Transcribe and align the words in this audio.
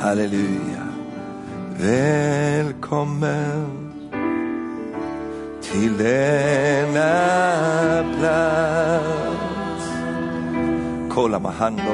Halleluja. 0.00 0.84
Välkommen 1.78 3.12
till 5.62 5.98
denna 5.98 7.12
plats. 8.18 9.84
Kolla 11.10 11.38
med 11.38 11.52
handen. 11.52 11.86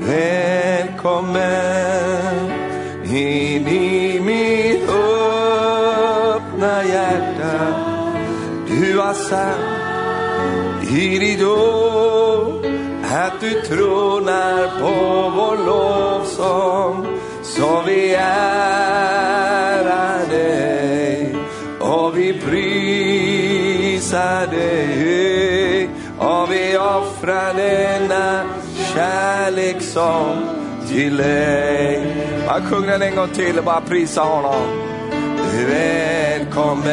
Välkommen 0.00 1.40
in 3.04 3.68
i 3.68 4.20
mitt 4.20 4.88
öppna 6.30 6.84
hjärta. 6.84 7.74
Du 8.68 8.98
har 8.98 9.14
sagt 9.14 9.60
i 10.90 11.18
ditt 11.18 11.42
ord 11.42 12.66
att 13.12 13.40
du 13.40 13.60
tronar 13.60 14.80
på 14.80 14.92
vår 15.36 15.66
lov 15.66 16.19
lovsång. 16.40 17.06
Så 17.42 17.82
vi 17.86 18.14
ärar 18.14 19.48
dig 20.30 21.36
och 21.80 22.18
vi 22.18 22.32
prisar 22.32 23.66
dig 24.46 25.88
och 26.18 26.52
vi 26.52 26.78
offrar 26.78 27.54
denna 27.54 28.44
kärlekssång 28.94 30.36
till 30.88 31.16
dig. 31.16 32.16
Bara 32.46 32.60
sjung 32.60 32.86
den 32.86 33.02
en 33.02 33.16
gång 33.16 33.28
till 33.28 33.58
och 33.58 33.64
bara 33.64 33.80
prisa 33.80 34.22
honom. 34.22 34.62
Välkommen 35.68 36.90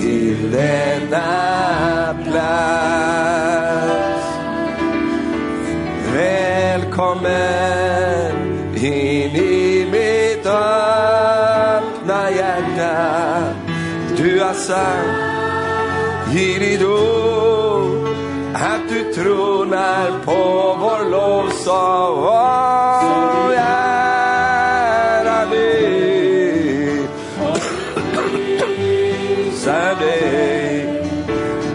till 0.00 0.50
denna 0.50 2.14
plats. 2.24 2.58
Välkommen 6.14 6.47
in 8.74 9.36
i 9.36 9.86
mitt 9.92 10.46
öppna 10.46 12.30
hjärta. 12.30 13.54
Du 14.16 14.40
har 14.40 14.54
sagt 14.54 16.34
i 16.34 16.58
ditt 16.58 16.82
ord 16.82 18.08
att 18.54 18.88
du 18.88 19.12
tronar 19.12 20.10
på 20.24 20.76
vår 20.80 21.10
lovsång. 21.10 22.24
Oh, 22.24 23.52
ära 23.56 25.46
dig, 25.50 27.02
prisar 28.58 29.94
dig 30.00 31.02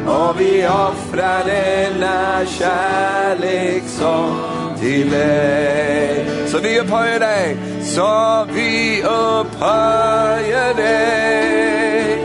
och 0.08 0.42
vi 0.42 0.68
offrar 0.68 1.44
denna 1.46 2.46
kärlekssång 2.46 4.53
till 4.84 5.10
dig. 5.12 6.26
Så 6.48 6.60
vi 6.60 6.80
upphöjer 6.80 7.20
dig, 7.20 7.58
så 7.84 8.46
vi 8.54 9.02
upphöjer 9.02 10.74
dig. 10.74 12.18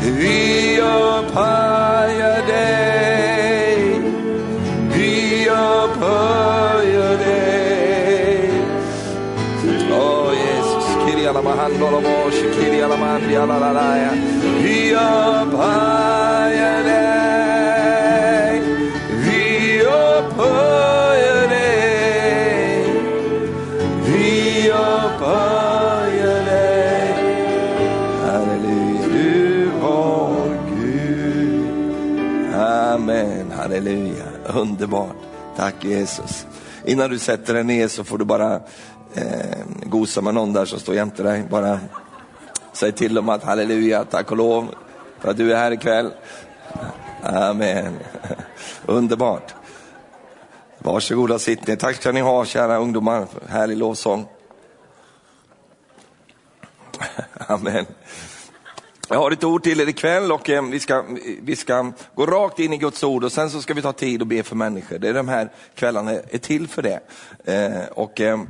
Vi 0.00 0.80
upphöjer 0.80 2.46
dig. 2.46 4.00
Vi 4.94 5.48
upphöjer 5.48 7.18
dig. 7.18 8.50
Åh 9.92 10.32
Jesus, 10.44 10.86
Kiriala 11.06 11.42
Mahandolo 11.42 12.00
Moshe, 12.00 12.54
Kiriala 12.54 12.96
Mandi 12.96 13.36
Alalaya. 13.36 14.10
Vi 14.62 14.94
upphöjer 14.94 16.11
Underbart. 34.54 35.16
Tack 35.56 35.84
Jesus. 35.84 36.46
Innan 36.84 37.10
du 37.10 37.18
sätter 37.18 37.54
dig 37.54 37.64
ner 37.64 37.88
så 37.88 38.04
får 38.04 38.18
du 38.18 38.24
bara 38.24 38.60
eh, 39.14 39.64
gosa 39.82 40.20
med 40.20 40.34
någon 40.34 40.52
där 40.52 40.64
som 40.64 40.80
står 40.80 40.94
jämte 40.94 41.22
dig. 41.22 41.44
Bara 41.50 41.80
säg 42.72 42.92
till 42.92 43.14
dem 43.14 43.28
att 43.28 43.44
halleluja, 43.44 44.04
tack 44.04 44.30
och 44.30 44.36
lov 44.36 44.74
för 45.18 45.30
att 45.30 45.36
du 45.36 45.52
är 45.52 45.56
här 45.56 45.70
ikväll. 45.70 46.12
Amen. 47.22 47.98
Underbart. 48.86 49.54
Varsågoda 50.78 51.38
sitt 51.38 51.66
ner. 51.66 51.76
Tack 51.76 51.96
ska 51.96 52.12
ni 52.12 52.20
ha 52.20 52.44
kära 52.44 52.76
ungdomar. 52.76 53.26
Härlig 53.48 53.76
lovsång. 53.76 54.26
Amen. 57.46 57.86
Jag 59.12 59.18
har 59.18 59.30
ett 59.30 59.44
ord 59.44 59.62
till 59.62 59.80
er 59.80 59.88
ikväll 59.88 60.32
och 60.32 60.50
eh, 60.50 60.64
vi 60.64 60.80
ska, 60.80 61.04
vi 61.42 61.56
ska 61.56 61.92
gå 62.14 62.26
rakt 62.26 62.58
in 62.58 62.72
i 62.72 62.76
Guds 62.76 63.04
ord 63.04 63.24
och 63.24 63.32
sen 63.32 63.50
så 63.50 63.62
ska 63.62 63.74
vi 63.74 63.82
ta 63.82 63.92
tid 63.92 64.20
och 64.20 64.26
be 64.26 64.42
för 64.42 64.56
människor. 64.56 64.98
Det 64.98 65.08
är 65.08 65.14
de 65.14 65.28
här 65.28 65.50
kvällarna 65.74 66.12
är 66.12 66.38
till 66.38 66.68
för 66.68 66.82
det. 66.82 67.00
Eh, 67.44 67.88
och 67.92 68.20
eh, 68.20 68.40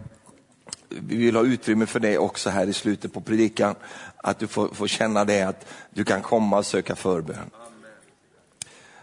vi 0.89 1.17
vill 1.17 1.37
ha 1.37 1.43
utrymme 1.43 1.87
för 1.87 2.00
det 2.00 2.19
också 2.19 2.50
här 2.50 2.67
i 2.67 2.73
slutet 2.73 3.12
på 3.12 3.21
predikan. 3.21 3.75
Att 4.17 4.39
du 4.39 4.47
får, 4.47 4.69
får 4.69 4.87
känna 4.87 5.25
det 5.25 5.43
att 5.43 5.67
du 5.91 6.05
kan 6.05 6.23
komma 6.23 6.59
och 6.59 6.67
söka 6.67 6.97
förbön. 6.97 7.50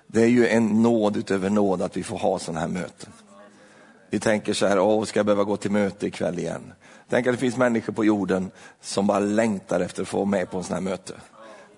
Det 0.08 0.22
är 0.22 0.28
ju 0.28 0.48
en 0.48 0.84
nåd 0.84 1.18
utöver 1.18 1.50
nåd 1.50 1.82
att 1.82 1.98
vi 1.98 2.04
får 2.04 2.18
ha 2.18 2.40
sådana 2.40 2.60
här 2.60 2.68
möten. 2.68 3.14
Vi 4.10 4.20
tänker 4.20 4.54
så 4.54 4.68
här, 4.68 4.80
åh, 4.80 5.04
ska 5.04 5.20
jag 5.20 5.26
behöva 5.26 5.44
gå 5.44 5.58
till 5.58 5.72
möte 5.72 6.08
ikväll 6.08 6.40
igen? 6.40 6.74
Tänk 7.10 7.28
att 7.28 7.34
det 7.34 7.40
finns 7.40 7.58
människor 7.58 7.94
på 7.94 8.06
jorden 8.06 8.52
som 8.82 9.08
bara 9.08 9.20
längtar 9.20 9.80
efter 9.80 10.02
att 10.02 10.08
få 10.08 10.18
vara 10.18 10.26
med 10.26 10.52
på 10.52 10.58
en 10.58 10.64
sån 10.64 10.74
här 10.74 10.82
möte. 10.82 11.14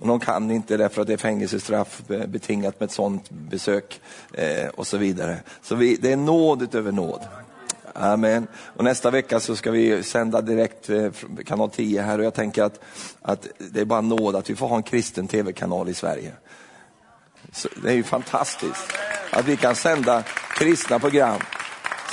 Och 0.01 0.07
de 0.07 0.19
kan 0.19 0.51
inte 0.51 0.77
därför 0.77 1.01
att 1.01 1.07
det 1.07 1.13
är 1.13 1.17
fängelsestraff 1.17 2.01
betingat 2.07 2.79
med 2.79 2.87
ett 2.87 2.93
sådant 2.93 3.29
besök 3.29 4.01
eh, 4.33 4.67
och 4.67 4.87
så 4.87 4.97
vidare. 4.97 5.37
Så 5.61 5.75
vi, 5.75 5.95
det 5.95 6.11
är 6.11 6.17
nåd 6.17 6.61
utöver 6.61 6.91
nåd. 6.91 7.21
Amen. 7.93 8.47
Och 8.75 8.83
nästa 8.83 9.11
vecka 9.11 9.39
så 9.39 9.55
ska 9.55 9.71
vi 9.71 10.03
sända 10.03 10.41
direkt 10.41 10.89
eh, 10.89 11.11
från 11.11 11.37
kanal 11.45 11.69
10 11.69 12.01
här 12.01 12.19
och 12.19 12.25
jag 12.25 12.33
tänker 12.33 12.63
att, 12.63 12.79
att 13.21 13.47
det 13.57 13.81
är 13.81 13.85
bara 13.85 14.01
nåd 14.01 14.35
att 14.35 14.49
vi 14.49 14.55
får 14.55 14.67
ha 14.67 14.75
en 14.75 14.83
kristen 14.83 15.27
tv-kanal 15.27 15.89
i 15.89 15.93
Sverige. 15.93 16.31
Så 17.51 17.69
det 17.83 17.89
är 17.89 17.95
ju 17.95 18.03
fantastiskt 18.03 18.93
att 19.31 19.45
vi 19.45 19.57
kan 19.57 19.75
sända 19.75 20.23
kristna 20.55 20.99
program. 20.99 21.39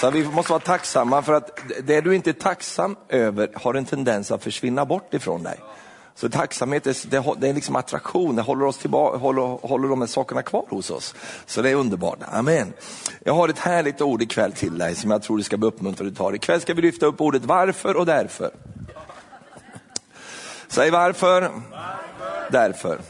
Så 0.00 0.10
vi 0.10 0.24
måste 0.24 0.52
vara 0.52 0.60
tacksamma 0.60 1.22
för 1.22 1.32
att 1.32 1.60
det 1.82 2.00
du 2.00 2.14
inte 2.14 2.30
är 2.30 2.34
tacksam 2.34 2.96
över 3.08 3.50
har 3.54 3.74
en 3.74 3.84
tendens 3.84 4.30
att 4.30 4.42
försvinna 4.42 4.84
bort 4.84 5.14
ifrån 5.14 5.42
dig. 5.42 5.58
Så 6.18 6.28
tacksamhet 6.28 6.86
är, 6.86 7.40
det 7.40 7.48
är 7.48 7.54
liksom 7.54 7.76
attraktion, 7.76 8.36
det 8.36 8.42
håller, 8.42 8.64
oss 8.64 8.78
tillbaka, 8.78 9.18
håller, 9.18 9.42
håller 9.42 9.88
de 9.88 10.00
här 10.00 10.08
sakerna 10.08 10.42
kvar 10.42 10.64
hos 10.68 10.90
oss. 10.90 11.14
Så 11.46 11.62
det 11.62 11.70
är 11.70 11.74
underbart. 11.74 12.18
Amen. 12.32 12.72
Jag 13.24 13.34
har 13.34 13.48
ett 13.48 13.58
härligt 13.58 14.00
ord 14.00 14.22
ikväll 14.22 14.52
till 14.52 14.78
dig 14.78 14.94
som 14.94 15.10
jag 15.10 15.22
tror 15.22 15.36
du 15.36 15.42
ska 15.42 15.56
bli 15.56 15.68
uppmuntrad 15.68 16.08
att 16.08 16.16
ta. 16.16 16.34
Ikväll 16.34 16.60
ska 16.60 16.74
vi 16.74 16.82
lyfta 16.82 17.06
upp 17.06 17.20
ordet 17.20 17.44
varför 17.44 17.96
och 17.96 18.06
därför. 18.06 18.50
Säg 20.68 20.90
varför. 20.90 21.40
varför. 21.40 22.50
Därför. 22.50 23.00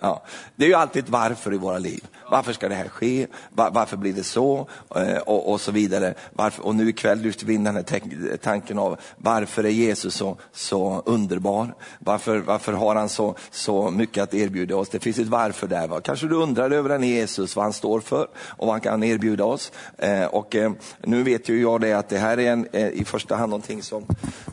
Ja, 0.00 0.22
det 0.56 0.64
är 0.64 0.68
ju 0.68 0.74
alltid 0.74 1.04
ett 1.04 1.10
varför 1.10 1.54
i 1.54 1.56
våra 1.56 1.78
liv. 1.78 2.04
Varför 2.30 2.52
ska 2.52 2.68
det 2.68 2.74
här 2.74 2.88
ske? 2.88 3.26
Var, 3.50 3.70
varför 3.70 3.96
blir 3.96 4.12
det 4.12 4.24
så? 4.24 4.68
Eh, 4.96 5.16
och, 5.16 5.52
och, 5.52 5.60
så 5.60 5.72
vidare. 5.72 6.14
Varför, 6.32 6.66
och 6.66 6.74
nu 6.74 6.88
ikväll 6.88 7.18
lyfter 7.18 7.46
vi 7.46 7.54
in 7.54 7.64
den 7.64 7.74
här 7.74 8.36
tanken 8.36 8.78
av 8.78 9.00
varför 9.16 9.64
är 9.64 9.70
Jesus 9.70 10.14
så, 10.14 10.36
så 10.52 11.02
underbar? 11.06 11.74
Varför, 11.98 12.38
varför 12.38 12.72
har 12.72 12.94
han 12.94 13.08
så, 13.08 13.34
så 13.50 13.90
mycket 13.90 14.22
att 14.22 14.34
erbjuda 14.34 14.76
oss? 14.76 14.88
Det 14.88 15.00
finns 15.00 15.18
ett 15.18 15.26
varför 15.28 15.66
där. 15.66 15.88
Va? 15.88 16.00
Kanske 16.00 16.26
du 16.26 16.34
undrar 16.34 16.70
över 16.70 16.88
den 16.88 17.02
Jesus, 17.02 17.56
vad 17.56 17.64
han 17.64 17.72
står 17.72 18.00
för 18.00 18.28
och 18.34 18.66
vad 18.66 18.70
han 18.70 18.80
kan 18.80 19.02
erbjuda 19.02 19.44
oss. 19.44 19.72
Eh, 19.98 20.24
och 20.24 20.56
eh, 20.56 20.72
nu 21.02 21.22
vet 21.22 21.48
ju 21.48 21.60
jag 21.60 21.80
det 21.80 21.92
att 21.92 22.08
det 22.08 22.18
här 22.18 22.38
är 22.38 22.52
en, 22.52 22.66
eh, 22.72 22.88
i 22.88 23.04
första 23.04 23.36
hand 23.36 23.50
någonting 23.50 23.82
som, 23.82 24.06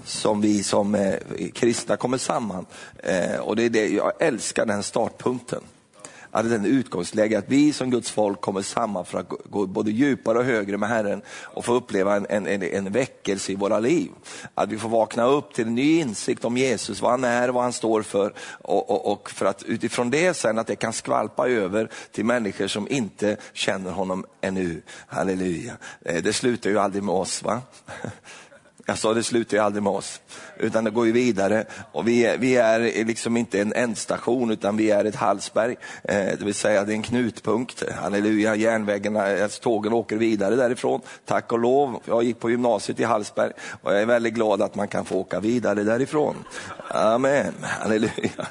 som 0.04 0.42
vi 0.42 0.64
som 0.64 0.96
eh, 0.96 1.14
kristna 1.54 1.98
kommer 1.98 2.18
samman. 2.18 2.66
Eh, 2.98 3.40
och 3.40 3.56
det 3.56 3.64
är 3.64 3.70
det, 3.70 3.88
jag 3.88 4.12
älskar 4.20 4.66
den 4.66 4.84
startpunkten 4.84 5.62
hade 6.38 6.50
den 6.50 6.66
utgångsläge 6.66 7.38
att 7.38 7.46
vi 7.48 7.74
som 7.74 7.92
Guds 7.92 8.12
folk 8.12 8.42
kommer 8.42 8.62
samman 8.62 9.06
för 9.06 9.20
att 9.20 9.30
gå 9.30 9.66
både 9.66 9.92
djupare 9.92 10.38
och 10.38 10.44
högre 10.44 10.78
med 10.78 10.90
Herren 10.90 11.22
och 11.30 11.66
få 11.66 11.74
uppleva 11.74 12.16
en, 12.16 12.48
en, 12.48 12.64
en 12.64 12.92
väckelse 12.92 13.52
i 13.52 13.56
våra 13.56 13.80
liv. 13.80 14.10
Att 14.54 14.70
vi 14.70 14.78
får 14.78 14.90
vakna 14.90 15.26
upp 15.26 15.54
till 15.54 15.68
en 15.68 15.76
ny 15.76 16.00
insikt 16.00 16.46
om 16.46 16.58
Jesus, 16.58 17.02
vad 17.02 17.12
han 17.12 17.24
är, 17.24 17.50
vad 17.50 17.64
han 17.64 17.74
står 17.74 18.02
för 18.02 18.34
och, 18.62 18.90
och, 18.90 19.12
och 19.12 19.30
för 19.30 19.46
att 19.46 19.64
utifrån 19.64 20.10
det 20.10 20.34
sen 20.34 20.60
att 20.60 20.68
det 20.68 20.76
kan 20.76 20.94
skvalpa 20.94 21.48
över 21.48 21.90
till 22.12 22.26
människor 22.26 22.68
som 22.68 22.88
inte 22.88 23.38
känner 23.54 23.92
honom 23.92 24.26
ännu. 24.42 24.82
Halleluja. 25.08 25.74
Eh, 26.02 26.24
det 26.24 26.34
slutar 26.34 26.70
ju 26.70 26.80
aldrig 26.80 27.04
med 27.04 27.16
oss. 27.16 27.44
va? 27.44 27.62
Jag 28.90 28.98
sa 28.98 29.14
det 29.14 29.24
slutar 29.24 29.58
ju 29.58 29.64
aldrig 29.64 29.84
med 29.84 29.94
oss, 29.94 30.22
utan 30.58 30.84
det 30.84 30.92
går 30.92 31.06
ju 31.06 31.12
vidare. 31.12 31.66
Och 31.92 32.08
vi, 32.08 32.26
är, 32.26 32.38
vi 32.38 32.56
är 32.56 33.06
liksom 33.06 33.38
inte 33.38 33.62
en 33.62 33.74
ändstation, 33.74 34.52
utan 34.52 34.78
vi 34.78 34.92
är 34.92 35.06
ett 35.06 35.16
Hallsberg. 35.16 35.76
Eh, 36.04 36.16
det 36.16 36.42
vill 36.42 36.54
säga 36.54 36.84
det 36.84 36.92
är 36.92 36.96
en 36.96 37.02
knutpunkt. 37.02 37.84
Halleluja, 38.02 38.56
järnvägarna, 38.56 39.44
alltså, 39.44 39.62
tågen 39.62 39.94
åker 39.94 40.18
vidare 40.18 40.56
därifrån. 40.56 41.02
Tack 41.26 41.52
och 41.52 41.60
lov. 41.60 42.00
Jag 42.06 42.24
gick 42.24 42.40
på 42.40 42.50
gymnasiet 42.50 43.00
i 43.00 43.04
Hallsberg 43.04 43.52
och 43.82 43.94
jag 43.94 44.02
är 44.02 44.06
väldigt 44.06 44.34
glad 44.34 44.62
att 44.62 44.76
man 44.76 44.88
kan 44.88 45.06
få 45.06 45.16
åka 45.16 45.40
vidare 45.40 45.84
därifrån. 45.84 46.36
Amen, 46.88 47.54
halleluja. 47.62 48.48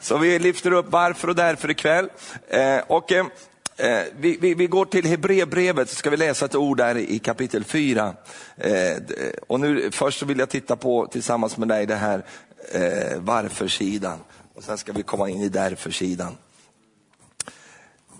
Så 0.00 0.18
vi 0.18 0.38
lyfter 0.38 0.72
upp 0.72 0.86
varför 0.88 1.28
och 1.28 1.36
därför 1.36 1.70
ikväll. 1.70 2.08
Eh, 2.48 2.78
och, 2.86 3.12
eh, 3.12 3.26
Eh, 3.80 4.04
vi, 4.16 4.36
vi, 4.40 4.54
vi, 4.54 4.66
går 4.66 4.84
till 4.84 5.06
Hebreerbrevet, 5.06 5.88
så 5.88 5.94
ska 5.94 6.10
vi 6.10 6.16
läsa 6.16 6.44
ett 6.44 6.54
ord 6.54 6.76
där 6.76 6.98
i 6.98 7.18
kapitel 7.18 7.64
4. 7.64 8.14
Eh, 8.56 8.96
och 9.46 9.60
nu, 9.60 9.90
först 9.90 10.18
så 10.18 10.26
vill 10.26 10.38
jag 10.38 10.48
titta 10.48 10.76
på 10.76 11.06
tillsammans 11.06 11.56
med 11.56 11.68
dig 11.68 11.86
det 11.86 11.94
här 11.94 12.24
eh, 12.72 13.18
varför-sidan. 13.18 14.18
Och 14.54 14.62
sen 14.62 14.78
ska 14.78 14.92
vi 14.92 15.02
komma 15.02 15.28
in 15.28 15.40
i 15.40 15.48
därför-sidan. 15.48 16.36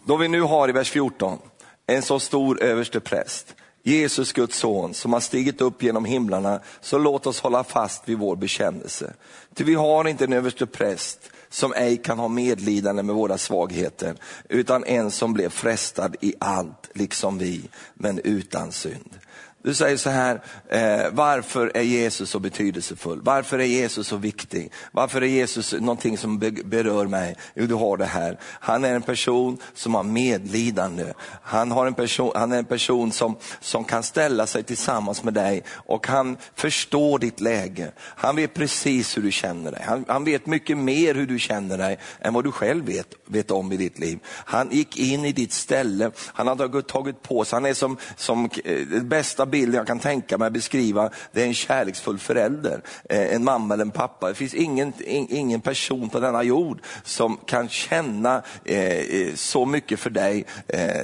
Då 0.04 0.16
vi 0.16 0.28
nu 0.28 0.40
har 0.40 0.68
i 0.68 0.72
vers 0.72 0.90
14 0.90 1.38
en 1.86 2.02
så 2.02 2.18
stor 2.18 2.62
överste 2.62 3.00
präst, 3.00 3.54
Jesus 3.82 4.32
Guds 4.32 4.58
son, 4.58 4.94
som 4.94 5.12
har 5.12 5.20
stigit 5.20 5.60
upp 5.60 5.82
genom 5.82 6.04
himlarna, 6.04 6.60
så 6.80 6.98
låt 6.98 7.26
oss 7.26 7.40
hålla 7.40 7.64
fast 7.64 8.08
vid 8.08 8.18
vår 8.18 8.36
bekännelse. 8.36 9.12
Ty 9.54 9.64
vi 9.64 9.74
har 9.74 10.08
inte 10.08 10.24
en 10.24 10.32
överste 10.32 10.66
präst 10.66 11.30
som 11.50 11.72
ej 11.72 11.96
kan 11.96 12.18
ha 12.18 12.28
medlidande 12.28 13.02
med 13.02 13.14
våra 13.14 13.38
svagheter, 13.38 14.16
utan 14.48 14.84
en 14.84 15.10
som 15.10 15.32
blev 15.32 15.48
frestad 15.48 16.16
i 16.20 16.34
allt, 16.38 16.90
liksom 16.94 17.38
vi, 17.38 17.68
men 17.94 18.20
utan 18.24 18.72
synd. 18.72 19.19
Du 19.62 19.74
säger 19.74 19.96
så 19.96 20.10
här, 20.10 20.42
eh, 20.68 21.10
varför 21.12 21.72
är 21.74 21.82
Jesus 21.82 22.30
så 22.30 22.38
betydelsefull? 22.38 23.20
Varför 23.22 23.58
är 23.58 23.64
Jesus 23.64 24.06
så 24.06 24.16
viktig? 24.16 24.72
Varför 24.92 25.22
är 25.22 25.26
Jesus 25.26 25.72
någonting 25.72 26.18
som 26.18 26.38
berör 26.64 27.06
mig? 27.06 27.36
Jo, 27.54 27.66
du 27.66 27.74
har 27.74 27.96
det 27.96 28.04
här. 28.04 28.38
Han 28.42 28.84
är 28.84 28.94
en 28.94 29.02
person 29.02 29.58
som 29.74 29.94
har 29.94 30.02
medlidande. 30.02 31.12
Han, 31.42 31.70
har 31.70 31.86
en 31.86 31.94
person, 31.94 32.32
han 32.34 32.52
är 32.52 32.58
en 32.58 32.64
person 32.64 33.12
som, 33.12 33.36
som 33.60 33.84
kan 33.84 34.02
ställa 34.02 34.46
sig 34.46 34.62
tillsammans 34.62 35.24
med 35.24 35.34
dig 35.34 35.62
och 35.68 36.06
han 36.06 36.36
förstår 36.54 37.18
ditt 37.18 37.40
läge. 37.40 37.92
Han 37.98 38.36
vet 38.36 38.54
precis 38.54 39.16
hur 39.16 39.22
du 39.22 39.32
känner 39.32 39.72
dig. 39.72 39.82
Han, 39.86 40.04
han 40.08 40.24
vet 40.24 40.46
mycket 40.46 40.78
mer 40.78 41.14
hur 41.14 41.26
du 41.26 41.38
känner 41.38 41.78
dig 41.78 41.98
än 42.20 42.34
vad 42.34 42.44
du 42.44 42.52
själv 42.52 42.86
vet, 42.86 43.14
vet 43.26 43.50
om 43.50 43.72
i 43.72 43.76
ditt 43.76 43.98
liv. 43.98 44.18
Han 44.26 44.68
gick 44.70 44.96
in 44.96 45.24
i 45.24 45.32
ditt 45.32 45.52
ställe, 45.52 46.10
han 46.16 46.48
har 46.48 46.82
tagit 46.82 47.22
på 47.22 47.44
sig, 47.44 47.56
han 47.56 47.66
är 47.66 47.74
som, 47.74 47.96
som 48.16 48.50
eh, 48.64 49.02
bästa 49.02 49.49
bilden 49.50 49.74
jag 49.74 49.86
kan 49.86 49.98
tänka 49.98 50.38
mig 50.38 50.46
att 50.46 50.52
beskriva, 50.52 51.10
det 51.32 51.42
är 51.42 51.46
en 51.46 51.54
kärleksfull 51.54 52.18
förälder. 52.18 52.82
Eh, 53.04 53.34
en 53.34 53.44
mamma 53.44 53.74
eller 53.74 53.84
en 53.84 53.90
pappa. 53.90 54.28
Det 54.28 54.34
finns 54.34 54.54
ingen, 54.54 54.92
ingen 55.28 55.60
person 55.60 56.08
på 56.08 56.20
denna 56.20 56.42
jord 56.42 56.80
som 57.04 57.36
kan 57.46 57.68
känna 57.68 58.42
eh, 58.64 58.78
eh, 58.78 59.34
så 59.34 59.66
mycket 59.66 60.00
för 60.00 60.10
dig 60.10 60.44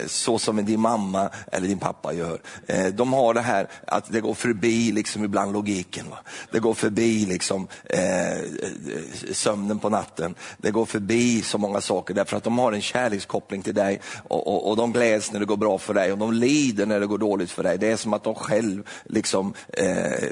så 0.06 0.38
som 0.38 0.64
din 0.64 0.80
mamma 0.80 1.30
eller 1.52 1.68
din 1.68 1.78
pappa 1.78 2.12
gör. 2.12 2.40
De 2.90 3.12
har 3.12 3.34
det 3.34 3.40
här 3.40 3.68
att 3.86 4.12
det 4.12 4.20
går 4.20 4.34
förbi 4.34 4.92
liksom 4.92 5.24
ibland 5.24 5.52
logiken. 5.52 6.06
Det 6.50 6.58
går 6.58 6.74
förbi 6.74 7.26
liksom 7.26 7.66
sömnen 9.32 9.78
på 9.78 9.88
natten. 9.88 10.34
Det 10.58 10.70
går 10.70 10.84
förbi 10.84 11.42
så 11.42 11.58
många 11.58 11.80
saker 11.80 12.14
därför 12.14 12.36
att 12.36 12.44
de 12.44 12.58
har 12.58 12.72
en 12.72 12.82
kärlekskoppling 12.82 13.62
till 13.62 13.74
dig 13.74 14.00
och, 14.28 14.46
och, 14.46 14.70
och 14.70 14.76
de 14.76 14.92
gläds 14.92 15.32
när 15.32 15.40
det 15.40 15.46
går 15.46 15.56
bra 15.56 15.78
för 15.78 15.94
dig 15.94 16.12
och 16.12 16.18
de 16.18 16.32
lider 16.32 16.86
när 16.86 17.00
det 17.00 17.06
går 17.06 17.18
dåligt 17.18 17.50
för 17.50 17.62
dig. 17.62 17.78
Det 17.78 17.90
är 17.90 17.96
som 17.96 18.12
att 18.12 18.24
de 18.24 18.34
själv 18.36 18.88
liksom, 19.04 19.54
eh, 19.68 20.24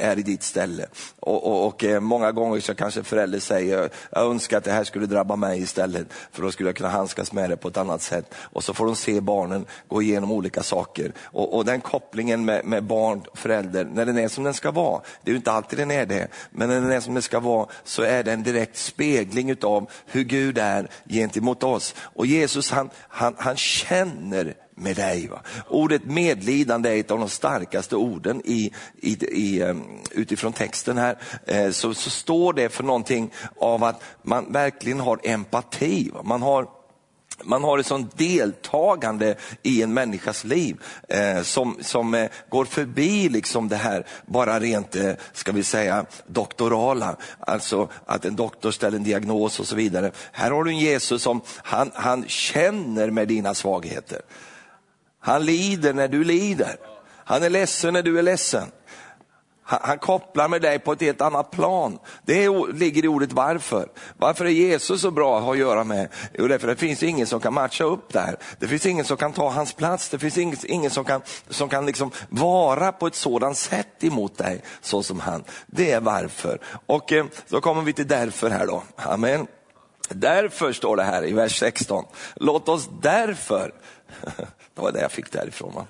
är 0.00 0.18
i 0.18 0.22
ditt 0.22 0.42
ställe. 0.42 0.86
Och, 1.20 1.46
och, 1.46 1.66
och 1.66 1.84
eh, 1.84 2.00
många 2.00 2.32
gånger 2.32 2.60
så 2.60 2.74
kanske 2.74 3.02
förälder 3.02 3.40
säger, 3.40 3.90
jag 4.10 4.22
önskar 4.26 4.58
att 4.58 4.64
det 4.64 4.72
här 4.72 4.84
skulle 4.84 5.06
drabba 5.06 5.36
mig 5.36 5.62
istället, 5.62 6.06
för 6.32 6.42
då 6.42 6.52
skulle 6.52 6.68
jag 6.68 6.76
kunna 6.76 6.88
handskas 6.88 7.32
med 7.32 7.50
det 7.50 7.56
på 7.56 7.68
ett 7.68 7.76
annat 7.76 8.02
sätt. 8.02 8.34
Och 8.34 8.64
så 8.64 8.74
får 8.74 8.86
de 8.86 8.96
se 8.96 9.20
barnen 9.20 9.66
gå 9.88 10.02
igenom 10.02 10.32
olika 10.32 10.62
saker. 10.62 11.12
Och, 11.22 11.56
och 11.56 11.64
den 11.64 11.80
kopplingen 11.80 12.44
med, 12.44 12.64
med 12.64 12.84
barn 12.84 13.22
och 13.30 13.38
förälder, 13.38 13.84
när 13.84 14.06
den 14.06 14.18
är 14.18 14.28
som 14.28 14.44
den 14.44 14.54
ska 14.54 14.70
vara, 14.70 15.00
det 15.22 15.30
är 15.30 15.32
ju 15.32 15.36
inte 15.36 15.52
alltid 15.52 15.78
den 15.78 15.90
är 15.90 16.06
det, 16.06 16.28
men 16.50 16.68
när 16.68 16.80
den 16.80 16.90
är 16.90 17.00
som 17.00 17.14
den 17.14 17.22
ska 17.22 17.40
vara 17.40 17.66
så 17.84 18.02
är 18.02 18.22
det 18.22 18.32
en 18.32 18.42
direkt 18.42 18.76
spegling 18.76 19.50
utav 19.50 19.90
hur 20.06 20.24
Gud 20.24 20.58
är 20.58 20.88
gentemot 21.08 21.62
oss. 21.62 21.94
Och 21.98 22.26
Jesus 22.26 22.70
han, 22.70 22.90
han, 23.08 23.34
han 23.38 23.56
känner 23.56 24.54
med 24.80 24.96
dig. 24.96 25.28
Va? 25.28 25.40
Ordet 25.68 26.04
medlidande 26.04 26.90
är 26.90 27.00
ett 27.00 27.10
av 27.10 27.18
de 27.18 27.28
starkaste 27.28 27.96
orden 27.96 28.42
i, 28.44 28.72
i, 29.00 29.24
i, 29.24 29.62
ehm, 29.62 29.82
utifrån 30.10 30.52
texten 30.52 30.98
här. 30.98 31.18
Eh, 31.46 31.70
så, 31.70 31.94
så 31.94 32.10
står 32.10 32.52
det 32.52 32.68
för 32.68 32.84
någonting 32.84 33.32
av 33.60 33.84
att 33.84 34.02
man 34.22 34.52
verkligen 34.52 35.00
har 35.00 35.20
empati. 35.22 36.10
Va? 36.14 36.22
Man 36.22 36.42
har 36.42 36.68
man 37.44 37.64
har 37.64 37.78
ett 37.78 37.86
sånt 37.86 38.18
deltagande 38.18 39.34
i 39.62 39.82
en 39.82 39.94
människas 39.94 40.44
liv 40.44 40.82
eh, 41.08 41.42
som, 41.42 41.78
som 41.80 42.14
eh, 42.14 42.30
går 42.48 42.64
förbi 42.64 43.28
liksom 43.28 43.68
det 43.68 43.76
här 43.76 44.06
bara 44.26 44.60
rent, 44.60 44.96
eh, 44.96 45.12
ska 45.32 45.52
vi 45.52 45.62
säga, 45.62 46.06
doktorala. 46.26 47.16
Alltså 47.38 47.88
att 48.06 48.24
en 48.24 48.36
doktor 48.36 48.70
ställer 48.70 48.96
en 48.96 49.04
diagnos 49.04 49.60
och 49.60 49.66
så 49.66 49.76
vidare. 49.76 50.10
Här 50.32 50.50
har 50.50 50.64
du 50.64 50.70
en 50.70 50.78
Jesus 50.78 51.22
som 51.22 51.40
han, 51.56 51.90
han 51.94 52.24
känner 52.28 53.10
med 53.10 53.28
dina 53.28 53.54
svagheter. 53.54 54.20
Han 55.20 55.44
lider 55.44 55.92
när 55.92 56.08
du 56.08 56.24
lider. 56.24 56.76
Han 57.24 57.42
är 57.42 57.50
ledsen 57.50 57.92
när 57.92 58.02
du 58.02 58.18
är 58.18 58.22
ledsen. 58.22 58.70
Han, 59.78 59.98
kopplar 59.98 60.48
med 60.48 60.62
dig 60.62 60.78
på 60.78 60.92
ett 60.92 61.00
helt 61.00 61.20
annat 61.20 61.50
plan. 61.50 61.98
Det 62.24 62.48
ligger 62.74 63.04
i 63.04 63.08
ordet 63.08 63.32
varför. 63.32 63.88
Varför 64.16 64.44
är 64.44 64.50
Jesus 64.50 65.00
så 65.00 65.10
bra 65.10 65.38
att 65.38 65.44
ha 65.44 65.52
att 65.52 65.58
göra 65.58 65.84
med? 65.84 66.08
Jo, 66.38 66.48
därför 66.48 66.68
det 66.68 66.76
finns 66.76 67.02
ingen 67.02 67.26
som 67.26 67.40
kan 67.40 67.54
matcha 67.54 67.84
upp 67.84 68.12
där. 68.12 68.36
Det 68.58 68.68
finns 68.68 68.86
ingen 68.86 69.04
som 69.04 69.16
kan 69.16 69.32
ta 69.32 69.50
hans 69.50 69.72
plats. 69.72 70.08
Det 70.08 70.18
finns 70.18 70.38
ingen, 70.38 70.56
ingen 70.64 70.90
som 70.90 71.04
kan, 71.04 71.22
som 71.48 71.68
kan 71.68 71.86
liksom 71.86 72.10
vara 72.28 72.92
på 72.92 73.06
ett 73.06 73.14
sådant 73.14 73.56
sätt 73.56 74.04
emot 74.04 74.38
dig, 74.38 74.62
så 74.80 75.02
som 75.02 75.20
han. 75.20 75.44
Det 75.66 75.90
är 75.90 76.00
varför. 76.00 76.58
Och 76.86 77.12
eh, 77.12 77.24
då 77.48 77.60
kommer 77.60 77.82
vi 77.82 77.92
till 77.92 78.08
därför 78.08 78.50
här 78.50 78.66
då. 78.66 78.82
Amen. 78.96 79.46
Därför 80.08 80.72
står 80.72 80.96
det 80.96 81.02
här 81.02 81.26
i 81.26 81.32
vers 81.32 81.58
16. 81.58 82.04
Låt 82.36 82.68
oss 82.68 82.88
därför 83.02 83.72
det 84.74 84.80
var 84.80 84.92
det 84.92 85.00
jag 85.00 85.12
fick 85.12 85.32
därifrån. 85.32 85.74
Va? 85.74 85.86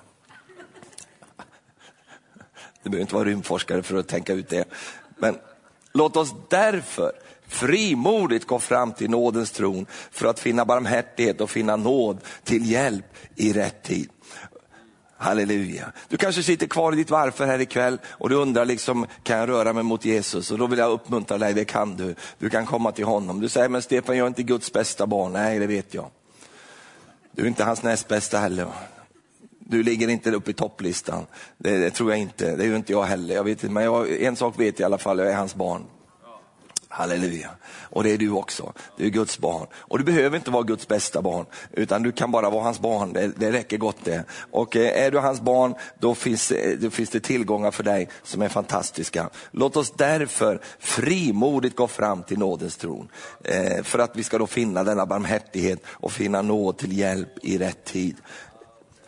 Du 2.83 2.89
behöver 2.89 3.01
inte 3.01 3.15
vara 3.15 3.25
rymdforskare 3.25 3.83
för 3.83 3.97
att 3.97 4.07
tänka 4.07 4.33
ut 4.33 4.49
det. 4.49 4.65
Men 5.17 5.37
låt 5.93 6.17
oss 6.17 6.33
därför 6.49 7.11
frimodigt 7.47 8.47
gå 8.47 8.59
fram 8.59 8.91
till 8.91 9.09
nådens 9.09 9.51
tron 9.51 9.85
för 10.11 10.27
att 10.27 10.39
finna 10.39 10.65
barmhärtighet 10.65 11.41
och 11.41 11.49
finna 11.49 11.75
nåd 11.75 12.17
till 12.43 12.71
hjälp 12.71 13.17
i 13.35 13.53
rätt 13.53 13.83
tid. 13.83 14.09
Halleluja. 15.17 15.91
Du 16.09 16.17
kanske 16.17 16.43
sitter 16.43 16.67
kvar 16.67 16.93
i 16.93 16.95
ditt 16.95 17.09
varför 17.09 17.45
här 17.45 17.61
ikväll 17.61 17.99
och 18.05 18.29
du 18.29 18.35
undrar, 18.35 18.65
liksom, 18.65 19.05
kan 19.23 19.37
jag 19.37 19.49
röra 19.49 19.73
mig 19.73 19.83
mot 19.83 20.05
Jesus? 20.05 20.51
Och 20.51 20.57
då 20.57 20.67
vill 20.67 20.79
jag 20.79 20.91
uppmuntra 20.91 21.37
dig, 21.37 21.53
det 21.53 21.65
kan 21.65 21.95
du. 21.95 22.15
Du 22.37 22.49
kan 22.49 22.65
komma 22.65 22.91
till 22.91 23.05
honom. 23.05 23.39
Du 23.41 23.49
säger, 23.49 23.69
men 23.69 23.81
Stefan, 23.81 24.17
jag 24.17 24.25
är 24.25 24.27
inte 24.27 24.43
Guds 24.43 24.73
bästa 24.73 25.07
barn. 25.07 25.33
Nej, 25.33 25.59
det 25.59 25.67
vet 25.67 25.93
jag. 25.93 26.09
Du 27.31 27.43
är 27.43 27.47
inte 27.47 27.63
hans 27.63 27.83
näst 27.83 28.07
bästa 28.07 28.37
heller. 28.37 28.67
Du 29.59 29.83
ligger 29.83 30.07
inte 30.07 30.31
uppe 30.31 30.51
i 30.51 30.53
topplistan. 30.53 31.25
Det, 31.57 31.77
det, 31.77 31.91
tror 31.91 32.09
jag 32.09 32.19
inte. 32.19 32.55
Det 32.55 32.63
är 32.63 32.67
ju 32.67 32.75
inte 32.75 32.91
jag 32.91 33.03
heller. 33.03 33.35
Jag 33.35 33.43
vet 33.43 33.63
men 33.63 33.83
jag, 33.83 34.21
en 34.21 34.35
sak 34.35 34.59
vet 34.59 34.79
jag 34.79 34.85
i 34.85 34.85
alla 34.85 34.97
fall, 34.97 35.19
jag 35.19 35.27
är 35.27 35.35
hans 35.35 35.55
barn. 35.55 35.83
Halleluja. 36.91 37.49
Och 37.81 38.03
det 38.03 38.11
är 38.11 38.17
du 38.17 38.31
också. 38.31 38.73
Du 38.97 39.05
är 39.05 39.09
Guds 39.09 39.39
barn. 39.39 39.67
Och 39.73 39.97
du 39.97 40.03
behöver 40.03 40.37
inte 40.37 40.51
vara 40.51 40.63
Guds 40.63 40.87
bästa 40.87 41.21
barn, 41.21 41.45
utan 41.71 42.03
du 42.03 42.11
kan 42.11 42.31
bara 42.31 42.49
vara 42.49 42.63
hans 42.63 42.79
barn. 42.79 43.13
Det, 43.13 43.31
det 43.37 43.51
räcker 43.51 43.77
gott 43.77 43.97
det. 44.03 44.23
Och 44.51 44.75
eh, 44.75 45.05
är 45.05 45.11
du 45.11 45.19
hans 45.19 45.41
barn, 45.41 45.75
då 45.99 46.15
finns, 46.15 46.51
eh, 46.51 46.77
då 46.77 46.89
finns 46.89 47.09
det 47.09 47.19
tillgångar 47.19 47.71
för 47.71 47.83
dig 47.83 48.09
som 48.23 48.41
är 48.41 48.49
fantastiska. 48.49 49.29
Låt 49.51 49.77
oss 49.77 49.93
därför 49.97 50.59
frimodigt 50.79 51.75
gå 51.75 51.87
fram 51.87 52.23
till 52.23 52.39
nådens 52.39 52.77
tron. 52.77 53.09
Eh, 53.43 53.83
för 53.83 53.99
att 53.99 54.15
vi 54.15 54.23
ska 54.23 54.37
då 54.37 54.47
finna 54.47 54.83
denna 54.83 55.05
barmhärtighet 55.05 55.79
och 55.87 56.11
finna 56.11 56.41
nåd 56.41 56.77
till 56.77 56.97
hjälp 56.97 57.29
i 57.41 57.57
rätt 57.57 57.85
tid. 57.85 58.15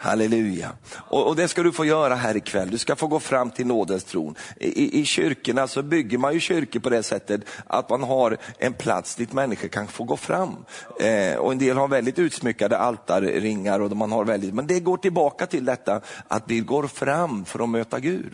Halleluja. 0.03 0.72
Och, 0.95 1.27
och, 1.27 1.36
det 1.36 1.48
ska 1.48 1.63
du 1.63 1.72
få 1.72 1.86
göra 1.86 2.15
här 2.15 2.38
ikväll. 2.38 2.69
Du 2.69 2.77
ska 2.77 2.95
få 2.95 3.07
gå 3.07 3.19
fram 3.19 3.51
till 3.51 3.67
nådens 3.67 4.03
tron. 4.03 4.36
I, 4.60 5.00
I 5.01 5.05
kyrkorna 5.05 5.67
så 5.67 5.83
bygger 5.83 6.17
man 6.17 6.33
ju 6.33 6.39
kyrkor 6.39 6.79
på 6.79 6.89
det 6.89 7.03
sättet 7.03 7.41
att 7.67 7.89
man 7.89 8.03
har 8.03 8.38
en 8.57 8.74
plats 8.74 9.15
dit 9.15 9.33
människor 9.33 9.67
kan 9.67 9.88
få 9.88 10.03
gå 10.03 10.17
fram. 10.17 10.65
Eh, 11.00 11.36
och 11.36 11.51
en 11.51 11.57
del 11.57 11.77
har 11.77 11.88
väldigt 11.88 12.19
utsmyckade 12.19 12.77
altarringar 12.77 13.79
och 13.79 13.98
man 13.98 14.12
har 14.12 14.25
väldigt, 14.25 14.53
men 14.53 14.67
det 14.67 14.79
går 14.79 14.98
tillbaka 14.98 15.45
till 15.45 15.65
detta 15.65 16.01
att 16.27 16.43
vi 16.48 16.60
går 16.60 16.88
fram 16.88 17.45
för 17.45 17.63
att 17.63 17.69
möta 17.69 18.00
Gud. 18.00 18.33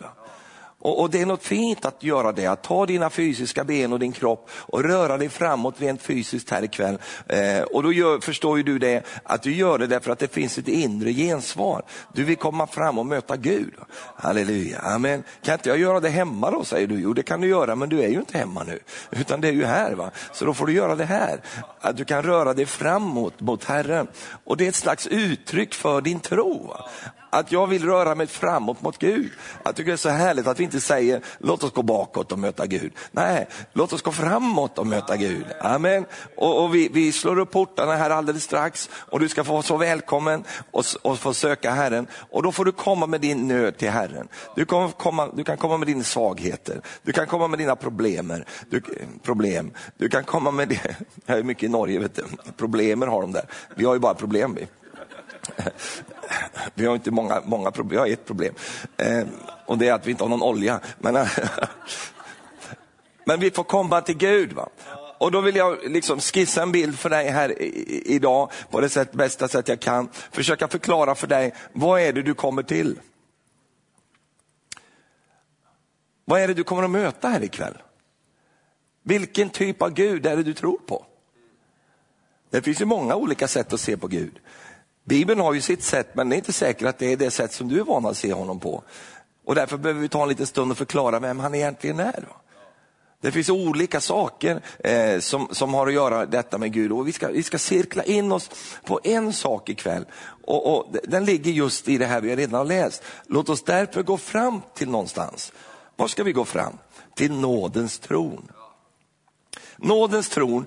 Och, 0.82 1.02
och, 1.02 1.10
Det 1.10 1.22
är 1.22 1.26
något 1.26 1.44
fint 1.44 1.86
att 1.86 2.04
göra 2.04 2.32
det, 2.32 2.46
att 2.46 2.64
ta 2.64 2.86
dina 2.86 3.10
fysiska 3.10 3.64
ben 3.64 3.94
och 3.94 4.00
din 4.00 4.12
kropp 4.12 4.50
och 4.52 4.84
röra 4.84 5.18
dig 5.18 5.30
framåt 5.30 5.82
rent 5.82 6.02
fysiskt 6.02 6.50
här 6.50 6.64
ikväll. 6.64 6.98
Eh, 7.28 7.62
och 7.62 7.84
då 7.84 7.94
gör, 7.94 8.20
förstår 8.20 8.58
ju 8.58 8.64
du 8.64 8.80
det, 8.80 9.04
att 9.24 9.44
du 9.44 9.54
gör 9.54 9.78
det 9.78 9.88
därför 9.88 10.12
att 10.12 10.20
det 10.20 10.34
finns 10.34 10.58
ett 10.58 10.68
inre 10.68 11.14
gensvar. 11.14 11.84
Du 12.14 12.24
vill 12.24 12.36
komma 12.36 12.68
fram 12.68 13.00
och 13.00 13.06
möta 13.06 13.38
Gud. 13.38 13.74
Halleluja, 14.16 14.80
amen. 14.80 15.24
Kan 15.44 15.54
inte 15.54 15.70
jag 15.70 15.78
göra 15.78 16.00
det 16.00 16.10
hemma 16.10 16.52
då, 16.52 16.64
säger 16.64 16.88
du. 16.88 17.00
Jo, 17.02 17.14
det 17.14 17.24
kan 17.24 17.42
du 17.42 17.48
göra, 17.48 17.76
men 17.76 17.90
du 17.90 18.02
är 18.02 18.08
ju 18.08 18.20
inte 18.20 18.38
hemma 18.38 18.64
nu, 18.64 18.80
utan 19.12 19.42
det 19.42 19.48
är 19.48 19.54
ju 19.54 19.66
här. 19.66 19.94
va. 19.94 20.12
Så 20.34 20.46
då 20.46 20.54
får 20.54 20.66
du 20.66 20.74
göra 20.74 20.96
det 20.96 21.06
här, 21.06 21.42
att 21.82 21.98
du 21.98 22.06
kan 22.06 22.24
röra 22.24 22.54
dig 22.54 22.66
framåt 22.66 23.42
mot 23.42 23.64
Herren. 23.64 24.08
Och 24.44 24.58
det 24.58 24.66
är 24.66 24.70
ett 24.70 24.76
slags 24.76 25.08
uttryck 25.08 25.74
för 25.74 26.02
din 26.02 26.20
tro. 26.20 26.68
Va? 26.68 26.86
Att 27.30 27.52
jag 27.52 27.68
vill 27.68 27.86
röra 27.86 28.16
mig 28.16 28.28
framåt 28.28 28.82
mot 28.82 28.98
Gud. 28.98 29.32
Jag 29.64 29.76
tycker 29.76 29.92
det 29.92 29.96
är 29.96 29.98
så 29.98 30.10
härligt 30.10 30.48
att 30.48 30.60
vi 30.60 30.64
inte 30.64 30.82
säger 30.82 31.22
låt 31.38 31.64
oss 31.64 31.74
gå 31.74 31.82
bakåt 31.82 32.32
och 32.32 32.40
möta 32.40 32.66
Gud. 32.66 32.92
Nej, 33.12 33.48
låt 33.74 33.94
oss 33.94 34.02
gå 34.02 34.12
framåt 34.12 34.78
och 34.78 34.88
möta 34.88 35.18
Gud. 35.18 35.46
Amen. 35.62 36.06
Och, 36.36 36.64
och 36.64 36.76
vi, 36.76 36.90
vi, 36.94 37.12
slår 37.12 37.40
upp 37.40 37.52
portarna 37.52 37.96
här 37.96 38.10
alldeles 38.10 38.44
strax 38.44 38.90
och 38.94 39.20
du 39.20 39.30
ska 39.30 39.44
få 39.44 39.52
vara 39.52 39.62
så 39.62 39.78
välkommen 39.78 40.44
och, 40.72 40.86
och 41.02 41.20
få 41.20 41.34
söka 41.34 41.72
Herren. 41.72 42.08
Och 42.32 42.44
då 42.44 42.52
får 42.52 42.66
du 42.66 42.72
komma 42.72 43.06
med 43.08 43.22
din 43.22 43.48
nöd 43.48 43.78
till 43.78 43.90
Herren. 43.90 44.28
Du, 44.56 44.66
komma, 44.66 45.30
du 45.34 45.44
kan 45.44 45.58
komma 45.58 45.78
med 45.78 45.88
dina 45.88 46.04
svagheter, 46.04 46.82
du 47.04 47.12
kan 47.12 47.28
komma 47.28 47.48
med 47.48 47.60
dina 47.60 47.76
problem. 47.76 48.34
Du, 48.70 48.82
problem. 49.24 49.72
du 49.98 50.10
kan 50.10 50.24
komma 50.24 50.52
med 50.52 50.68
det. 50.68 50.96
Jag 51.26 51.40
är 51.40 51.44
mycket 51.44 51.64
i 51.64 51.68
Norge, 51.68 52.00
vet 52.00 52.16
du. 52.16 52.24
problemer 52.58 53.08
har 53.08 53.22
de 53.22 53.32
där. 53.32 53.46
Vi 53.76 53.86
har 53.86 53.94
ju 53.94 54.00
bara 54.00 54.14
problem. 54.14 54.56
Vi. 54.56 54.68
Vi 56.74 56.86
har 56.86 56.96
inte 56.96 57.12
många, 57.12 57.42
många 57.46 57.72
problem, 57.72 57.90
vi 57.90 57.98
har 57.98 58.14
ett 58.14 58.26
problem. 58.26 58.54
Eh, 58.98 59.24
och 59.66 59.78
det 59.78 59.88
är 59.88 59.94
att 59.94 60.08
vi 60.08 60.12
inte 60.12 60.24
har 60.24 60.30
någon 60.30 60.44
olja. 60.44 60.80
Men, 61.00 61.16
eh, 61.16 61.28
men 63.26 63.40
vi 63.40 63.52
får 63.52 63.64
komma 63.64 64.02
till 64.02 64.18
Gud. 64.18 64.54
Va? 64.54 64.70
Och 65.18 65.32
då 65.32 65.42
vill 65.42 65.56
jag 65.56 65.78
liksom 65.92 66.20
skissa 66.20 66.62
en 66.62 66.72
bild 66.72 67.00
för 67.00 67.10
dig 67.10 67.30
här 67.30 67.62
idag 67.62 68.52
på 68.70 68.82
det 68.82 68.90
sätt, 68.90 69.12
bästa 69.12 69.48
sätt 69.48 69.68
jag 69.68 69.80
kan. 69.80 70.10
Försöka 70.32 70.68
förklara 70.68 71.16
för 71.16 71.28
dig, 71.28 71.54
vad 71.74 72.02
är 72.02 72.14
det 72.14 72.22
du 72.22 72.34
kommer 72.34 72.64
till? 72.64 73.00
Vad 76.26 76.42
är 76.42 76.48
det 76.48 76.54
du 76.54 76.64
kommer 76.64 76.84
att 76.84 76.90
möta 76.90 77.30
här 77.30 77.44
ikväll? 77.44 77.78
Vilken 79.04 79.50
typ 79.50 79.82
av 79.82 79.94
Gud 79.94 80.26
är 80.26 80.38
det 80.38 80.44
du 80.44 80.54
tror 80.54 80.78
på? 80.78 81.06
Det 82.50 82.62
finns 82.62 82.82
ju 82.82 82.86
många 82.86 83.16
olika 83.16 83.48
sätt 83.48 83.74
att 83.74 83.80
se 83.80 83.98
på 83.98 84.08
Gud. 84.08 84.40
Bibeln 85.10 85.40
har 85.40 85.54
ju 85.54 85.62
sitt 85.62 85.84
sätt, 85.84 86.08
men 86.14 86.30
det 86.30 86.36
är 86.36 86.38
inte 86.38 86.54
säkert 86.54 86.88
att 86.88 86.98
det 86.98 87.12
är 87.12 87.18
det 87.18 87.32
sätt 87.32 87.54
som 87.54 87.68
du 87.68 87.80
är 87.80 87.84
van 87.84 88.06
att 88.06 88.18
se 88.18 88.34
honom 88.34 88.60
på. 88.60 88.84
Och 89.46 89.56
därför 89.56 89.78
behöver 89.78 90.02
vi 90.02 90.10
ta 90.10 90.24
en 90.24 90.30
liten 90.30 90.48
stund 90.48 90.72
och 90.72 90.78
förklara 90.78 91.20
vem 91.20 91.40
han 91.40 91.56
egentligen 91.56 92.00
är. 92.00 92.28
Det 93.22 93.32
finns 93.32 93.50
olika 93.50 94.02
saker 94.02 94.62
eh, 94.80 95.20
som, 95.20 95.48
som 95.52 95.74
har 95.74 95.88
att 95.88 95.94
göra 95.94 96.26
detta 96.26 96.58
med 96.58 96.74
Gud 96.74 96.92
och 96.92 97.08
vi 97.08 97.12
ska, 97.12 97.28
vi 97.28 97.44
ska 97.44 97.58
cirkla 97.58 98.04
in 98.04 98.32
oss 98.32 98.50
på 98.86 99.00
en 99.04 99.34
sak 99.34 99.70
ikväll. 99.70 100.06
Och, 100.44 100.76
och 100.76 100.96
den 101.04 101.26
ligger 101.26 101.52
just 101.52 101.90
i 101.90 101.98
det 101.98 102.06
här 102.06 102.22
vi 102.22 102.36
redan 102.36 102.58
har 102.58 102.66
läst. 102.66 103.04
Låt 103.26 103.50
oss 103.50 103.64
därför 103.64 104.04
gå 104.04 104.18
fram 104.18 104.62
till 104.74 104.90
någonstans. 104.90 105.54
Var 105.96 106.08
ska 106.08 106.24
vi 106.24 106.32
gå 106.32 106.46
fram? 106.46 106.78
Till 107.16 107.32
nådens 107.32 108.00
tron. 108.00 108.52
Nådens 109.78 110.30
tron 110.30 110.66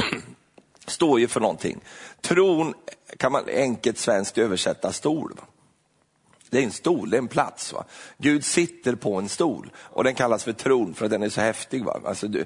står 0.86 1.20
ju 1.20 1.28
för 1.28 1.40
någonting. 1.40 1.80
Tron 2.20 2.74
kan 3.18 3.32
man 3.32 3.48
enkelt 3.48 3.98
svenskt 3.98 4.38
översätta 4.38 4.92
stol. 4.92 5.32
Det 6.50 6.58
är 6.58 6.62
en 6.62 6.72
stol, 6.72 7.10
det 7.10 7.16
är 7.16 7.18
en 7.18 7.28
plats. 7.28 7.72
Va? 7.72 7.84
Gud 8.18 8.44
sitter 8.44 8.94
på 8.94 9.14
en 9.14 9.28
stol 9.28 9.70
och 9.76 10.04
den 10.04 10.14
kallas 10.14 10.44
för 10.44 10.52
tron 10.52 10.94
för 10.94 11.04
att 11.04 11.10
den 11.10 11.22
är 11.22 11.28
så 11.28 11.40
häftig. 11.40 11.84
Va? 11.84 12.00
Alltså 12.04 12.28
du, 12.28 12.44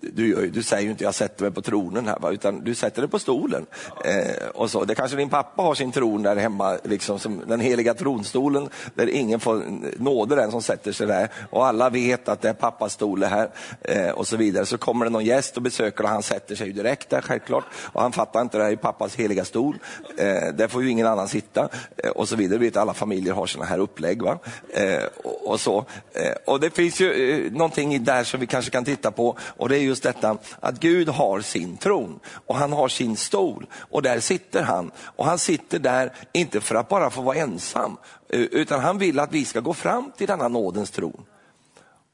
du, 0.00 0.50
du 0.50 0.62
säger 0.62 0.82
ju 0.82 0.90
inte 0.90 1.04
jag 1.04 1.14
sätter 1.14 1.42
mig 1.42 1.52
på 1.52 1.62
tronen 1.62 2.06
här, 2.06 2.18
va? 2.18 2.30
utan 2.30 2.64
du 2.64 2.74
sätter 2.74 3.02
dig 3.02 3.10
på 3.10 3.18
stolen. 3.18 3.66
Eh, 4.04 4.48
och 4.54 4.70
så. 4.70 4.84
Det 4.84 4.94
kanske 4.94 5.16
din 5.16 5.28
pappa 5.28 5.62
har 5.62 5.74
sin 5.74 5.92
tron 5.92 6.22
där 6.22 6.36
hemma, 6.36 6.78
liksom 6.84 7.18
som 7.18 7.42
den 7.46 7.60
heliga 7.60 7.94
tronstolen, 7.94 8.68
där 8.94 9.08
ingen 9.08 9.40
får 9.40 9.62
nåde 10.02 10.36
den 10.36 10.50
som 10.50 10.62
sätter 10.62 10.92
sig 10.92 11.06
där. 11.06 11.28
Och 11.50 11.66
alla 11.66 11.90
vet 11.90 12.28
att 12.28 12.42
det 12.42 12.48
är 12.48 12.54
pappas 12.54 12.92
stol 12.92 13.20
det 13.20 13.26
här. 13.26 13.50
Eh, 13.82 14.10
och 14.10 14.26
så 14.26 14.36
vidare. 14.36 14.66
Så 14.66 14.78
kommer 14.78 15.04
det 15.04 15.10
någon 15.10 15.24
gäst 15.24 15.56
och 15.56 15.62
besöker 15.62 16.04
och 16.04 16.10
han 16.10 16.22
sätter 16.22 16.54
sig 16.54 16.72
direkt 16.72 17.10
där 17.10 17.20
självklart. 17.20 17.64
Och 17.92 18.02
han 18.02 18.12
fattar 18.12 18.40
inte 18.40 18.58
det 18.58 18.64
här 18.64 18.72
är 18.72 18.76
pappas 18.76 19.14
heliga 19.14 19.44
stol. 19.44 19.78
Eh, 20.16 20.54
där 20.54 20.68
får 20.68 20.82
ju 20.82 20.90
ingen 20.90 21.06
annan 21.06 21.28
sitta. 21.28 21.68
Eh, 21.96 22.10
och 22.10 22.28
så 22.28 22.36
vidare. 22.36 22.58
vet 22.58 22.76
alla 22.76 22.94
familjer 22.94 23.15
familjer 23.16 23.34
har 23.34 23.46
sådana 23.46 23.70
här 23.70 23.78
upplägg. 23.78 24.22
Va? 24.22 24.38
Eh, 24.68 25.04
och, 25.24 25.50
och, 25.50 25.60
så. 25.60 25.84
Eh, 26.12 26.32
och 26.46 26.60
det 26.60 26.70
finns 26.70 27.00
ju 27.00 27.46
eh, 27.46 27.52
någonting 27.52 28.04
där 28.04 28.24
som 28.24 28.40
vi 28.40 28.46
kanske 28.46 28.70
kan 28.70 28.84
titta 28.84 29.10
på 29.10 29.36
och 29.56 29.68
det 29.68 29.78
är 29.78 29.80
just 29.80 30.02
detta 30.02 30.38
att 30.60 30.80
Gud 30.80 31.08
har 31.08 31.40
sin 31.40 31.76
tron 31.76 32.20
och 32.46 32.56
han 32.56 32.72
har 32.72 32.88
sin 32.88 33.16
stol 33.16 33.66
och 33.90 34.02
där 34.02 34.20
sitter 34.20 34.62
han. 34.62 34.90
Och 35.16 35.24
han 35.24 35.38
sitter 35.38 35.78
där 35.78 36.12
inte 36.32 36.60
för 36.60 36.74
att 36.74 36.88
bara 36.88 37.10
få 37.10 37.22
vara 37.22 37.36
ensam 37.36 37.96
utan 38.28 38.80
han 38.80 38.98
vill 38.98 39.20
att 39.20 39.32
vi 39.32 39.44
ska 39.44 39.60
gå 39.60 39.74
fram 39.74 40.12
till 40.16 40.26
denna 40.26 40.48
nådens 40.48 40.90
tron. 40.90 41.24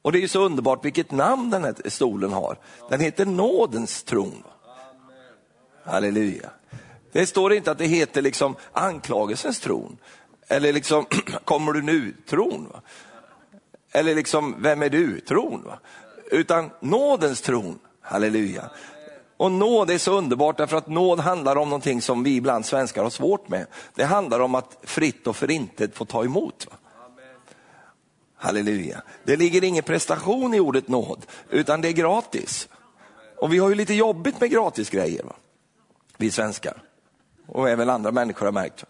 Och 0.01 0.11
det 0.11 0.17
är 0.17 0.21
ju 0.21 0.27
så 0.27 0.45
underbart 0.45 0.85
vilket 0.85 1.11
namn 1.11 1.49
den 1.49 1.63
här 1.63 1.75
stolen 1.89 2.33
har. 2.33 2.57
Den 2.89 2.99
heter 2.99 3.25
nådens 3.25 4.03
tron. 4.03 4.43
Halleluja. 5.85 6.49
Det 7.13 7.25
står 7.25 7.53
inte 7.53 7.71
att 7.71 7.77
det 7.77 7.85
heter 7.85 8.21
liksom 8.21 8.55
anklagelsens 8.71 9.59
tron, 9.59 9.97
eller 10.47 10.73
liksom, 10.73 11.05
kommer 11.45 11.73
du 11.73 11.81
nu-tron? 11.81 12.67
Eller 13.91 14.15
liksom, 14.15 14.55
vem 14.59 14.81
är 14.81 14.89
du-tron? 14.89 15.71
Utan 16.31 16.69
nådens 16.79 17.41
tron, 17.41 17.79
halleluja. 18.01 18.69
Och 19.37 19.51
nåd 19.51 19.89
är 19.89 19.97
så 19.97 20.17
underbart 20.17 20.57
därför 20.57 20.77
att 20.77 20.87
nåd 20.87 21.19
handlar 21.19 21.55
om 21.55 21.69
någonting 21.69 22.01
som 22.01 22.23
vi 22.23 22.35
ibland 22.35 22.65
svenskar 22.65 23.03
har 23.03 23.09
svårt 23.09 23.49
med. 23.49 23.65
Det 23.95 24.03
handlar 24.03 24.39
om 24.39 24.55
att 24.55 24.77
fritt 24.83 25.27
och 25.27 25.35
förintet 25.35 25.95
få 25.95 26.05
ta 26.05 26.23
emot. 26.23 26.67
Va? 26.71 26.77
Halleluja. 28.35 29.01
Det 29.23 29.35
ligger 29.35 29.63
ingen 29.63 29.83
prestation 29.83 30.53
i 30.53 30.59
ordet 30.59 30.87
nåd, 30.87 31.25
utan 31.49 31.81
det 31.81 31.87
är 31.87 31.93
gratis. 31.93 32.69
Och 33.37 33.53
vi 33.53 33.57
har 33.57 33.69
ju 33.69 33.75
lite 33.75 33.93
jobbigt 33.93 34.41
med 34.41 34.51
gratisgrejer, 34.51 35.23
va? 35.23 35.33
vi 36.17 36.31
svenskar. 36.31 36.83
Och 37.47 37.69
även 37.69 37.89
andra 37.89 38.11
människor 38.11 38.45
har 38.45 38.53
märkt. 38.53 38.85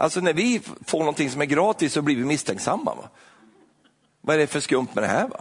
Alltså 0.00 0.20
när 0.20 0.32
vi 0.32 0.60
får 0.86 0.98
någonting 0.98 1.30
som 1.30 1.40
är 1.40 1.46
gratis 1.46 1.92
så 1.92 2.02
blir 2.02 2.16
vi 2.16 2.24
misstänksamma. 2.24 2.94
Va? 2.94 3.08
Vad 4.20 4.36
är 4.36 4.40
det 4.40 4.46
för 4.46 4.60
skumt 4.60 4.88
med 4.92 5.04
det 5.04 5.08
här? 5.08 5.28
Va? 5.28 5.40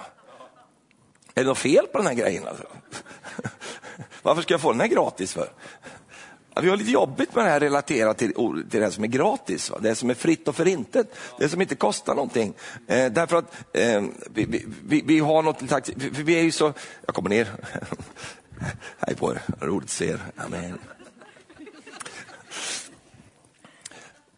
Är 1.35 1.43
det 1.43 1.47
något 1.47 1.57
fel 1.57 1.87
på 1.87 1.97
den 1.97 2.07
här 2.07 2.13
grejen? 2.13 2.47
Alltså? 2.47 2.65
Varför 4.21 4.41
ska 4.41 4.53
jag 4.53 4.61
få 4.61 4.71
den 4.71 4.81
här 4.81 4.87
gratis 4.87 5.33
för? 5.33 5.49
Ja, 6.53 6.61
vi 6.61 6.69
har 6.69 6.77
lite 6.77 6.91
jobbigt 6.91 7.35
med 7.35 7.45
det 7.45 7.49
här 7.49 7.59
relaterat 7.59 8.17
till, 8.17 8.33
till 8.69 8.81
det 8.81 8.91
som 8.91 9.03
är 9.03 9.07
gratis, 9.07 9.69
va? 9.71 9.77
det 9.81 9.95
som 9.95 10.09
är 10.09 10.13
fritt 10.13 10.47
och 10.47 10.55
förintet, 10.55 11.15
det 11.39 11.49
som 11.49 11.61
inte 11.61 11.75
kostar 11.75 12.15
någonting. 12.15 12.53
Eh, 12.87 13.11
därför 13.11 13.37
att 13.37 13.55
eh, 13.73 14.03
vi, 14.33 14.65
vi, 14.85 15.03
vi, 15.05 15.19
har 15.19 15.41
något 15.43 15.61
vi, 15.95 16.09
vi 16.09 16.39
är 16.39 16.43
ju 16.43 16.51
så, 16.51 16.73
jag 17.05 17.15
kommer 17.15 17.29
ner. 17.29 17.47
Hej 18.99 19.15
på 19.15 19.31
er, 19.31 19.41
roligt 19.59 19.83
att 19.83 19.89
se 19.89 20.09
er. 20.09 20.19
Amen. 20.37 20.79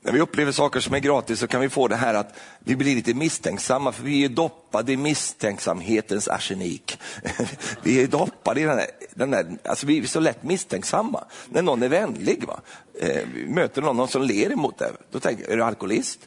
När 0.02 0.12
vi 0.12 0.20
upplever 0.20 0.52
saker 0.52 0.80
som 0.80 0.96
är 0.96 1.00
gratis 1.00 1.40
så 1.40 1.48
kan 1.48 1.62
vi 1.62 1.70
få 1.70 1.88
det 1.88 1.96
här 1.96 2.14
att 2.14 2.40
vi 2.60 2.76
blir 2.76 2.96
lite 2.96 3.14
misstänksamma 3.14 3.92
för 3.92 4.04
vi 4.04 4.26
är 4.26 4.30
doppade 4.30 4.92
i 4.92 4.98
misstänksamhetens 4.98 6.28
arsenik. 6.28 7.00
Vi 7.84 8.04
är 8.04 8.08
doppade 8.08 8.62
i 8.62 8.64
den 8.64 8.78
där, 8.78 8.88
den 9.14 9.32
där 9.32 9.58
alltså 9.64 9.88
vi 9.88 10.00
är 10.00 10.06
så 10.06 10.20
lätt 10.20 10.44
misstänksamma 10.44 11.24
när 11.50 11.62
någon 11.62 11.84
är 11.84 11.90
vänlig. 11.90 12.44
Va? 12.48 12.60
Eh, 13.02 13.28
vi 13.34 13.46
möter 13.48 13.82
någon 13.82 14.08
som 14.08 14.22
ler 14.22 14.52
emot 14.52 14.78
dig. 14.78 14.92
då 15.12 15.20
tänker 15.20 15.44
jag, 15.44 15.52
är 15.52 15.58
du 15.58 15.64
alkoholist? 15.64 16.20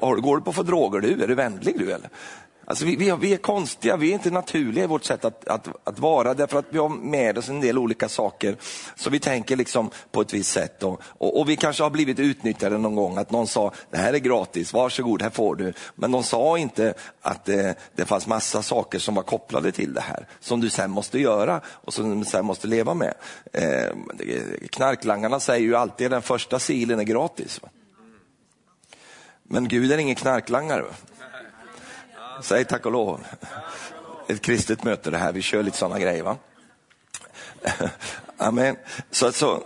Går 0.00 0.36
du 0.36 0.42
på 0.42 0.52
för 0.52 0.62
droger 0.62 1.00
du? 1.00 1.22
Är 1.22 1.28
du 1.28 1.34
vänlig 1.34 1.78
du 1.78 1.92
eller? 1.92 2.10
Alltså 2.68 2.84
vi, 2.84 2.96
vi, 2.96 3.16
vi, 3.20 3.32
är 3.32 3.36
konstiga, 3.36 3.96
vi 3.96 4.10
är 4.10 4.14
inte 4.14 4.30
naturliga 4.30 4.84
i 4.84 4.86
vårt 4.86 5.04
sätt 5.04 5.24
att, 5.24 5.48
att, 5.48 5.68
att, 5.84 5.98
vara 5.98 6.34
därför 6.34 6.58
att 6.58 6.64
vi 6.70 6.78
har 6.78 6.88
med 6.88 7.38
oss 7.38 7.48
en 7.48 7.60
del 7.60 7.78
olika 7.78 8.08
saker. 8.08 8.56
Så 8.96 9.10
vi 9.10 9.20
tänker 9.20 9.56
liksom 9.56 9.90
på 10.10 10.20
ett 10.20 10.34
visst 10.34 10.52
sätt 10.52 10.82
och, 10.82 11.02
och, 11.02 11.40
och 11.40 11.48
vi 11.48 11.56
kanske 11.56 11.82
har 11.82 11.90
blivit 11.90 12.18
utnyttjade 12.18 12.78
någon 12.78 12.94
gång 12.94 13.18
att 13.18 13.30
någon 13.30 13.46
sa 13.46 13.72
det 13.90 13.96
här 13.96 14.12
är 14.12 14.18
gratis, 14.18 14.72
varsågod 14.72 15.22
här 15.22 15.30
får 15.30 15.56
du. 15.56 15.72
Men 15.94 16.12
de 16.12 16.22
sa 16.22 16.58
inte 16.58 16.94
att 17.20 17.44
det, 17.44 17.74
det 17.94 18.04
fanns 18.04 18.26
massa 18.26 18.62
saker 18.62 18.98
som 18.98 19.14
var 19.14 19.22
kopplade 19.22 19.72
till 19.72 19.94
det 19.94 20.00
här 20.00 20.26
som 20.40 20.60
du 20.60 20.70
sen 20.70 20.90
måste 20.90 21.18
göra 21.18 21.60
och 21.66 21.94
som 21.94 22.20
du 22.20 22.26
sen 22.26 22.46
måste 22.46 22.66
leva 22.66 22.94
med. 22.94 23.14
Eh, 23.52 23.96
knarklangarna 24.70 25.40
säger 25.40 25.66
ju 25.66 25.76
alltid 25.76 26.06
att 26.06 26.10
den 26.10 26.22
första 26.22 26.58
silen 26.58 27.00
är 27.00 27.04
gratis. 27.04 27.60
Men 29.42 29.68
Gud 29.68 29.92
är 29.92 29.98
ingen 29.98 30.16
knarklangare. 30.16 30.84
Säg 32.42 32.64
tack 32.64 32.86
och 32.86 32.92
lov. 32.92 33.26
Ett 34.28 34.42
kristet 34.42 34.84
möte 34.84 35.10
det 35.10 35.18
här, 35.18 35.32
vi 35.32 35.42
kör 35.42 35.62
lite 35.62 35.76
sådana 35.76 35.98
grejer. 35.98 36.22
va? 36.22 36.36
Amen. 38.36 38.76
Så, 39.10 39.32
så, 39.32 39.62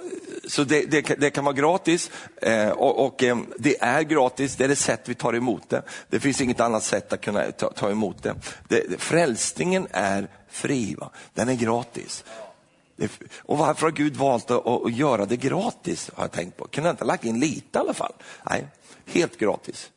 så 0.48 0.64
det, 0.64 0.90
det, 0.90 1.00
det, 1.02 1.30
kan 1.30 1.44
vara 1.44 1.54
gratis 1.54 2.10
eh, 2.36 2.68
och, 2.68 3.06
och 3.06 3.22
eh, 3.22 3.38
det 3.58 3.82
är 3.82 4.02
gratis, 4.02 4.56
det 4.56 4.64
är 4.64 4.68
det 4.68 4.76
sätt 4.76 5.00
vi 5.04 5.14
tar 5.14 5.34
emot 5.34 5.68
det. 5.68 5.82
Det 6.08 6.20
finns 6.20 6.40
inget 6.40 6.60
annat 6.60 6.82
sätt 6.82 7.12
att 7.12 7.20
kunna 7.20 7.52
ta, 7.52 7.72
ta 7.72 7.90
emot 7.90 8.22
det. 8.22 8.34
det. 8.68 9.00
Frälsningen 9.00 9.86
är 9.90 10.28
fri, 10.48 10.94
va? 10.94 11.10
den 11.34 11.48
är 11.48 11.54
gratis. 11.54 12.24
Och 13.38 13.58
varför 13.58 13.86
har 13.86 13.90
Gud 13.90 14.16
valt 14.16 14.50
att, 14.50 14.66
att 14.66 14.92
göra 14.92 15.26
det 15.26 15.36
gratis? 15.36 16.10
har 16.14 16.24
jag 16.24 16.32
tänkt 16.32 16.56
på. 16.56 16.66
Kunde 16.66 16.88
han 16.88 16.94
inte 16.94 17.04
lagt 17.04 17.24
in 17.24 17.40
lite 17.40 17.78
i 17.78 17.80
alla 17.80 17.94
fall? 17.94 18.12
Nej, 18.50 18.66
helt 19.06 19.38
gratis. 19.38 19.90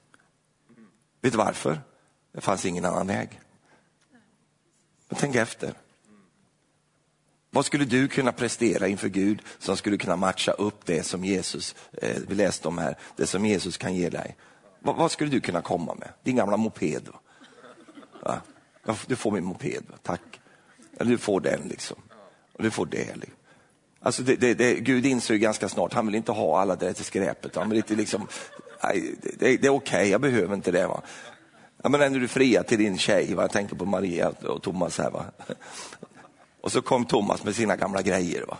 Vet 1.22 1.32
du 1.32 1.38
varför? 1.38 1.82
Det 2.36 2.42
fanns 2.42 2.66
ingen 2.66 2.86
annan 2.86 3.08
väg. 3.08 3.40
Men 5.10 5.20
tänk 5.20 5.36
efter. 5.36 5.74
Vad 7.50 7.66
skulle 7.66 7.86
du 7.86 8.08
kunna 8.08 8.32
prestera 8.32 8.88
inför 8.88 9.10
Gud 9.10 9.42
som 9.60 9.78
skulle 9.78 9.98
kunna 9.98 10.16
matcha 10.16 10.52
upp 10.52 10.86
det 10.86 11.04
som 11.04 11.26
Jesus, 11.26 11.76
eh, 11.94 12.18
vi 12.28 12.36
läste 12.36 12.68
om 12.68 12.78
här, 12.78 12.98
det 13.16 13.26
som 13.26 13.46
Jesus 13.46 13.78
kan 13.78 13.96
ge 13.96 14.10
dig? 14.10 14.36
Vad, 14.80 14.96
vad 14.96 15.12
skulle 15.12 15.30
du 15.30 15.42
kunna 15.42 15.62
komma 15.62 15.96
med? 15.96 16.10
Din 16.24 16.36
gamla 16.36 16.58
moped? 16.58 17.10
Va? 18.22 18.42
Du 19.08 19.16
får 19.16 19.32
min 19.32 19.44
moped, 19.44 19.84
va? 19.90 19.98
tack. 20.04 20.42
Eller 20.98 21.12
du 21.12 21.18
får 21.18 21.40
den 21.40 21.62
liksom. 21.68 21.98
Och 22.54 22.64
du 22.64 22.72
får 22.72 22.86
det. 22.86 23.16
Liksom. 23.16 23.36
Alltså 24.00 24.24
det, 24.24 24.36
det, 24.36 24.54
det, 24.54 24.74
Gud 24.74 25.06
inser 25.06 25.36
ganska 25.36 25.70
snart, 25.70 25.94
han 25.94 26.06
vill 26.06 26.16
inte 26.16 26.32
ha 26.32 26.62
alla 26.62 26.76
det 26.76 26.94
till 26.94 27.06
skräpet. 27.06 27.56
Han 27.56 27.70
vill 27.70 27.78
inte 27.78 27.96
liksom, 27.96 28.28
nej, 28.84 29.16
det, 29.22 29.38
det 29.38 29.48
är 29.48 29.56
okej, 29.56 29.70
okay, 29.70 30.08
jag 30.08 30.22
behöver 30.22 30.56
inte 30.56 30.72
det. 30.72 30.88
Va? 30.88 31.02
Ja, 31.86 31.90
men 31.90 32.14
när 32.14 32.20
du 32.20 32.28
fria 32.28 32.64
till 32.64 32.78
din 32.78 32.98
tjej, 32.98 33.34
va? 33.34 33.42
jag 33.44 33.52
tänker 33.52 33.76
på 33.76 33.86
Maria 33.86 34.30
och 34.30 34.62
Thomas 34.62 34.98
här. 34.98 35.12
Va? 35.12 35.26
Och 36.62 36.72
så 36.72 36.82
kom 36.82 37.06
Thomas 37.06 37.44
med 37.44 37.56
sina 37.56 37.76
gamla 37.76 38.02
grejer. 38.02 38.46
Va? 38.48 38.58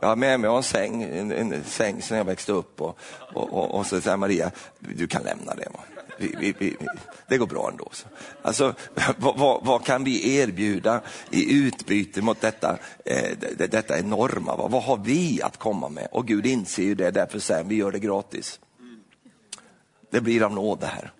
Jag 0.00 0.08
har 0.08 0.16
med 0.16 0.40
mig 0.40 0.50
en 0.50 0.62
säng, 0.62 1.02
en, 1.02 1.32
en 1.32 1.64
säng 1.64 2.02
sen 2.02 2.18
jag 2.18 2.24
växte 2.24 2.52
upp 2.52 2.80
och, 2.80 2.98
och, 3.34 3.52
och, 3.52 3.74
och 3.74 3.86
så 3.86 4.00
säger 4.00 4.16
Maria, 4.16 4.50
du 4.78 5.06
kan 5.06 5.22
lämna 5.22 5.54
det. 5.54 5.68
Va? 5.72 5.80
Vi, 6.18 6.34
vi, 6.38 6.54
vi, 6.58 6.76
det 7.28 7.38
går 7.38 7.46
bra 7.46 7.68
ändå. 7.70 7.88
Så. 7.92 8.06
Alltså, 8.42 8.74
vad, 9.16 9.38
vad, 9.38 9.64
vad, 9.64 9.84
kan 9.84 10.04
vi 10.04 10.36
erbjuda 10.36 11.00
i 11.30 11.58
utbyte 11.58 12.22
mot 12.22 12.40
detta, 12.40 12.78
eh, 13.04 13.38
detta 13.56 13.98
enorma? 13.98 14.56
Va? 14.56 14.68
Vad 14.68 14.82
har 14.82 14.96
vi 14.96 15.42
att 15.42 15.56
komma 15.56 15.88
med? 15.88 16.08
Och 16.12 16.26
Gud 16.26 16.46
inser 16.46 16.82
ju 16.82 16.94
det, 16.94 17.10
därför 17.10 17.38
säger 17.38 17.64
vi 17.64 17.74
gör 17.74 17.92
det 17.92 17.98
gratis. 17.98 18.60
Det 20.10 20.20
blir 20.20 20.42
av 20.42 20.52
nåd 20.52 20.80
det 20.80 20.86
här. 20.86 21.12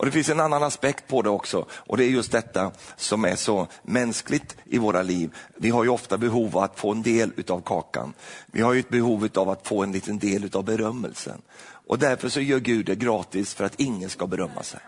Och 0.00 0.06
Det 0.06 0.12
finns 0.12 0.28
en 0.28 0.40
annan 0.40 0.62
aspekt 0.62 1.08
på 1.08 1.22
det 1.22 1.30
också 1.30 1.66
och 1.72 1.96
det 1.96 2.04
är 2.04 2.08
just 2.08 2.32
detta 2.32 2.70
som 2.96 3.24
är 3.24 3.36
så 3.36 3.66
mänskligt 3.82 4.56
i 4.64 4.78
våra 4.78 5.02
liv. 5.02 5.34
Vi 5.56 5.70
har 5.70 5.84
ju 5.84 5.90
ofta 5.90 6.18
behov 6.18 6.56
av 6.56 6.62
att 6.62 6.78
få 6.78 6.92
en 6.92 7.02
del 7.02 7.32
utav 7.36 7.60
kakan. 7.60 8.14
Vi 8.46 8.62
har 8.62 8.72
ju 8.72 8.80
ett 8.80 8.88
behov 8.88 9.28
av 9.34 9.48
att 9.48 9.66
få 9.66 9.82
en 9.82 9.92
liten 9.92 10.18
del 10.18 10.44
utav 10.44 10.64
berömmelsen. 10.64 11.42
Och 11.86 11.98
därför 11.98 12.28
så 12.28 12.40
gör 12.40 12.58
Gud 12.58 12.86
det 12.86 12.94
gratis 12.94 13.54
för 13.54 13.64
att 13.64 13.80
ingen 13.80 14.10
ska 14.10 14.26
berömma 14.26 14.62
sig. 14.62 14.80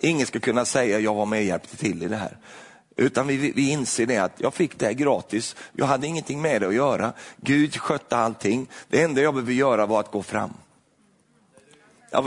Ingen 0.00 0.26
ska 0.26 0.40
kunna 0.40 0.64
säga 0.64 0.98
jag 0.98 1.14
var 1.14 1.26
med 1.26 1.38
och 1.38 1.44
hjälpte 1.44 1.76
till 1.76 2.02
i 2.02 2.08
det 2.08 2.16
här. 2.16 2.36
Utan 2.96 3.26
vi, 3.26 3.36
vi 3.36 3.70
inser 3.70 4.06
det 4.06 4.18
att 4.18 4.40
jag 4.40 4.54
fick 4.54 4.78
det 4.78 4.86
här 4.86 4.92
gratis, 4.92 5.56
jag 5.72 5.86
hade 5.86 6.06
ingenting 6.06 6.42
med 6.42 6.62
det 6.62 6.68
att 6.68 6.74
göra. 6.74 7.12
Gud 7.36 7.76
skötte 7.76 8.16
allting, 8.16 8.66
det 8.88 9.02
enda 9.02 9.20
jag 9.20 9.34
behövde 9.34 9.52
göra 9.52 9.86
var 9.86 10.00
att 10.00 10.10
gå 10.10 10.22
fram. 10.22 10.52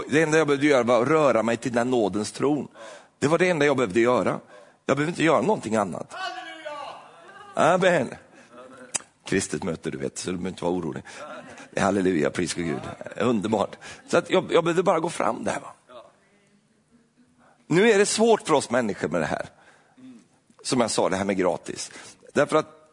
Det 0.08 0.24
enda 0.24 0.38
jag 0.38 0.48
behövde 0.48 0.68
göra 0.68 0.84
var 0.84 1.02
att 1.02 1.08
röra 1.08 1.44
mig 1.44 1.58
till 1.58 1.74
den 1.74 1.90
nådens 1.90 2.32
tron. 2.32 2.68
Det 3.20 3.28
var 3.28 3.38
det 3.38 3.50
enda 3.50 3.66
jag 3.66 3.78
behövde 3.78 4.00
göra. 4.00 4.40
Jag 4.86 4.98
behövde 4.98 5.12
inte 5.12 5.24
göra 5.24 5.42
någonting 5.42 5.76
annat. 5.76 6.14
Amen. 7.54 8.10
Kristet 9.26 9.64
möte, 9.64 9.92
du 9.92 9.98
vet, 9.98 10.18
så 10.18 10.32
du 10.32 10.38
behöver 10.38 10.50
inte 10.50 10.64
vara 10.64 10.74
orolig. 10.74 11.04
Halleluja, 11.78 12.30
pris 12.30 12.54
Gud. 12.54 12.82
Underbart. 13.18 13.76
Så 14.08 14.18
att 14.18 14.30
jag, 14.30 14.46
jag 14.52 14.64
behövde 14.64 14.84
bara 14.84 15.00
gå 15.00 15.10
fram 15.10 15.44
där. 15.44 15.60
Va? 15.60 15.74
Nu 17.68 17.92
är 17.92 17.98
det 17.98 18.06
svårt 18.06 18.48
för 18.48 18.54
oss 18.54 18.70
människor 18.70 19.08
med 19.08 19.22
det 19.22 19.26
här. 19.26 19.50
Som 20.64 20.82
jag 20.82 20.92
sa, 20.92 21.10
det 21.10 21.16
här 21.16 21.26
med 21.26 21.38
gratis. 21.38 21.92
Därför 22.34 22.58
att 22.58 22.92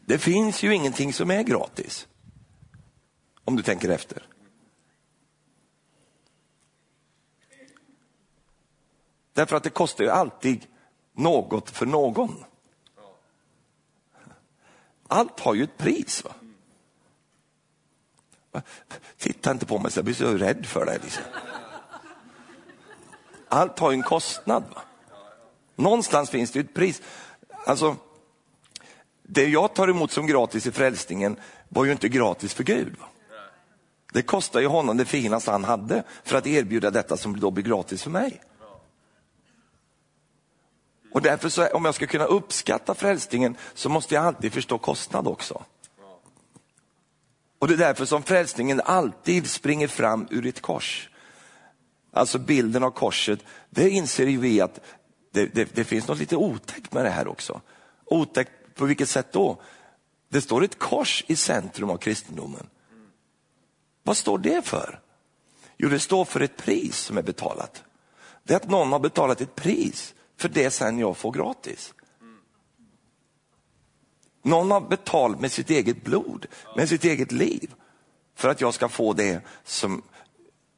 det 0.00 0.18
finns 0.18 0.62
ju 0.62 0.74
ingenting 0.74 1.12
som 1.12 1.30
är 1.30 1.42
gratis. 1.42 2.06
Om 3.44 3.56
du 3.56 3.62
tänker 3.62 3.88
efter. 3.88 4.22
Därför 9.36 9.56
att 9.56 9.62
det 9.62 9.70
kostar 9.70 10.04
ju 10.04 10.10
alltid 10.10 10.66
något 11.12 11.70
för 11.70 11.86
någon. 11.86 12.44
Allt 15.08 15.40
har 15.40 15.54
ju 15.54 15.64
ett 15.64 15.78
pris. 15.78 16.24
Va? 16.24 16.32
Titta 19.18 19.50
inte 19.50 19.66
på 19.66 19.78
mig 19.78 19.92
så 19.92 19.98
jag 19.98 20.04
blir 20.04 20.14
så 20.14 20.34
rädd 20.34 20.66
för 20.66 20.86
dig. 20.86 20.98
Liksom. 21.02 21.22
Allt 23.48 23.78
har 23.78 23.90
ju 23.90 23.94
en 23.94 24.02
kostnad. 24.02 24.64
Va? 24.74 24.82
Någonstans 25.74 26.30
finns 26.30 26.50
det 26.50 26.60
ett 26.60 26.74
pris. 26.74 27.02
Alltså, 27.66 27.96
det 29.22 29.46
jag 29.46 29.74
tar 29.74 29.88
emot 29.88 30.12
som 30.12 30.26
gratis 30.26 30.66
i 30.66 30.72
frälsningen 30.72 31.36
var 31.68 31.84
ju 31.84 31.92
inte 31.92 32.08
gratis 32.08 32.54
för 32.54 32.64
Gud. 32.64 32.96
Va? 32.98 33.06
Det 34.12 34.22
kostar 34.22 34.60
ju 34.60 34.66
honom 34.66 34.96
det 34.96 35.04
finaste 35.04 35.50
han 35.50 35.64
hade 35.64 36.02
för 36.24 36.38
att 36.38 36.46
erbjuda 36.46 36.90
detta 36.90 37.16
som 37.16 37.40
då 37.40 37.50
blir 37.50 37.64
gratis 37.64 38.02
för 38.02 38.10
mig. 38.10 38.42
Och 41.16 41.22
därför, 41.22 41.48
så, 41.48 41.66
om 41.66 41.84
jag 41.84 41.94
ska 41.94 42.06
kunna 42.06 42.24
uppskatta 42.24 42.94
frälsningen, 42.94 43.56
så 43.74 43.88
måste 43.88 44.14
jag 44.14 44.24
alltid 44.24 44.52
förstå 44.52 44.78
kostnad 44.78 45.26
också. 45.26 45.64
Och 47.58 47.68
det 47.68 47.74
är 47.74 47.78
därför 47.78 48.04
som 48.04 48.22
frälsningen 48.22 48.80
alltid 48.84 49.50
springer 49.50 49.88
fram 49.88 50.28
ur 50.30 50.46
ett 50.46 50.62
kors. 50.62 51.10
Alltså 52.12 52.38
bilden 52.38 52.82
av 52.82 52.90
korset, 52.90 53.40
det 53.70 53.90
inser 53.90 54.26
ju 54.26 54.38
vi 54.38 54.60
att 54.60 54.80
det, 55.32 55.46
det, 55.46 55.74
det 55.74 55.84
finns 55.84 56.08
något 56.08 56.18
lite 56.18 56.36
otäckt 56.36 56.92
med 56.92 57.04
det 57.04 57.10
här 57.10 57.28
också. 57.28 57.60
Otäckt 58.04 58.50
på 58.74 58.84
vilket 58.84 59.08
sätt 59.08 59.32
då? 59.32 59.62
Det 60.28 60.40
står 60.40 60.64
ett 60.64 60.78
kors 60.78 61.24
i 61.26 61.36
centrum 61.36 61.90
av 61.90 61.96
kristendomen. 61.96 62.66
Vad 64.02 64.16
står 64.16 64.38
det 64.38 64.66
för? 64.66 65.00
Jo, 65.76 65.88
det 65.88 66.00
står 66.00 66.24
för 66.24 66.40
ett 66.40 66.56
pris 66.56 66.96
som 66.96 67.18
är 67.18 67.22
betalat. 67.22 67.84
Det 68.42 68.52
är 68.52 68.56
att 68.56 68.70
någon 68.70 68.92
har 68.92 68.98
betalat 68.98 69.40
ett 69.40 69.54
pris 69.54 70.12
för 70.36 70.48
det 70.48 70.70
sen 70.70 70.98
jag 70.98 71.16
får 71.16 71.32
gratis. 71.32 71.94
Någon 74.42 74.70
har 74.70 74.80
betalt 74.80 75.40
med 75.40 75.52
sitt 75.52 75.70
eget 75.70 76.04
blod, 76.04 76.46
med 76.76 76.88
sitt 76.88 77.04
eget 77.04 77.32
liv, 77.32 77.74
för 78.34 78.48
att 78.48 78.60
jag 78.60 78.74
ska 78.74 78.88
få 78.88 79.12
det 79.12 79.40
som, 79.64 80.02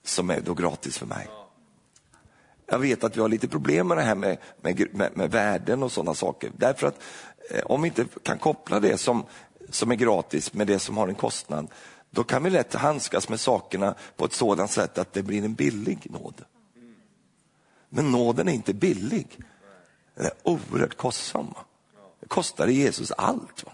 som 0.05 0.31
är 0.31 0.41
då 0.41 0.55
gratis 0.55 0.99
för 0.99 1.07
mig. 1.07 1.29
Jag 2.67 2.79
vet 2.79 3.05
att 3.05 3.17
vi 3.17 3.21
har 3.21 3.29
lite 3.29 3.49
problem 3.49 3.89
med 3.89 3.97
det 3.97 4.03
här 4.03 4.15
med, 4.15 4.39
med, 4.61 4.95
med, 4.95 5.17
med 5.17 5.31
värden 5.31 5.83
och 5.83 5.93
sådana 5.93 6.15
saker. 6.15 6.51
Därför 6.57 6.87
att 6.87 7.03
eh, 7.51 7.63
om 7.67 7.83
vi 7.83 7.89
inte 7.89 8.07
kan 8.23 8.39
koppla 8.39 8.81
det 8.81 8.99
som, 8.99 9.25
som 9.71 9.91
är 9.91 9.95
gratis 9.95 10.53
med 10.53 10.67
det 10.67 10.79
som 10.79 10.97
har 10.97 11.09
en 11.09 11.15
kostnad, 11.15 11.69
då 12.11 12.25
kan 12.25 12.43
vi 12.45 12.51
lätt 12.51 12.75
handskas 12.75 13.29
med 13.29 13.41
sakerna 13.41 13.95
på 14.17 14.25
ett 14.25 14.33
sådant 14.33 14.71
sätt 14.71 14.99
att 14.99 15.13
det 15.13 15.23
blir 15.23 15.45
en 15.45 15.55
billig 15.55 16.07
nåd. 16.11 16.45
Men 17.89 18.13
nåden 18.13 18.49
är 18.49 18.53
inte 18.53 18.75
billig. 18.75 19.27
Den 20.15 20.27
är 20.27 20.33
oerhört 20.43 20.97
kostsam. 20.97 21.55
Det 22.21 22.29
kostade 22.29 22.73
Jesus 22.73 23.13
allt. 23.13 23.65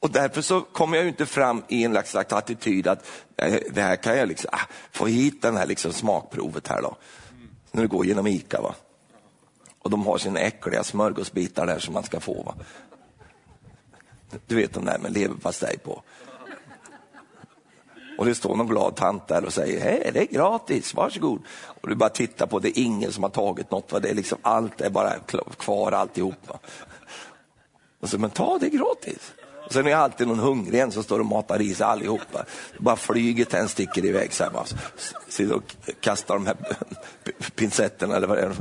Och 0.00 0.10
därför 0.10 0.42
så 0.42 0.60
kommer 0.60 0.96
jag 0.96 1.08
inte 1.08 1.26
fram 1.26 1.62
i 1.68 1.84
en 1.84 2.02
slags 2.04 2.32
attityd 2.32 2.86
att 2.86 3.06
eh, 3.36 3.58
det 3.70 3.82
här 3.82 3.96
kan 3.96 4.18
jag 4.18 4.28
liksom, 4.28 4.50
ah, 4.52 4.66
få 4.90 5.06
hit 5.06 5.42
den 5.42 5.56
här 5.56 5.66
liksom 5.66 5.92
smakprovet 5.92 6.68
här 6.68 6.82
då. 6.82 6.96
När 7.72 7.82
du 7.82 7.88
går 7.88 8.06
genom 8.06 8.26
ICA. 8.26 8.60
Va? 8.60 8.74
Och 9.78 9.90
de 9.90 10.06
har 10.06 10.18
sina 10.18 10.40
äckliga 10.40 10.84
smörgåsbitar 10.84 11.66
där 11.66 11.78
som 11.78 11.94
man 11.94 12.02
ska 12.02 12.20
få. 12.20 12.42
Va? 12.42 12.54
Du 14.46 14.56
vet 14.56 14.74
de 14.74 14.84
där 14.84 14.98
med 14.98 15.12
leverpastej 15.12 15.78
på. 15.78 16.02
Och 18.18 18.26
det 18.26 18.34
står 18.34 18.56
någon 18.56 18.66
glad 18.66 18.96
tant 18.96 19.28
där 19.28 19.44
och 19.44 19.52
säger, 19.52 19.80
hej 19.80 20.10
det 20.14 20.20
är 20.20 20.26
gratis, 20.26 20.94
varsågod. 20.94 21.42
Och 21.80 21.88
du 21.88 21.94
bara 21.94 22.08
tittar 22.08 22.46
på 22.46 22.58
det, 22.58 22.78
är 22.78 22.82
ingen 22.82 23.12
som 23.12 23.22
har 23.22 23.30
tagit 23.30 23.70
något, 23.70 23.92
va? 23.92 23.98
Det 24.00 24.08
är 24.08 24.14
liksom, 24.14 24.38
allt 24.42 24.80
är 24.80 24.90
bara 24.90 25.18
kvar 25.58 25.92
alltihopa. 25.92 26.58
Och 28.00 28.08
så, 28.08 28.18
men 28.18 28.30
ta 28.30 28.58
det 28.58 28.68
gratis. 28.68 29.32
Och 29.66 29.72
sen 29.72 29.86
är 29.86 29.90
det 29.90 29.96
alltid 29.96 30.28
någon 30.28 30.38
hungrig 30.38 30.80
en 30.80 30.92
som 30.92 31.02
står 31.02 31.20
och 31.20 31.26
matar 31.26 31.62
i 31.62 31.74
sig 31.74 31.86
allihopa. 31.86 32.44
Bara 32.78 32.96
flyger 32.96 33.44
tändstickor 33.44 34.04
iväg 34.04 34.32
så 34.32 34.44
här. 34.44 34.50
Bara, 34.50 34.66
sitter 35.28 35.54
och 35.54 35.76
kastar 36.00 36.34
de 36.34 36.46
här 36.46 36.56
pincetterna 37.54 38.16
eller 38.16 38.26
vad 38.26 38.38
det 38.38 38.42
är. 38.42 38.56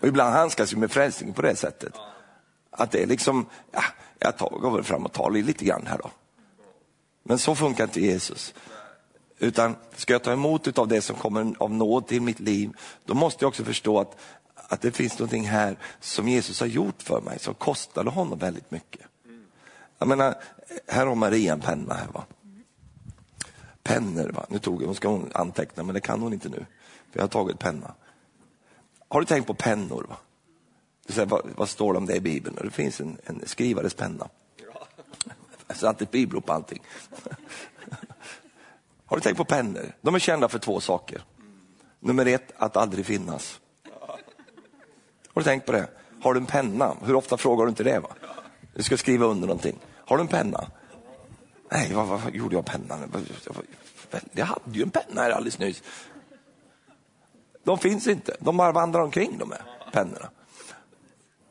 Och 0.00 0.08
ibland 0.08 0.34
handskas 0.34 0.72
vi 0.72 0.76
med 0.76 0.90
frälsning 0.90 1.32
på 1.32 1.42
det 1.42 1.56
sättet. 1.56 1.92
Att 2.70 2.90
det 2.90 3.02
är 3.02 3.06
liksom, 3.06 3.46
ja, 3.72 3.82
jag 4.18 4.38
tar, 4.38 4.50
går 4.50 4.70
väl 4.70 4.84
fram 4.84 5.04
och 5.04 5.12
tar 5.12 5.30
lite 5.30 5.64
grann 5.64 5.86
här 5.86 5.98
då. 5.98 6.10
Men 7.22 7.38
så 7.38 7.54
funkar 7.54 7.84
inte 7.84 8.00
Jesus. 8.00 8.54
Utan 9.38 9.76
ska 9.96 10.12
jag 10.12 10.22
ta 10.22 10.32
emot 10.32 10.78
av 10.78 10.88
det 10.88 11.02
som 11.02 11.16
kommer 11.16 11.54
av 11.58 11.70
nåd 11.70 12.06
till 12.06 12.22
mitt 12.22 12.40
liv, 12.40 12.72
då 13.04 13.14
måste 13.14 13.44
jag 13.44 13.48
också 13.48 13.64
förstå 13.64 14.00
att, 14.00 14.16
att 14.54 14.80
det 14.80 14.92
finns 14.92 15.18
någonting 15.18 15.48
här 15.48 15.76
som 16.00 16.28
Jesus 16.28 16.60
har 16.60 16.66
gjort 16.66 17.02
för 17.02 17.20
mig, 17.20 17.38
som 17.38 17.54
kostade 17.54 18.10
honom 18.10 18.38
väldigt 18.38 18.70
mycket. 18.70 19.06
Jag 19.98 20.08
menar, 20.08 20.34
här 20.86 21.06
har 21.06 21.14
Maria 21.14 21.52
en 21.52 21.60
penna. 21.60 21.94
Här, 21.94 22.06
va? 22.12 22.24
Pennor, 23.82 24.28
va? 24.28 24.46
nu 24.48 24.58
tog 24.58 24.82
hon, 24.82 24.94
ska 24.94 25.08
hon 25.08 25.30
anteckna 25.34 25.82
men 25.82 25.94
det 25.94 26.00
kan 26.00 26.20
hon 26.20 26.32
inte 26.32 26.48
nu. 26.48 26.66
För 27.10 27.18
jag 27.18 27.22
har 27.22 27.28
tagit 27.28 27.58
penna. 27.58 27.94
Har 29.08 29.20
du 29.20 29.26
tänkt 29.26 29.46
på 29.46 29.54
pennor? 29.54 30.06
Va? 30.08 30.16
Du 31.08 31.14
säger, 31.14 31.26
vad, 31.26 31.42
vad 31.56 31.68
står 31.68 31.92
det 31.92 31.98
om 31.98 32.06
det 32.06 32.14
i 32.14 32.20
Bibeln? 32.20 32.58
Det 32.62 32.70
finns 32.70 33.00
en, 33.00 33.18
en 33.24 33.42
skrivares 33.46 33.94
penna. 33.94 34.28
Jag 35.66 35.76
satte 35.76 36.04
ett 36.04 36.10
bibelord 36.10 36.46
på 36.46 36.52
allting. 36.52 36.82
Har 39.06 39.16
du 39.16 39.20
tänkt 39.20 39.36
på 39.36 39.44
pennor? 39.44 39.92
De 40.00 40.14
är 40.14 40.18
kända 40.18 40.48
för 40.48 40.58
två 40.58 40.80
saker. 40.80 41.22
Nummer 42.00 42.26
ett, 42.26 42.52
att 42.56 42.76
aldrig 42.76 43.06
finnas. 43.06 43.60
Har 45.28 45.42
du 45.42 45.42
tänkt 45.42 45.66
på 45.66 45.72
det? 45.72 45.88
Har 46.22 46.34
du 46.34 46.40
en 46.40 46.46
penna? 46.46 46.96
Hur 47.04 47.14
ofta 47.14 47.36
frågar 47.36 47.64
du 47.64 47.68
inte 47.68 47.84
det? 47.84 47.98
Va? 47.98 48.08
Du 48.74 48.82
ska 48.82 48.96
skriva 48.96 49.26
under 49.26 49.46
någonting. 49.46 49.78
Har 50.06 50.16
du 50.16 50.20
en 50.20 50.28
penna? 50.28 50.70
Nej, 51.70 51.92
vad, 51.94 52.06
vad 52.06 52.34
gjorde 52.34 52.56
jag 52.56 52.64
pennan? 52.64 53.12
Jag 54.32 54.46
hade 54.46 54.78
ju 54.78 54.82
en 54.82 54.90
penna 54.90 55.22
här 55.22 55.30
alldeles 55.30 55.58
nyss. 55.58 55.82
De 57.64 57.78
finns 57.78 58.06
inte, 58.06 58.36
de 58.40 58.56
bara 58.56 58.72
vandrar 58.72 59.00
omkring 59.00 59.38
de 59.38 59.50
här 59.50 59.62
pennorna. 59.92 60.30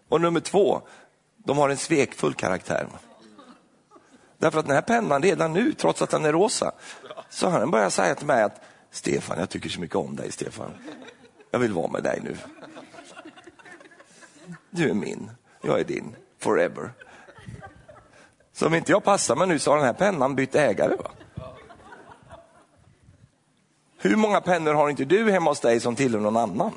Och 0.10 0.22
nummer 0.22 0.40
två, 0.40 0.82
de 1.38 1.58
har 1.58 1.70
en 1.70 1.78
svekfull 1.78 2.34
karaktär. 2.34 2.88
Därför 4.38 4.60
att 4.60 4.66
den 4.66 4.76
här 4.76 4.82
pennan 4.82 5.24
redan 5.24 5.54
nu, 5.54 5.74
trots 5.74 6.02
att 6.02 6.10
den 6.10 6.26
är 6.26 6.34
rosa, 6.34 6.72
så 7.30 7.50
har 7.50 7.60
den 7.60 7.72
börjat 7.72 7.94
säga 7.94 8.16
till 8.16 8.28
mig 8.28 8.44
att 8.44 8.62
Stefan, 8.92 9.40
jag 9.40 9.50
tycker 9.50 9.70
så 9.70 9.80
mycket 9.80 9.96
om 9.96 10.16
dig 10.16 10.32
Stefan. 10.32 10.72
Jag 11.52 11.60
vill 11.60 11.74
vara 11.74 11.92
med 11.92 12.04
dig 12.04 12.20
nu. 12.24 12.38
Du 14.70 14.90
är 14.90 14.94
min, 14.94 15.32
jag 15.62 15.80
är 15.80 15.84
din, 15.84 16.16
forever. 16.40 16.92
Så 18.54 18.68
om 18.68 18.74
inte 18.74 18.92
jag 18.92 19.04
passar 19.04 19.36
mig 19.36 19.48
nu 19.48 19.60
så 19.60 19.72
har 19.72 19.78
den 19.78 19.86
här 19.86 19.94
pennan 19.94 20.36
bytt 20.36 20.56
ägare. 20.56 20.96
Va? 20.96 21.12
Hur 23.98 24.16
många 24.16 24.42
pennor 24.42 24.74
har 24.74 24.90
inte 24.90 25.06
du 25.06 25.32
hemma 25.32 25.52
hos 25.52 25.60
dig 25.60 25.80
som 25.80 25.96
tillhör 25.96 26.20
någon 26.20 26.38
annan? 26.38 26.72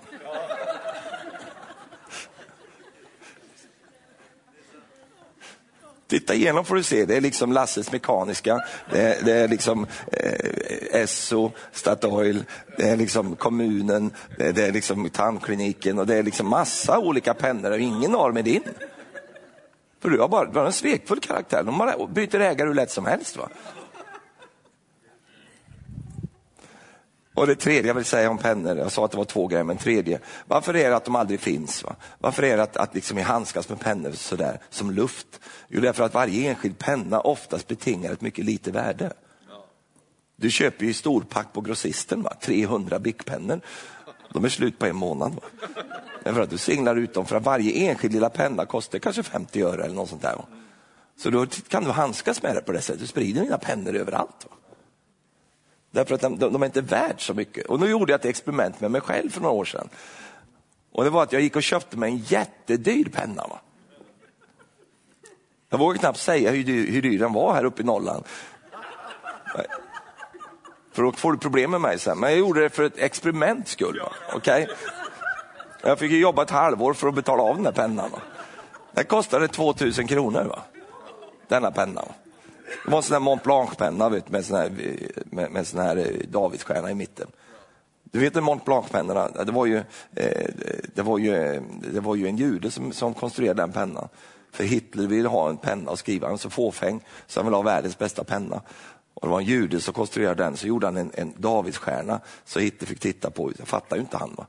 Titta 6.10 6.34
igenom 6.34 6.64
får 6.64 6.74
du 6.74 6.82
se, 6.82 7.04
det 7.04 7.16
är 7.16 7.20
liksom 7.20 7.52
Lasses 7.52 7.92
Mekaniska, 7.92 8.60
det 8.92 9.00
är, 9.00 9.24
det 9.24 9.32
är 9.32 9.48
liksom 9.48 9.86
eh, 10.12 11.00
Esso, 11.02 11.50
Statoil, 11.72 12.44
det 12.76 12.88
är 12.88 12.96
liksom 12.96 13.36
kommunen, 13.36 14.10
det 14.38 14.46
är, 14.46 14.52
det 14.52 14.66
är 14.66 14.72
liksom 14.72 15.10
tandkliniken 15.10 15.98
och 15.98 16.06
det 16.06 16.16
är 16.16 16.22
liksom 16.22 16.48
massa 16.48 16.98
olika 16.98 17.34
pennor 17.34 17.70
och 17.70 17.78
ingen 17.78 18.14
av 18.14 18.28
dem 18.28 18.36
är 18.36 18.42
din. 18.42 18.62
För 20.00 20.10
du 20.10 20.20
har 20.20 20.28
bara 20.28 20.44
du 20.44 20.58
har 20.58 20.66
en 20.66 20.72
svekfull 20.72 21.20
karaktär, 21.20 21.62
de 21.62 21.78
bara 21.78 22.06
byter 22.06 22.40
ägare 22.40 22.68
hur 22.68 22.74
lätt 22.74 22.90
som 22.90 23.06
helst. 23.06 23.36
Va? 23.36 23.48
Och 27.40 27.46
det 27.46 27.56
tredje 27.56 27.86
jag 27.86 27.94
vill 27.94 28.04
säga 28.04 28.30
om 28.30 28.38
pennor, 28.38 28.78
jag 28.78 28.92
sa 28.92 29.04
att 29.04 29.10
det 29.10 29.16
var 29.16 29.24
två 29.24 29.46
grejer, 29.46 29.64
men 29.64 29.76
tredje, 29.76 30.20
varför 30.46 30.76
är 30.76 30.90
det 30.90 30.96
att 30.96 31.04
de 31.04 31.16
aldrig 31.16 31.40
finns? 31.40 31.84
Va? 31.84 31.96
Varför 32.18 32.42
är 32.42 32.56
det 32.56 32.62
att, 32.62 32.76
att 32.76 32.94
liksom 32.94 33.18
handskas 33.18 33.68
med 33.68 33.80
pennor 33.80 34.12
sådär 34.12 34.60
som 34.70 34.90
luft? 34.90 35.40
Jo, 35.68 35.80
därför 35.80 36.04
att 36.04 36.14
varje 36.14 36.50
enskild 36.50 36.78
penna 36.78 37.20
oftast 37.20 37.68
betingar 37.68 38.12
ett 38.12 38.20
mycket 38.20 38.44
lite 38.44 38.70
värde. 38.70 39.12
Du 40.36 40.50
köper 40.50 40.84
ju 40.84 40.92
storpack 40.92 41.52
på 41.52 41.60
grossisten, 41.60 42.22
va? 42.22 42.34
300 42.40 42.98
bickpennor. 42.98 43.60
De 44.32 44.44
är 44.44 44.48
slut 44.48 44.78
på 44.78 44.86
en 44.86 44.96
månad. 44.96 45.34
Va? 45.34 45.42
Därför 46.24 46.40
att 46.40 46.50
du 46.50 46.58
singlar 46.58 46.96
ut 46.96 47.14
dem, 47.14 47.26
för 47.26 47.36
att 47.36 47.44
varje 47.44 47.90
enskild 47.90 48.14
lilla 48.14 48.30
penna 48.30 48.66
kostar 48.66 48.98
kanske 48.98 49.22
50 49.22 49.62
öre 49.62 49.84
eller 49.84 49.94
något 49.94 50.08
sånt 50.08 50.22
där. 50.22 50.36
Va? 50.36 50.44
Så 51.18 51.30
då 51.30 51.46
kan 51.46 51.84
du 51.84 51.90
handskas 51.90 52.42
med 52.42 52.54
det 52.54 52.60
på 52.60 52.72
det 52.72 52.80
sättet, 52.80 53.00
du 53.00 53.06
sprider 53.06 53.42
dina 53.42 53.58
pennor 53.58 53.96
överallt. 53.96 54.46
Va? 54.50 54.56
Därför 55.90 56.14
att 56.14 56.20
de, 56.20 56.38
de 56.38 56.62
är 56.62 56.66
inte 56.66 56.80
värda 56.80 57.18
så 57.18 57.34
mycket. 57.34 57.66
Och 57.66 57.80
nu 57.80 57.90
gjorde 57.90 58.12
jag 58.12 58.18
ett 58.18 58.24
experiment 58.24 58.80
med 58.80 58.90
mig 58.90 59.00
själv 59.00 59.30
för 59.30 59.40
några 59.40 59.54
år 59.54 59.64
sedan. 59.64 59.88
Och 60.92 61.04
det 61.04 61.10
var 61.10 61.22
att 61.22 61.32
jag 61.32 61.42
gick 61.42 61.56
och 61.56 61.62
köpte 61.62 61.96
mig 61.96 62.10
en 62.10 62.18
jättedyr 62.18 63.04
penna. 63.04 63.46
Va? 63.46 63.60
Jag 65.70 65.78
vågar 65.78 65.98
knappt 65.98 66.18
säga 66.18 66.50
hur 66.50 66.64
dyr, 66.64 66.92
hur 66.92 67.02
dyr 67.02 67.18
den 67.18 67.32
var 67.32 67.54
här 67.54 67.64
uppe 67.64 67.82
i 67.82 67.84
Norrland. 67.84 68.24
För 70.92 71.02
då 71.02 71.12
får 71.12 71.32
du 71.32 71.38
problem 71.38 71.70
med 71.70 71.80
mig 71.80 71.98
sen. 71.98 72.18
Men 72.18 72.30
jag 72.30 72.38
gjorde 72.38 72.60
det 72.60 72.70
för 72.70 72.82
ett 72.82 72.98
experiment 72.98 73.68
skull. 73.68 74.02
Okay? 74.34 74.66
Jag 75.82 75.98
fick 75.98 76.12
jobba 76.12 76.42
ett 76.42 76.50
halvår 76.50 76.94
för 76.94 77.08
att 77.08 77.14
betala 77.14 77.42
av 77.42 77.56
den 77.56 77.64
här 77.64 77.72
pennan. 77.72 78.10
Va? 78.10 78.18
Den 78.92 79.04
kostade 79.04 79.48
2000 79.48 80.06
kronor, 80.06 80.44
va? 80.44 80.62
denna 81.48 81.70
penna. 81.70 82.00
Va? 82.00 82.14
Det 82.84 82.90
var 82.90 82.96
en 82.96 83.02
sån 83.02 83.12
här 83.12 83.20
Mont 83.20 83.42
Blanc-penna 83.42 84.08
med 84.26 84.44
sån 84.44 84.56
här, 84.56 84.72
med, 85.24 85.50
med 85.50 85.66
sån 85.66 85.80
här 85.80 85.96
eh, 85.96 86.28
Davidsstjärna 86.28 86.90
i 86.90 86.94
mitten. 86.94 87.26
Du 88.12 88.18
vet 88.18 88.36
en 88.36 88.44
Mont 88.44 88.64
Blanc-pennorna, 88.64 89.44
det 89.44 89.52
var 89.52 89.66
ju, 89.66 89.76
eh, 90.16 90.48
det 90.94 91.02
var 91.02 91.18
ju, 91.18 91.62
det 91.92 92.00
var 92.00 92.14
ju 92.14 92.26
en 92.26 92.36
jude 92.36 92.70
som, 92.70 92.92
som 92.92 93.14
konstruerade 93.14 93.62
den 93.62 93.72
pennan. 93.72 94.08
För 94.52 94.64
Hitler 94.64 95.06
ville 95.06 95.28
ha 95.28 95.48
en 95.48 95.56
penna 95.56 95.90
att 95.90 95.98
skriva, 95.98 96.26
han 96.26 96.32
var 96.32 96.38
så 96.38 96.50
fåfäng 96.50 97.04
så 97.26 97.40
han 97.40 97.46
ville 97.46 97.56
ha 97.56 97.62
världens 97.62 97.98
bästa 97.98 98.24
penna. 98.24 98.62
Och 99.14 99.26
det 99.26 99.32
var 99.32 99.40
en 99.40 99.46
jude 99.46 99.80
som 99.80 99.94
konstruerade 99.94 100.42
den, 100.42 100.56
så 100.56 100.66
gjorde 100.66 100.86
han 100.86 100.96
en, 100.96 101.10
en 101.14 101.34
Davidsstjärna 101.36 102.20
så 102.44 102.60
Hitler 102.60 102.88
fick 102.88 103.00
titta 103.00 103.30
på, 103.30 103.50
det 103.56 103.64
fattar 103.64 103.96
ju 103.96 104.02
inte 104.02 104.16
han. 104.16 104.34
Va? 104.36 104.46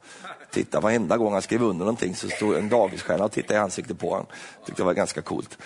Titta 0.51 0.79
varenda 0.79 1.17
gång 1.17 1.33
han 1.33 1.41
skrev 1.41 1.63
under 1.63 1.85
någonting 1.85 2.15
så 2.15 2.29
stod 2.29 2.55
en 2.55 2.69
Davidsstjärna 2.69 3.25
och 3.25 3.31
tittade 3.31 3.53
i 3.53 3.57
ansiktet 3.57 3.99
på 3.99 4.09
honom. 4.09 4.25
Tyckte 4.65 4.81
det 4.81 4.85
var 4.85 4.93
ganska 4.93 5.21
coolt. 5.21 5.57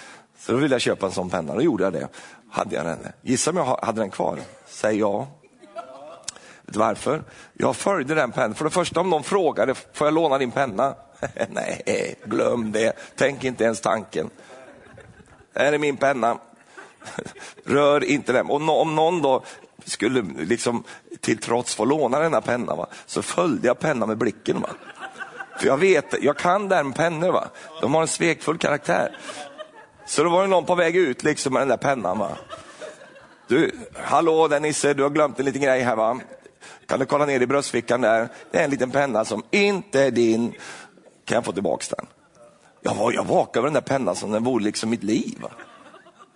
Så 0.46 0.52
då 0.52 0.58
ville 0.58 0.76
jag 0.76 0.82
köpa 0.82 1.06
en 1.06 1.12
sån 1.12 1.30
penna, 1.30 1.56
då 1.56 1.62
gjorde 1.62 1.84
jag 1.84 1.94
det. 1.94 2.08
Hade 2.50 2.76
jag 2.76 2.86
den. 2.86 3.00
Gissa 3.22 3.52
om 3.52 3.58
jag 3.58 3.66
hade 3.66 4.02
den 4.02 4.10
kvar? 4.10 4.40
Säg 4.68 5.00
ja. 5.00 5.28
Vet 6.62 6.74
du 6.74 6.80
varför? 6.80 7.24
Jag 7.54 7.76
följde 7.76 8.16
den 8.16 8.32
pennan. 8.32 8.56
För 8.56 8.66
det 8.66 8.72
första 8.72 9.00
om 9.00 9.10
någon 9.10 9.24
frågade, 9.24 9.76
får 9.94 10.08
jag 10.08 10.14
låna 10.14 10.38
din 10.38 10.52
penna? 10.52 10.96
Nej, 11.50 12.16
glöm 12.26 12.72
det. 12.72 12.94
Tänk 13.16 13.44
inte 13.44 13.64
ens 13.64 13.82
tanken. 13.82 14.30
Här 15.56 15.74
är 15.74 15.78
min 15.78 15.98
penna. 15.98 16.38
Rör 17.66 18.04
inte 18.04 18.34
den. 18.34 18.46
Och 18.46 18.82
om 18.82 18.96
någon 18.96 19.22
då 19.22 19.44
skulle 19.86 20.22
liksom 20.38 20.84
till 21.20 21.38
trots 21.38 21.76
få 21.76 21.86
låna 21.86 22.20
denna 22.20 22.42
penna, 22.42 22.76
va? 22.76 22.88
så 23.06 23.22
följde 23.22 23.68
jag 23.68 23.80
pennan 23.80 24.08
med 24.08 24.18
blicken. 24.18 24.62
Va? 24.62 24.70
För 25.60 25.68
jag 25.68 25.78
vet, 25.78 26.24
jag 26.24 26.38
kan 26.38 26.70
den 26.70 26.94
pennor. 26.94 27.32
Va? 27.32 27.48
De 27.82 27.94
har 27.94 28.02
en 28.02 28.08
svekfull 28.08 28.58
karaktär. 28.58 29.18
Så 30.06 30.24
då 30.24 30.30
var 30.30 30.42
det 30.42 30.48
någon 30.48 30.66
på 30.66 30.76
väg 30.76 30.96
ut 30.96 31.24
liksom 31.24 31.54
med 31.54 31.62
den 31.62 31.68
där 31.68 31.78
pennan. 31.78 32.20
Va? 32.20 32.38
Du, 33.48 33.72
hallå 33.94 34.48
där 34.48 34.60
Nisse, 34.60 34.94
du 34.94 35.04
har 35.04 35.10
glömt 35.10 35.40
en 35.40 35.46
liten 35.46 35.62
grej 35.62 35.82
här 35.82 35.96
va? 35.96 36.20
Kan 36.86 37.00
du 37.00 37.06
kolla 37.06 37.26
ner 37.26 37.42
i 37.42 37.48
bröstfickan 37.48 38.02
där? 38.02 38.30
Det 38.52 38.60
är 38.60 38.64
en 38.64 38.70
liten 38.70 38.92
penna 38.92 39.26
som 39.26 39.44
inte 39.52 40.02
är 40.02 40.12
din. 40.12 40.54
Kan 41.26 41.36
jag 41.36 41.46
få 41.46 41.52
tillbaks 41.52 41.90
den? 41.90 42.06
Jag, 42.82 42.96
var, 42.96 43.12
jag 43.12 43.24
vakade 43.24 43.60
över 43.60 43.68
den 43.68 43.74
där 43.74 43.82
pennan 43.82 44.16
som 44.16 44.32
den 44.32 44.44
vore 44.44 44.64
liksom 44.64 44.90
mitt 44.90 45.04
liv. 45.04 45.38
Va? 45.42 45.52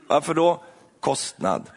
Varför 0.08 0.34
då? 0.34 0.64
Kostnad. 1.00 1.70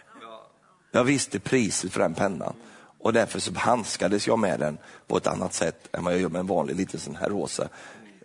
Jag 0.91 1.05
visste 1.05 1.41
priset 1.41 1.93
för 1.93 2.01
den 2.01 2.15
pennan 2.15 2.55
och 2.99 3.13
därför 3.13 3.41
så 3.41 3.53
handskades 3.55 4.27
jag 4.27 4.39
med 4.39 4.61
den 4.61 4.79
på 5.07 5.17
ett 5.17 5.27
annat 5.27 5.55
sätt 5.55 5.89
än 5.93 6.05
vad 6.05 6.13
jag 6.13 6.21
gör 6.21 6.29
med 6.29 6.41
en 6.41 6.47
vanlig 6.47 6.77
liten 6.77 7.01
sån 7.01 7.17
här 7.17 7.29
rosa, 7.29 7.69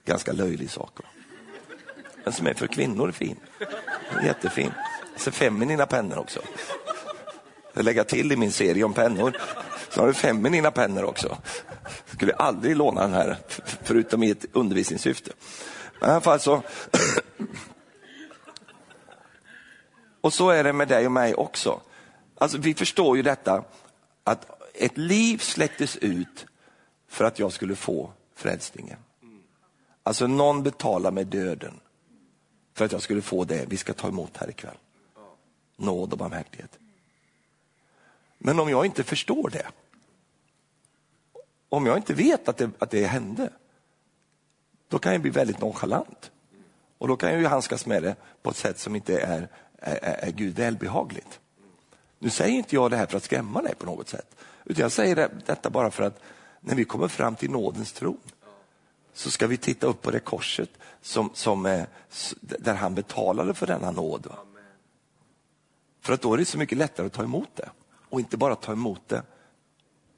ganska 0.05 0.31
löjlig 0.31 0.71
sak. 0.71 0.91
Va? 0.95 1.05
Den 2.27 2.33
som 2.33 2.47
är 2.47 2.53
för 2.53 2.67
kvinnor 2.67 3.07
är 3.07 3.11
fin. 3.11 3.39
Jättefin. 4.23 4.71
Så 5.15 5.31
feminina 5.31 5.85
pennor 5.85 6.17
också. 6.17 6.39
Jag 7.73 7.85
lägga 7.85 8.03
till 8.03 8.31
i 8.31 8.35
min 8.35 8.51
serie 8.51 8.83
om 8.83 8.93
pennor. 8.93 9.37
Så 9.89 10.01
har 10.01 10.07
du 10.07 10.13
feminina 10.13 10.71
pennor 10.71 11.03
också. 11.03 11.37
Skulle 12.05 12.33
aldrig 12.33 12.75
låna 12.75 13.01
den 13.01 13.13
här, 13.13 13.37
förutom 13.83 14.23
i 14.23 14.31
ett 14.31 14.45
undervisningssyfte. 14.53 15.31
Men 15.99 16.09
i 16.09 16.11
alla 16.11 16.21
fall 16.21 16.39
så... 16.39 16.61
Och 20.21 20.33
så 20.33 20.49
är 20.49 20.63
det 20.63 20.73
med 20.73 20.87
dig 20.87 21.05
och 21.05 21.11
mig 21.11 21.35
också. 21.35 21.81
Alltså, 22.37 22.57
vi 22.57 22.73
förstår 22.73 23.17
ju 23.17 23.23
detta 23.23 23.63
att 24.23 24.61
ett 24.73 24.97
liv 24.97 25.37
släcktes 25.37 25.95
ut 25.95 26.45
för 27.09 27.25
att 27.25 27.39
jag 27.39 27.51
skulle 27.51 27.75
få 27.75 28.11
frälsningen. 28.35 28.97
Alltså 30.03 30.27
någon 30.27 30.63
betalar 30.63 31.11
med 31.11 31.27
döden 31.27 31.79
för 32.77 32.85
att 32.85 32.91
jag 32.91 33.01
skulle 33.01 33.21
få 33.21 33.43
det 33.43 33.65
vi 33.69 33.77
ska 33.77 33.93
ta 33.93 34.07
emot 34.07 34.37
här 34.37 34.49
ikväll. 34.49 34.77
Nåd 35.75 36.11
och 36.11 36.17
barmhärtighet. 36.17 36.79
Men 38.37 38.59
om 38.59 38.69
jag 38.69 38.85
inte 38.85 39.03
förstår 39.03 39.49
det, 39.49 39.67
om 41.69 41.85
jag 41.85 41.97
inte 41.97 42.13
vet 42.13 42.47
att 42.47 42.57
det, 42.57 42.69
att 42.79 42.91
det 42.91 43.05
hände, 43.05 43.49
då 44.87 44.99
kan 44.99 45.11
jag 45.11 45.21
bli 45.21 45.31
väldigt 45.31 45.61
nonchalant. 45.61 46.31
Och 46.97 47.07
då 47.07 47.15
kan 47.17 47.29
jag 47.29 47.39
ju 47.39 47.45
handskas 47.45 47.85
med 47.85 48.03
det 48.03 48.15
på 48.41 48.49
ett 48.49 48.55
sätt 48.55 48.79
som 48.79 48.95
inte 48.95 49.19
är, 49.19 49.47
är, 49.77 50.27
är 50.27 50.31
Gud 50.31 50.55
välbehagligt. 50.55 51.39
Nu 52.19 52.29
säger 52.29 52.57
inte 52.57 52.75
jag 52.75 52.91
det 52.91 52.97
här 52.97 53.05
för 53.05 53.17
att 53.17 53.23
skrämma 53.23 53.61
dig 53.61 53.75
på 53.75 53.85
något 53.85 54.09
sätt, 54.09 54.35
utan 54.65 54.81
jag 54.81 54.91
säger 54.91 55.15
det, 55.15 55.31
detta 55.45 55.69
bara 55.69 55.91
för 55.91 56.03
att 56.03 56.19
när 56.59 56.75
vi 56.75 56.85
kommer 56.85 57.07
fram 57.07 57.35
till 57.35 57.51
nådens 57.51 57.93
tron 57.93 58.19
så 59.17 59.31
ska 59.31 59.47
vi 59.47 59.57
titta 59.57 59.87
upp 59.87 60.01
på 60.01 60.11
det 60.11 60.19
korset 60.19 60.69
som, 61.01 61.29
som, 61.33 61.65
eh, 61.65 61.83
där 62.39 62.75
han 62.75 62.95
betalade 62.95 63.53
för 63.53 63.67
denna 63.67 63.91
nåd. 63.91 64.27
För 66.01 66.13
att 66.13 66.21
då 66.21 66.33
är 66.33 66.37
det 66.37 66.45
så 66.45 66.57
mycket 66.57 66.77
lättare 66.77 67.07
att 67.07 67.13
ta 67.13 67.23
emot 67.23 67.49
det. 67.55 67.69
Och 68.09 68.19
inte 68.19 68.37
bara 68.37 68.55
ta 68.55 68.71
emot 68.71 69.01
det, 69.07 69.23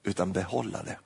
utan 0.03 0.31
behålla 0.31 0.83
det. 0.83 0.99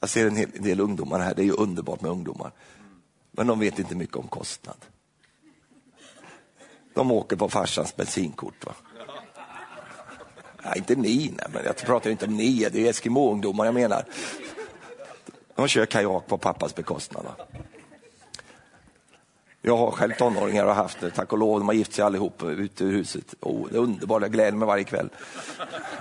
Jag 0.00 0.10
ser 0.10 0.26
en, 0.26 0.36
hel, 0.36 0.50
del 0.50 0.80
ungdomar 0.80 1.18
här, 1.18 1.34
det 1.34 1.42
är 1.42 1.46
ju 1.46 1.52
underbart 1.52 2.00
med 2.00 2.10
ungdomar. 2.10 2.52
Men 3.30 3.46
de 3.46 3.58
vet 3.58 3.78
inte 3.78 3.94
mycket 3.94 4.16
om 4.16 4.28
kostnad. 4.28 4.84
De 6.94 7.10
åker 7.10 7.36
på 7.36 7.48
farsans 7.48 7.96
bensinkort. 7.96 8.66
Va? 8.66 8.74
Nej, 10.64 10.74
inte 10.76 10.94
ni, 10.94 11.34
nej, 11.38 11.46
men 11.52 11.64
jag 11.64 11.76
pratar 11.76 12.10
inte 12.10 12.26
om 12.26 12.36
ni, 12.36 12.68
det 12.72 12.86
är 12.86 12.90
Eskimo-ungdomar 12.90 13.64
jag 13.64 13.74
menar. 13.74 14.04
De 15.54 15.68
kör 15.68 15.86
kajak 15.86 16.26
på 16.26 16.38
pappas 16.38 16.74
bekostnad. 16.74 17.26
Jag 19.62 19.76
har 19.76 19.90
själv 19.90 20.12
tonåringar 20.18 20.64
och 20.64 20.74
haft 20.74 21.00
det, 21.00 21.10
tack 21.10 21.32
och 21.32 21.38
lov. 21.38 21.58
De 21.58 21.68
har 21.68 21.74
gift 21.74 21.92
sig 21.92 22.04
allihop 22.04 22.42
ute 22.42 22.84
ur 22.84 22.92
huset. 22.92 23.34
Oh, 23.40 23.68
det 23.70 23.76
är 23.76 23.80
underbart, 23.80 24.22
jag 24.22 24.32
gläder 24.32 24.52
mig 24.52 24.66
varje 24.66 24.84
kväll. 24.84 25.08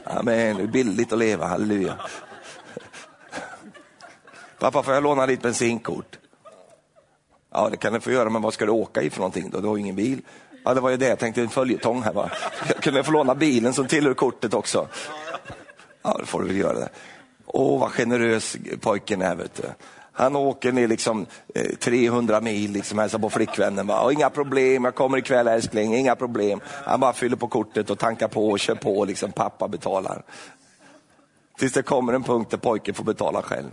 Amen, 0.03 0.57
det 0.57 0.63
är 0.63 0.67
billigt 0.67 1.13
att 1.13 1.19
leva, 1.19 1.45
halleluja. 1.45 1.95
Pappa, 4.59 4.83
får 4.83 4.93
jag 4.93 5.03
låna 5.03 5.25
ditt 5.25 5.41
bensinkort? 5.41 6.19
Ja, 7.51 7.69
det 7.69 7.77
kan 7.77 7.93
du 7.93 7.99
få 7.99 8.11
göra, 8.11 8.29
men 8.29 8.41
vad 8.41 8.53
ska 8.53 8.65
du 8.65 8.71
åka 8.71 9.01
i 9.01 9.09
för 9.09 9.19
någonting 9.19 9.49
då? 9.49 9.59
Du 9.59 9.67
har 9.67 9.75
ju 9.75 9.81
ingen 9.81 9.95
bil. 9.95 10.21
Ja, 10.65 10.73
det 10.73 10.81
var 10.81 10.89
ju 10.89 10.97
det, 10.97 11.07
jag 11.07 11.19
tänkte 11.19 11.41
en 11.41 11.49
följetong 11.49 12.01
här 12.03 12.13
va. 12.13 12.29
Kunde 12.81 12.99
jag 12.99 13.05
få 13.05 13.11
låna 13.11 13.35
bilen 13.35 13.73
som 13.73 13.87
tillhör 13.87 14.13
kortet 14.13 14.53
också? 14.53 14.87
Ja, 16.01 16.15
då 16.19 16.25
får 16.25 16.41
du 16.41 16.47
väl 16.47 16.57
göra 16.57 16.73
det. 16.73 16.89
Åh, 17.55 17.79
vad 17.79 17.91
generös 17.91 18.57
pojken 18.81 19.21
är, 19.21 19.35
vet 19.35 19.55
du. 19.55 19.63
Han 20.11 20.35
åker 20.35 20.71
ner 20.71 20.87
liksom 20.87 21.25
eh, 21.55 21.75
300 21.75 22.41
mil, 22.41 22.71
liksom 22.71 22.99
hälsar 22.99 23.19
på 23.19 23.29
flickvännen. 23.29 23.87
Va? 23.87 24.11
inga 24.11 24.29
problem, 24.29 24.83
jag 24.85 24.95
kommer 24.95 25.17
ikväll 25.17 25.47
älskling, 25.47 25.95
inga 25.95 26.15
problem. 26.15 26.61
Han 26.65 26.99
bara 26.99 27.13
fyller 27.13 27.35
på 27.35 27.47
kortet 27.47 27.89
och 27.89 27.99
tankar 27.99 28.27
på 28.27 28.49
och 28.49 28.59
kör 28.59 28.75
på, 28.75 29.05
liksom 29.05 29.31
pappa 29.31 29.67
betalar. 29.67 30.23
Tills 31.57 31.73
det 31.73 31.83
kommer 31.83 32.13
en 32.13 32.23
punkt 32.23 32.51
där 32.51 32.57
pojken 32.57 32.95
får 32.95 33.03
betala 33.03 33.41
själv. 33.41 33.69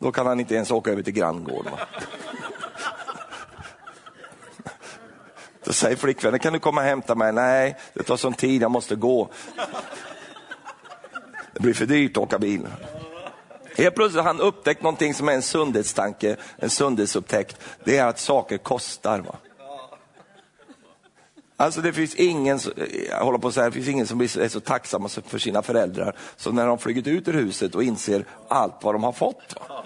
Då 0.00 0.12
kan 0.12 0.26
han 0.26 0.40
inte 0.40 0.54
ens 0.54 0.70
åka 0.70 0.90
över 0.90 1.02
till 1.02 1.12
granngården. 1.12 1.72
Då 5.64 5.72
säger 5.72 5.96
flickvännen, 5.96 6.40
kan 6.40 6.52
du 6.52 6.58
komma 6.58 6.80
och 6.80 6.86
hämta 6.86 7.14
mig? 7.14 7.32
Nej, 7.32 7.76
det 7.94 8.02
tar 8.02 8.16
sån 8.16 8.32
tid, 8.34 8.62
jag 8.62 8.70
måste 8.70 8.96
gå. 8.96 9.28
Det 11.54 11.60
blir 11.60 11.74
för 11.74 11.86
dyrt 11.86 12.16
att 12.16 12.22
åka 12.22 12.38
bil. 12.38 12.66
Helt 13.76 13.94
plötsligt 13.94 14.24
har 14.24 14.32
han 14.32 14.40
upptäckt 14.40 14.82
någonting 14.82 15.14
som 15.14 15.28
är 15.28 15.32
en 15.32 15.42
sundhetstanke, 15.42 16.36
en 16.56 16.70
sundhetsupptäckt. 16.70 17.56
Det 17.84 17.98
är 17.98 18.06
att 18.06 18.18
saker 18.18 18.58
kostar. 18.58 19.18
Va? 19.18 19.36
Alltså 21.56 21.80
det 21.80 21.92
finns 21.92 22.14
ingen, 22.14 22.60
jag 23.10 23.24
håller 23.24 23.38
på 23.38 23.48
att 23.48 23.54
säga, 23.54 23.66
det 23.66 23.72
finns 23.72 23.88
ingen 23.88 24.06
som 24.06 24.20
är 24.20 24.48
så 24.48 24.60
tacksam 24.60 25.08
för 25.08 25.38
sina 25.38 25.62
föräldrar 25.62 26.16
som 26.36 26.54
när 26.54 26.66
de 26.66 26.78
flugit 26.78 27.06
ut 27.06 27.28
ur 27.28 27.32
huset 27.32 27.74
och 27.74 27.82
inser 27.82 28.24
allt 28.48 28.74
vad 28.82 28.94
de 28.94 29.04
har 29.04 29.12
fått. 29.12 29.54
Va? 29.68 29.83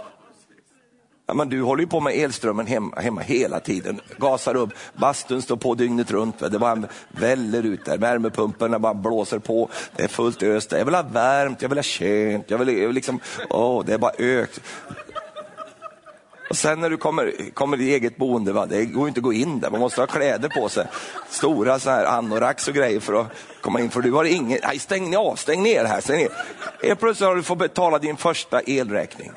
Ja, 1.28 1.34
men 1.34 1.48
du 1.48 1.62
håller 1.62 1.82
ju 1.82 1.86
på 1.86 2.00
med 2.00 2.14
elströmmen 2.14 2.66
hemma, 2.66 3.00
hemma 3.00 3.20
hela 3.20 3.60
tiden. 3.60 4.00
Gasar 4.18 4.54
upp, 4.54 4.70
bastun 4.94 5.42
står 5.42 5.56
på 5.56 5.74
dygnet 5.74 6.10
runt. 6.10 6.38
Det 6.38 6.58
bara 6.58 6.82
väller 7.08 7.62
ut 7.62 7.84
där. 7.84 7.98
Värmepumpen 7.98 8.82
bara 8.82 8.94
blåser 8.94 9.38
på. 9.38 9.68
Det 9.96 10.02
är 10.02 10.08
fullt 10.08 10.42
ös. 10.42 10.68
Jag 10.70 10.84
vill 10.84 10.94
ha 10.94 11.02
värmt, 11.02 11.62
jag 11.62 11.68
vill 11.68 11.78
ha 11.78 11.82
könt. 11.82 12.50
Jag 12.50 12.58
vill, 12.58 12.68
jag 12.68 12.86
vill 12.86 12.94
liksom, 12.94 13.20
åh, 13.50 13.84
det 13.84 13.94
är 13.94 13.98
bara 13.98 14.12
ökt. 14.18 14.60
Och 16.50 16.56
sen 16.56 16.80
när 16.80 16.90
du 16.90 16.96
kommer, 16.96 17.34
kommer 17.54 17.80
i 17.80 17.94
eget 17.94 18.16
boende, 18.16 18.52
va? 18.52 18.66
det 18.66 18.84
går 18.84 19.08
inte 19.08 19.18
att 19.18 19.24
gå 19.24 19.32
in 19.32 19.60
där, 19.60 19.70
man 19.70 19.80
måste 19.80 20.00
ha 20.00 20.06
kläder 20.06 20.48
på 20.48 20.68
sig. 20.68 20.86
Stora 21.30 21.78
så 21.78 21.90
här 21.90 22.04
anoraks 22.04 22.68
och 22.68 22.74
grejer 22.74 23.00
för 23.00 23.20
att 23.20 23.26
komma 23.60 23.80
in, 23.80 23.90
för 23.90 24.02
du 24.02 24.12
har 24.12 24.24
ingen, 24.24 24.60
nej 24.62 24.78
stäng 24.78 25.16
av, 25.16 25.36
stäng 25.36 25.62
ner 25.62 25.84
här. 25.84 26.00
Stäng 26.00 26.16
ner. 26.16 26.28
Helt 26.82 27.00
plötsligt 27.00 27.28
har 27.28 27.36
du 27.36 27.42
fått 27.42 27.58
betala 27.58 27.98
din 27.98 28.16
första 28.16 28.60
elräkning. 28.60 29.30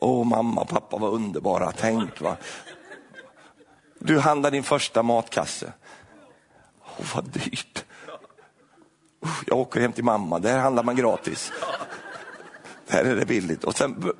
Åh, 0.00 0.24
mamma 0.24 0.60
och 0.60 0.68
pappa 0.68 0.96
var 0.96 1.08
underbara, 1.08 1.72
tänk 1.72 2.20
va. 2.20 2.36
Du 3.98 4.18
handlar 4.18 4.50
din 4.50 4.62
första 4.62 5.02
matkasse. 5.02 5.72
Åh, 6.82 7.06
vad 7.14 7.24
dyrt. 7.24 7.84
Jag 9.46 9.58
åker 9.58 9.80
hem 9.80 9.92
till 9.92 10.04
mamma, 10.04 10.38
där 10.38 10.58
handlar 10.58 10.82
man 10.82 10.96
gratis. 10.96 11.52
Där 12.86 13.04
är 13.04 13.16
det 13.16 13.26
billigt. 13.26 13.64
Och 13.64 13.76
sen, 13.76 14.12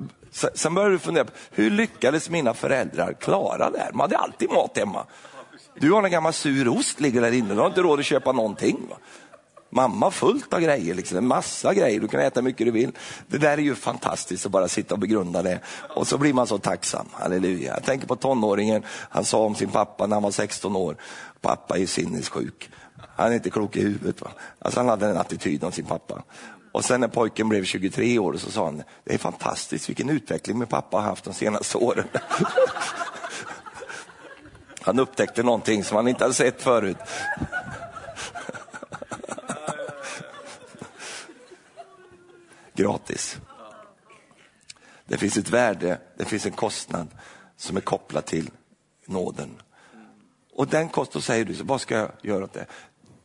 sen 0.54 0.74
börjar 0.74 0.90
du 0.90 0.98
fundera, 0.98 1.26
hur 1.50 1.70
lyckades 1.70 2.30
mina 2.30 2.54
föräldrar 2.54 3.12
klara 3.12 3.70
det 3.70 3.78
här? 3.78 3.90
De 3.90 4.00
hade 4.00 4.18
alltid 4.18 4.50
mat 4.50 4.78
hemma. 4.78 5.06
Du 5.74 5.92
har 5.92 6.02
en 6.02 6.10
gammal 6.10 6.32
sur 6.32 6.68
ost 6.68 7.00
ligger 7.00 7.20
där 7.20 7.32
inne, 7.32 7.54
du 7.54 7.60
har 7.60 7.66
inte 7.66 7.82
råd 7.82 7.98
att 7.98 8.04
köpa 8.04 8.32
någonting. 8.32 8.86
Va? 8.90 8.96
Mamma 9.70 10.10
fullt 10.10 10.52
av 10.52 10.60
grejer, 10.60 10.94
liksom. 10.94 11.18
en 11.18 11.26
massa 11.26 11.74
grejer, 11.74 12.00
du 12.00 12.08
kan 12.08 12.20
äta 12.20 12.42
mycket 12.42 12.66
du 12.66 12.70
vill. 12.70 12.92
Det 13.26 13.38
där 13.38 13.52
är 13.52 13.62
ju 13.62 13.74
fantastiskt 13.74 14.46
att 14.46 14.52
bara 14.52 14.68
sitta 14.68 14.94
och 14.94 15.00
begrunda 15.00 15.42
det. 15.42 15.60
Och 15.94 16.06
så 16.06 16.18
blir 16.18 16.32
man 16.32 16.46
så 16.46 16.58
tacksam, 16.58 17.06
halleluja. 17.12 17.74
Jag 17.74 17.84
tänker 17.84 18.06
på 18.06 18.16
tonåringen, 18.16 18.82
han 18.88 19.24
sa 19.24 19.38
om 19.38 19.54
sin 19.54 19.70
pappa 19.70 20.06
när 20.06 20.16
han 20.16 20.22
var 20.22 20.30
16 20.30 20.76
år, 20.76 20.96
pappa 21.40 21.78
är 21.78 21.86
sinnessjuk. 21.86 22.70
Han 23.16 23.30
är 23.30 23.34
inte 23.34 23.50
klok 23.50 23.76
i 23.76 23.82
huvudet. 23.82 24.20
Va? 24.20 24.30
Alltså 24.58 24.80
han 24.80 24.88
hade 24.88 25.06
en 25.06 25.16
attityd 25.16 25.64
om 25.64 25.72
sin 25.72 25.84
pappa. 25.84 26.22
Och 26.72 26.84
sen 26.84 27.00
när 27.00 27.08
pojken 27.08 27.48
blev 27.48 27.64
23 27.64 28.18
år 28.18 28.36
så 28.36 28.50
sa 28.50 28.64
han, 28.64 28.82
det 29.04 29.14
är 29.14 29.18
fantastiskt 29.18 29.88
vilken 29.88 30.10
utveckling 30.10 30.58
min 30.58 30.68
pappa 30.68 30.96
har 30.96 31.04
haft 31.04 31.24
de 31.24 31.34
senaste 31.34 31.78
åren. 31.78 32.08
han 34.80 34.98
upptäckte 34.98 35.42
någonting 35.42 35.84
som 35.84 35.96
han 35.96 36.08
inte 36.08 36.24
hade 36.24 36.34
sett 36.34 36.62
förut. 36.62 36.96
Gratis. 42.78 43.38
Det 45.04 45.18
finns 45.18 45.36
ett 45.36 45.50
värde, 45.50 46.00
det 46.16 46.24
finns 46.24 46.46
en 46.46 46.52
kostnad 46.52 47.08
som 47.56 47.76
är 47.76 47.80
kopplad 47.80 48.26
till 48.26 48.50
nåden. 49.06 49.62
Och 50.52 50.68
den 50.68 50.88
kostnaden 50.88 51.22
säger 51.22 51.44
du, 51.44 51.54
så 51.54 51.64
vad 51.64 51.80
ska 51.80 51.96
jag 51.96 52.10
göra 52.22 52.44
åt 52.44 52.52
det? 52.52 52.66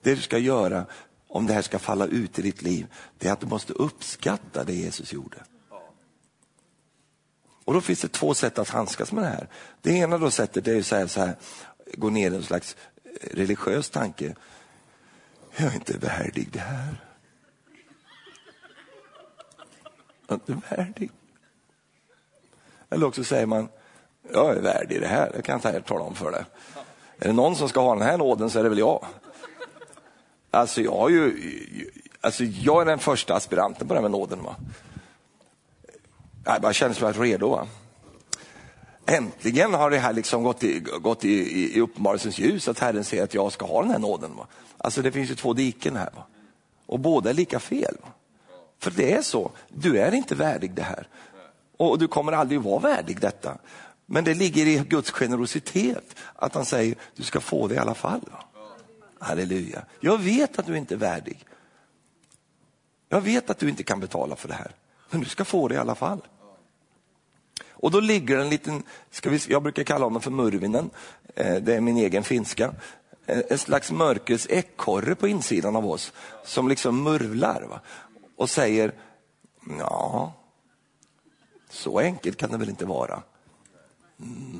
Det 0.01 0.15
du 0.15 0.21
ska 0.21 0.37
göra 0.37 0.85
om 1.27 1.47
det 1.47 1.53
här 1.53 1.61
ska 1.61 1.79
falla 1.79 2.05
ut 2.05 2.39
i 2.39 2.41
ditt 2.41 2.61
liv, 2.61 2.87
det 3.17 3.27
är 3.27 3.33
att 3.33 3.39
du 3.39 3.47
måste 3.47 3.73
uppskatta 3.73 4.63
det 4.63 4.73
Jesus 4.73 5.13
gjorde. 5.13 5.37
Och 7.65 7.73
då 7.73 7.81
finns 7.81 8.01
det 8.01 8.07
två 8.07 8.33
sätt 8.33 8.59
att 8.59 8.69
handskas 8.69 9.11
med 9.11 9.23
det 9.23 9.29
här. 9.29 9.47
Det 9.81 9.91
ena 9.91 10.17
då 10.17 10.31
sättet 10.31 10.67
är 10.67 10.79
att 10.79 10.85
säga 10.85 11.07
så 11.07 11.19
här, 11.19 11.35
gå 11.93 12.09
ner 12.09 12.31
i 12.31 12.35
en 12.35 12.43
slags 12.43 12.75
religiös 13.31 13.89
tanke. 13.89 14.35
Jag 15.55 15.71
är 15.71 15.75
inte 15.75 15.97
värdig 15.97 16.49
det 16.51 16.59
här. 16.59 17.12
Jag 20.27 20.39
är 20.47 20.51
inte 20.51 20.75
värdig. 20.75 21.11
Eller 22.89 23.07
också 23.07 23.23
säger 23.23 23.45
man, 23.45 23.69
jag 24.31 24.57
är 24.57 24.61
värdig 24.61 25.01
det 25.01 25.07
här, 25.07 25.31
det 25.35 25.41
kan 25.41 25.61
jag 25.63 25.85
tala 25.85 26.01
om 26.01 26.15
för 26.15 26.31
dig. 26.31 26.45
Är 27.19 27.27
det 27.27 27.33
någon 27.33 27.55
som 27.55 27.69
ska 27.69 27.81
ha 27.81 27.95
den 27.95 28.07
här 28.07 28.17
nåden 28.17 28.49
så 28.49 28.59
är 28.59 28.63
det 28.63 28.69
väl 28.69 28.79
jag. 28.79 29.05
Alltså 30.51 30.81
jag, 30.81 31.11
är 31.11 31.15
ju, 31.15 31.91
alltså 32.21 32.43
jag 32.43 32.81
är 32.81 32.85
den 32.85 32.99
första 32.99 33.35
aspiranten 33.35 33.87
på 33.87 33.93
den 33.93 34.03
här 34.03 34.09
med 34.09 34.19
nåden. 34.19 34.43
Va? 34.43 34.55
Jag 36.45 36.61
bara 36.61 36.73
känner 36.73 37.01
mig 37.01 37.31
redo. 37.31 37.49
Va? 37.49 37.67
Äntligen 39.05 39.73
har 39.73 39.89
det 39.89 39.97
här 39.97 40.13
liksom 40.13 40.43
gått 40.43 40.63
i, 40.63 40.79
gått 40.79 41.25
i, 41.25 41.29
i, 41.29 41.77
i 41.77 41.81
uppenbarelsens 41.81 42.39
ljus, 42.39 42.67
att 42.67 42.79
Herren 42.79 43.03
säger 43.03 43.23
att 43.23 43.33
jag 43.33 43.51
ska 43.51 43.65
ha 43.65 43.81
den 43.81 43.91
här 43.91 43.99
nåden. 43.99 44.35
Va? 44.35 44.47
Alltså 44.77 45.01
det 45.01 45.11
finns 45.11 45.31
ju 45.31 45.35
två 45.35 45.53
diken 45.53 45.95
här. 45.95 46.09
Va? 46.15 46.25
Och 46.85 46.99
båda 46.99 47.29
är 47.29 47.33
lika 47.33 47.59
fel. 47.59 47.95
Va? 48.01 48.07
För 48.83 48.91
det 48.91 49.13
är 49.13 49.21
så, 49.21 49.51
du 49.69 49.99
är 49.99 50.13
inte 50.13 50.35
värdig 50.35 50.73
det 50.73 50.81
här. 50.83 51.07
Och 51.77 51.99
du 51.99 52.07
kommer 52.07 52.31
aldrig 52.31 52.61
vara 52.61 52.79
värdig 52.79 53.19
detta. 53.19 53.57
Men 54.05 54.23
det 54.23 54.33
ligger 54.33 54.65
i 54.65 54.77
Guds 54.77 55.11
generositet 55.11 56.15
att 56.35 56.55
han 56.55 56.65
säger, 56.65 56.95
du 57.15 57.23
ska 57.23 57.39
få 57.39 57.67
det 57.67 57.75
i 57.75 57.77
alla 57.77 57.93
fall. 57.93 58.21
Halleluja. 59.19 59.85
Jag 59.99 60.17
vet 60.17 60.59
att 60.59 60.65
du 60.65 60.77
inte 60.77 60.93
är 60.93 60.97
värdig. 60.97 61.45
Jag 63.09 63.21
vet 63.21 63.49
att 63.49 63.59
du 63.59 63.69
inte 63.69 63.83
kan 63.83 63.99
betala 63.99 64.35
för 64.35 64.47
det 64.47 64.53
här. 64.53 64.71
Men 65.09 65.19
du 65.19 65.25
ska 65.25 65.45
få 65.45 65.67
det 65.67 65.75
i 65.75 65.77
alla 65.77 65.95
fall. 65.95 66.21
Och 67.69 67.91
då 67.91 67.99
ligger 67.99 68.37
en 68.37 68.49
liten, 68.49 68.83
ska 69.11 69.29
vi, 69.29 69.39
jag 69.47 69.63
brukar 69.63 69.83
kalla 69.83 70.05
honom 70.05 70.21
för 70.21 70.31
Murvinen, 70.31 70.89
eh, 71.35 71.55
det 71.55 71.75
är 71.75 71.81
min 71.81 71.97
egen 71.97 72.23
finska. 72.23 72.73
Eh, 73.25 73.41
en 73.49 73.57
slags 73.57 73.91
mörkrets 73.91 74.47
ekorre 74.49 75.15
på 75.15 75.27
insidan 75.27 75.75
av 75.75 75.87
oss 75.87 76.13
som 76.45 76.67
liksom 76.67 77.03
murvlar. 77.03 77.61
Va? 77.69 77.81
Och 78.37 78.49
säger, 78.49 78.93
ja, 79.79 80.33
Så 81.69 81.99
enkelt 81.99 82.37
kan 82.37 82.51
det 82.51 82.57
väl 82.57 82.69
inte 82.69 82.85
vara? 82.85 83.23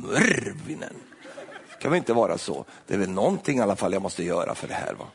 Mörvinen. 0.03 0.95
Det 1.69 1.79
kan 1.79 1.91
väl 1.91 1.97
inte 1.97 2.13
vara 2.13 2.37
så? 2.37 2.65
Det 2.87 2.93
är 2.93 2.97
väl 2.97 3.09
någonting 3.09 3.57
i 3.57 3.61
alla 3.61 3.75
fall 3.75 3.93
jag 3.93 4.01
måste 4.01 4.23
göra 4.23 4.55
för 4.55 4.67
det 4.67 4.73
här. 4.73 4.93
va? 4.93 5.05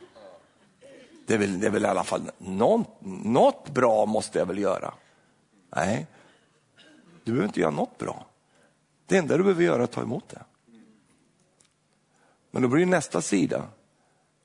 Det 1.27 1.33
är 1.33 1.37
väl, 1.37 1.59
det 1.59 1.67
är 1.67 1.71
väl 1.71 1.85
i 1.85 1.87
alla 1.87 2.03
fall 2.03 2.31
något, 2.37 2.87
något 3.23 3.69
bra 3.69 4.05
måste 4.05 4.39
jag 4.39 4.45
väl 4.45 4.57
göra? 4.57 4.93
Nej, 5.75 6.07
du 7.23 7.31
behöver 7.31 7.47
inte 7.47 7.59
göra 7.59 7.71
något 7.71 7.97
bra. 7.97 8.25
Det 9.05 9.17
enda 9.17 9.37
du 9.37 9.43
behöver 9.43 9.63
göra 9.63 9.75
är 9.75 9.83
att 9.83 9.91
ta 9.91 10.01
emot 10.01 10.29
det. 10.29 10.41
Men 12.51 12.61
då 12.61 12.67
blir 12.67 12.85
nästa 12.85 13.21
sida, 13.21 13.63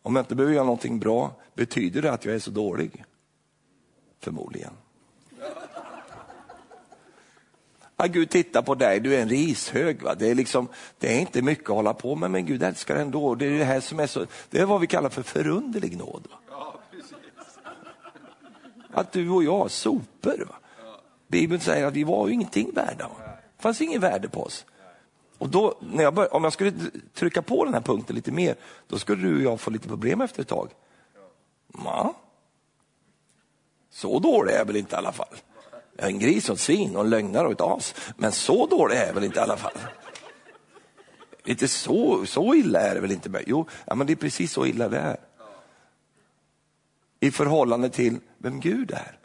om 0.02 0.16
jag 0.16 0.22
inte 0.22 0.34
behöver 0.34 0.54
göra 0.54 0.64
någonting 0.64 0.98
bra, 0.98 1.34
betyder 1.54 2.02
det 2.02 2.12
att 2.12 2.24
jag 2.24 2.34
är 2.34 2.38
så 2.38 2.50
dålig? 2.50 3.04
Förmodligen. 4.24 4.72
Ja, 7.96 8.06
Gud 8.06 8.30
tittar 8.30 8.62
på 8.62 8.74
dig, 8.74 9.00
du 9.00 9.14
är 9.14 9.22
en 9.22 9.28
rishög. 9.28 10.02
Va? 10.02 10.14
Det, 10.14 10.30
är 10.30 10.34
liksom, 10.34 10.68
det 10.98 11.16
är 11.16 11.20
inte 11.20 11.42
mycket 11.42 11.70
att 11.70 11.76
hålla 11.76 11.94
på 11.94 12.16
med, 12.16 12.30
men 12.30 12.46
Gud 12.46 12.62
älskar 12.62 12.96
ändå. 12.96 13.34
Det 13.34 13.46
är 13.46 13.50
det 13.58 13.64
här 13.64 13.80
som 13.80 14.00
är 14.00 14.06
så, 14.06 14.26
det 14.50 14.58
är 14.58 14.64
vad 14.64 14.80
vi 14.80 14.86
kallar 14.86 15.08
för 15.08 15.22
förunderlig 15.22 15.96
nåd. 15.96 16.28
Va? 16.30 16.74
Att 18.92 19.12
du 19.12 19.30
och 19.30 19.44
jag 19.44 19.70
sopor. 19.70 20.46
Va? 20.48 20.54
Bibeln 21.28 21.60
säger 21.60 21.86
att 21.86 21.94
vi 21.94 22.04
var 22.04 22.28
ju 22.28 22.34
ingenting 22.34 22.70
värda. 22.74 23.08
Va? 23.08 23.14
Det 23.56 23.62
fanns 23.62 23.80
inget 23.80 24.00
värde 24.00 24.28
på 24.28 24.42
oss. 24.42 24.64
Och 25.38 25.48
då, 25.48 25.78
när 25.80 26.02
jag 26.02 26.14
bör, 26.14 26.34
om 26.34 26.44
jag 26.44 26.52
skulle 26.52 26.72
trycka 27.14 27.42
på 27.42 27.64
den 27.64 27.74
här 27.74 27.80
punkten 27.80 28.16
lite 28.16 28.32
mer, 28.32 28.54
då 28.88 28.98
skulle 28.98 29.22
du 29.22 29.36
och 29.36 29.42
jag 29.42 29.60
få 29.60 29.70
lite 29.70 29.88
problem 29.88 30.20
efter 30.20 30.42
ett 30.42 30.48
tag. 30.48 30.70
Ja. 31.84 32.14
Så 33.94 34.18
dålig 34.18 34.52
är 34.52 34.58
jag 34.58 34.64
väl 34.64 34.76
inte 34.76 34.94
i 34.94 34.98
alla 34.98 35.12
fall. 35.12 35.34
Jag 35.96 36.04
är 36.06 36.10
en 36.10 36.18
gris 36.18 36.48
och 36.48 36.54
ett 36.54 36.60
svin 36.60 36.96
och 36.96 37.04
en 37.04 37.10
lögnare 37.10 37.46
och 37.46 37.52
ett 37.52 37.60
as. 37.60 37.94
Men 38.16 38.32
så 38.32 38.66
dålig 38.66 38.96
är 38.96 39.06
jag 39.06 39.14
väl 39.14 39.24
inte 39.24 39.38
i 39.38 39.42
alla 39.42 39.56
fall. 39.56 39.78
Inte 41.44 41.68
så, 41.68 42.26
så 42.26 42.54
illa 42.54 42.80
är 42.80 42.94
det 42.94 43.00
väl 43.00 43.12
inte? 43.12 43.42
Jo, 43.46 43.66
ja, 43.84 43.94
men 43.94 44.06
det 44.06 44.12
är 44.12 44.16
precis 44.16 44.52
så 44.52 44.66
illa 44.66 44.88
det 44.88 44.98
är. 44.98 45.16
I 47.20 47.30
förhållande 47.30 47.90
till 47.90 48.18
vem 48.38 48.60
Gud 48.60 48.90
är. 48.90 49.18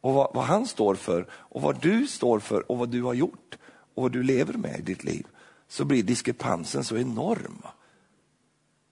Och 0.00 0.14
vad, 0.14 0.34
vad 0.34 0.44
han 0.44 0.66
står 0.66 0.94
för 0.94 1.26
och 1.32 1.62
vad 1.62 1.80
du 1.80 2.06
står 2.06 2.40
för 2.40 2.70
och 2.70 2.78
vad 2.78 2.88
du 2.88 3.02
har 3.02 3.14
gjort 3.14 3.58
och 3.94 4.02
vad 4.02 4.12
du 4.12 4.22
lever 4.22 4.54
med 4.54 4.78
i 4.78 4.82
ditt 4.82 5.04
liv. 5.04 5.26
Så 5.68 5.84
blir 5.84 6.02
diskrepansen 6.02 6.84
så 6.84 6.96
enorm. 6.96 7.62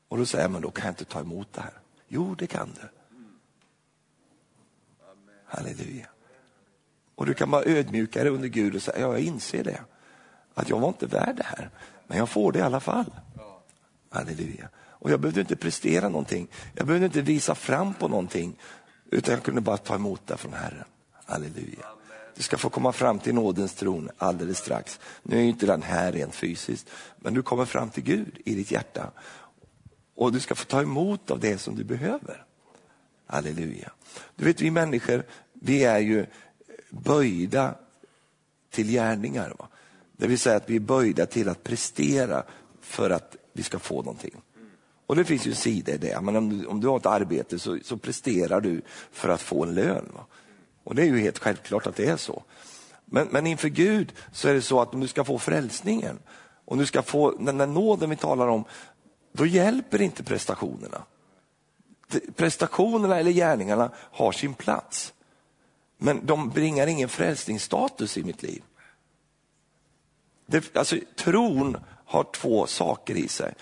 Och 0.09 0.19
då 0.19 0.27
säger 0.27 0.49
man, 0.49 0.63
då 0.63 0.71
kan 0.71 0.85
jag 0.85 0.93
inte 0.93 1.05
ta 1.05 1.21
emot 1.21 1.53
det 1.53 1.61
här. 1.61 1.81
Jo, 2.09 2.35
det 2.35 2.47
kan 2.47 2.71
du. 2.81 2.96
Halleluja. 5.47 6.07
Och 7.15 7.27
du 7.27 7.35
kan 7.35 7.51
vara 7.51 7.65
ödmjukare 7.65 8.29
under 8.29 8.49
Gud 8.49 8.75
och 8.75 8.83
säga, 8.83 9.01
ja 9.01 9.13
jag 9.13 9.21
inser 9.21 9.65
det. 9.65 9.81
Att 10.55 10.71
jag 10.71 10.81
var 10.81 10.89
inte 10.89 11.07
värd 11.07 11.37
det 11.37 11.47
här, 11.47 11.71
men 12.07 12.19
jag 12.19 12.29
får 12.29 12.53
det 12.53 12.59
i 12.59 12.63
alla 12.63 12.81
fall. 12.81 13.13
Halleluja. 14.11 14.69
Och 14.77 15.11
jag 15.11 15.21
behövde 15.21 15.41
inte 15.41 15.57
prestera 15.57 16.09
någonting. 16.09 16.49
Jag 16.75 16.87
behövde 16.87 17.07
inte 17.07 17.21
visa 17.21 17.55
fram 17.55 17.95
på 17.95 18.09
någonting. 18.09 18.59
Utan 19.11 19.35
jag 19.35 19.43
kunde 19.43 19.61
bara 19.61 19.77
ta 19.77 19.95
emot 19.95 20.27
det 20.27 20.37
från 20.37 20.53
Herren. 20.53 20.85
Halleluja. 21.25 21.87
Du 22.37 22.43
ska 22.43 22.59
få 22.59 22.71
komma 22.71 22.93
fram 22.93 23.19
till 23.19 23.35
nådens 23.35 23.75
tron 23.75 24.11
alldeles 24.19 24.59
strax. 24.59 25.01
Nu 25.23 25.37
är 25.37 25.41
ju 25.41 25.49
inte 25.49 25.67
den 25.67 25.83
här 25.83 26.13
rent 26.13 26.35
fysiskt, 26.35 26.91
men 27.17 27.35
du 27.35 27.43
kommer 27.43 27.65
fram 27.65 27.91
till 27.91 28.03
Gud 28.03 28.39
i 28.45 28.55
ditt 28.55 28.71
hjärta. 28.71 29.11
Och 30.15 30.33
du 30.33 30.41
ska 30.41 30.55
få 30.55 30.65
ta 30.65 30.83
emot 30.83 31.31
av 31.31 31.41
det 31.41 31.59
som 31.59 31.77
du 31.77 31.85
behöver. 31.85 32.46
Halleluja. 33.27 33.93
Du 34.37 34.45
vet, 34.45 34.61
vi 34.61 34.71
människor, 34.71 35.25
vi 35.53 35.85
är 35.85 35.99
ju 35.99 36.27
böjda 36.91 37.75
till 38.71 38.91
gärningar. 38.91 39.55
Va? 39.59 39.69
Det 40.17 40.27
vill 40.27 40.39
säga 40.39 40.57
att 40.57 40.71
vi 40.71 40.77
är 40.77 40.81
böjda 40.81 41.27
till 41.27 41.49
att 41.49 41.65
prestera 41.65 42.43
för 42.81 43.11
att 43.11 43.37
vi 43.53 43.63
ska 43.63 43.79
få 43.79 43.97
någonting. 44.03 44.35
Och 45.07 45.17
det 45.17 45.25
finns 45.25 45.47
ju 45.47 45.51
en 45.51 45.57
sida 45.57 45.93
i 45.93 45.99
det. 45.99 46.21
Men 46.21 46.37
om, 46.37 46.59
du, 46.59 46.67
om 46.67 46.81
du 46.81 46.89
har 46.89 46.97
ett 46.97 47.07
arbete 47.07 47.59
så, 47.59 47.79
så 47.85 47.97
presterar 47.97 48.61
du 48.61 48.83
för 49.13 49.29
att 49.29 49.43
få 49.43 49.65
en 49.65 49.75
lön. 49.75 50.05
Va? 50.15 50.27
Och 50.85 50.95
det 50.95 51.03
är 51.03 51.07
ju 51.07 51.19
helt 51.19 51.39
självklart 51.39 51.87
att 51.87 51.97
det 51.97 52.07
är 52.07 52.17
så. 52.17 52.43
Men, 53.05 53.29
men 53.31 53.47
inför 53.47 53.69
Gud 53.69 54.13
så 54.33 54.49
är 54.49 54.55
det 54.55 54.63
så 54.63 54.81
att 54.81 54.95
om 54.95 55.01
du 55.01 55.09
ska 55.09 55.25
få 55.25 55.39
frälsningen, 55.39 56.19
om 56.65 56.79
du 56.79 56.87
ska 56.87 57.03
få 57.03 57.31
den 57.31 57.59
där 57.59 57.67
nåden 57.67 58.11
vi 58.11 58.17
talar 58.17 58.49
om, 58.49 58.65
då 59.33 59.47
hjälper 59.47 60.03
inte 60.03 60.23
prestationerna. 60.23 61.03
Prestationerna 62.37 63.19
eller 63.19 63.31
gärningarna 63.31 63.91
har 63.97 64.33
sin 64.33 64.55
plats. 64.55 65.13
Men 65.99 66.27
de 66.27 66.51
bringar 66.51 66.87
ingen 66.87 67.09
frälsningsstatus 67.09 68.19
i 68.19 68.25
mitt 68.25 68.43
liv. 68.43 68.63
Det, 70.47 70.77
alltså, 70.77 70.97
tron 71.17 71.77
har 72.05 72.25
två 72.25 72.67
saker 72.67 73.15
i 73.15 73.29
sig. 73.29 73.55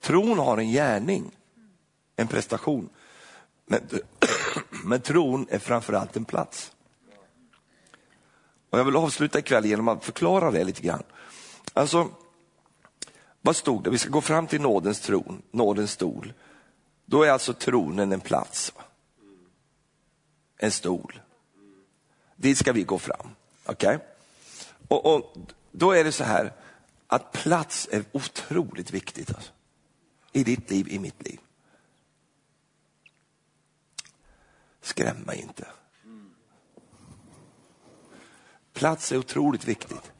Tron 0.00 0.38
har 0.38 0.58
en 0.58 0.70
gärning, 0.70 1.30
en 2.16 2.28
prestation. 2.28 2.88
Men, 3.66 3.80
men 4.84 5.00
tron 5.00 5.46
är 5.50 5.58
framförallt 5.58 6.16
en 6.16 6.24
plats. 6.24 6.72
Och 8.70 8.78
jag 8.78 8.84
vill 8.84 8.96
avsluta 8.96 9.38
ikväll 9.38 9.66
genom 9.66 9.88
att 9.88 10.04
förklara 10.04 10.50
det 10.50 10.64
lite 10.64 10.82
grann. 10.82 11.02
Alltså, 11.72 12.08
vad 13.42 13.56
stod 13.56 13.84
det? 13.84 13.90
Vi 13.90 13.98
ska 13.98 14.10
gå 14.10 14.20
fram 14.20 14.46
till 14.46 14.60
nådens 14.60 15.00
tron, 15.00 15.42
nådens 15.50 15.90
stol. 15.90 16.32
Då 17.06 17.22
är 17.22 17.30
alltså 17.30 17.52
tronen 17.52 18.12
en 18.12 18.20
plats. 18.20 18.72
En 20.56 20.70
stol. 20.70 21.20
Dit 22.36 22.58
ska 22.58 22.72
vi 22.72 22.82
gå 22.82 22.98
fram. 22.98 23.30
Okej? 23.64 23.96
Okay? 23.96 24.08
Och, 24.88 25.14
och, 25.14 25.36
Då 25.72 25.92
är 25.92 26.04
det 26.04 26.12
så 26.12 26.24
här 26.24 26.52
att 27.06 27.32
plats 27.32 27.88
är 27.92 28.04
otroligt 28.12 28.90
viktigt. 28.90 29.34
Alltså. 29.34 29.52
I 30.32 30.44
ditt 30.44 30.70
liv, 30.70 30.88
i 30.88 30.98
mitt 30.98 31.22
liv. 31.22 31.40
Skräm 34.80 35.16
mig 35.16 35.40
inte. 35.40 35.66
Plats 38.72 39.12
är 39.12 39.18
otroligt 39.18 39.64
viktigt. 39.64 40.12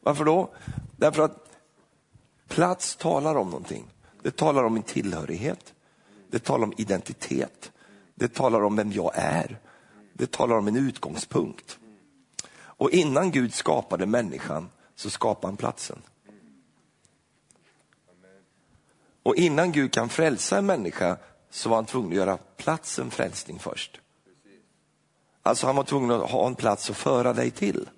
Varför 0.00 0.24
då? 0.24 0.54
Därför 0.96 1.22
att 1.22 1.50
plats 2.48 2.96
talar 2.96 3.34
om 3.34 3.50
någonting. 3.50 3.90
Det 4.22 4.36
talar 4.36 4.64
om 4.64 4.74
min 4.74 4.82
tillhörighet. 4.82 5.73
Det 6.34 6.40
talar 6.40 6.64
om 6.64 6.72
identitet. 6.76 7.72
Det 8.14 8.34
talar 8.34 8.62
om 8.62 8.76
vem 8.76 8.92
jag 8.92 9.12
är. 9.14 9.58
Det 10.12 10.30
talar 10.30 10.56
om 10.56 10.68
en 10.68 10.76
utgångspunkt. 10.76 11.78
Och 12.56 12.90
innan 12.90 13.30
Gud 13.30 13.54
skapade 13.54 14.06
människan 14.06 14.70
så 14.94 15.10
skapade 15.10 15.46
han 15.46 15.56
platsen. 15.56 16.02
Och 19.22 19.36
innan 19.36 19.72
Gud 19.72 19.92
kan 19.92 20.08
frälsa 20.08 20.58
en 20.58 20.66
människa 20.66 21.16
så 21.50 21.68
var 21.68 21.76
han 21.76 21.86
tvungen 21.86 22.10
att 22.10 22.16
göra 22.16 22.38
platsen 22.56 23.10
frälsning 23.10 23.58
först. 23.58 24.00
Alltså 25.42 25.66
han 25.66 25.76
var 25.76 25.84
tvungen 25.84 26.10
att 26.10 26.30
ha 26.30 26.46
en 26.46 26.54
plats 26.54 26.90
att 26.90 26.96
föra 26.96 27.32
dig 27.32 27.50
till. 27.50 27.90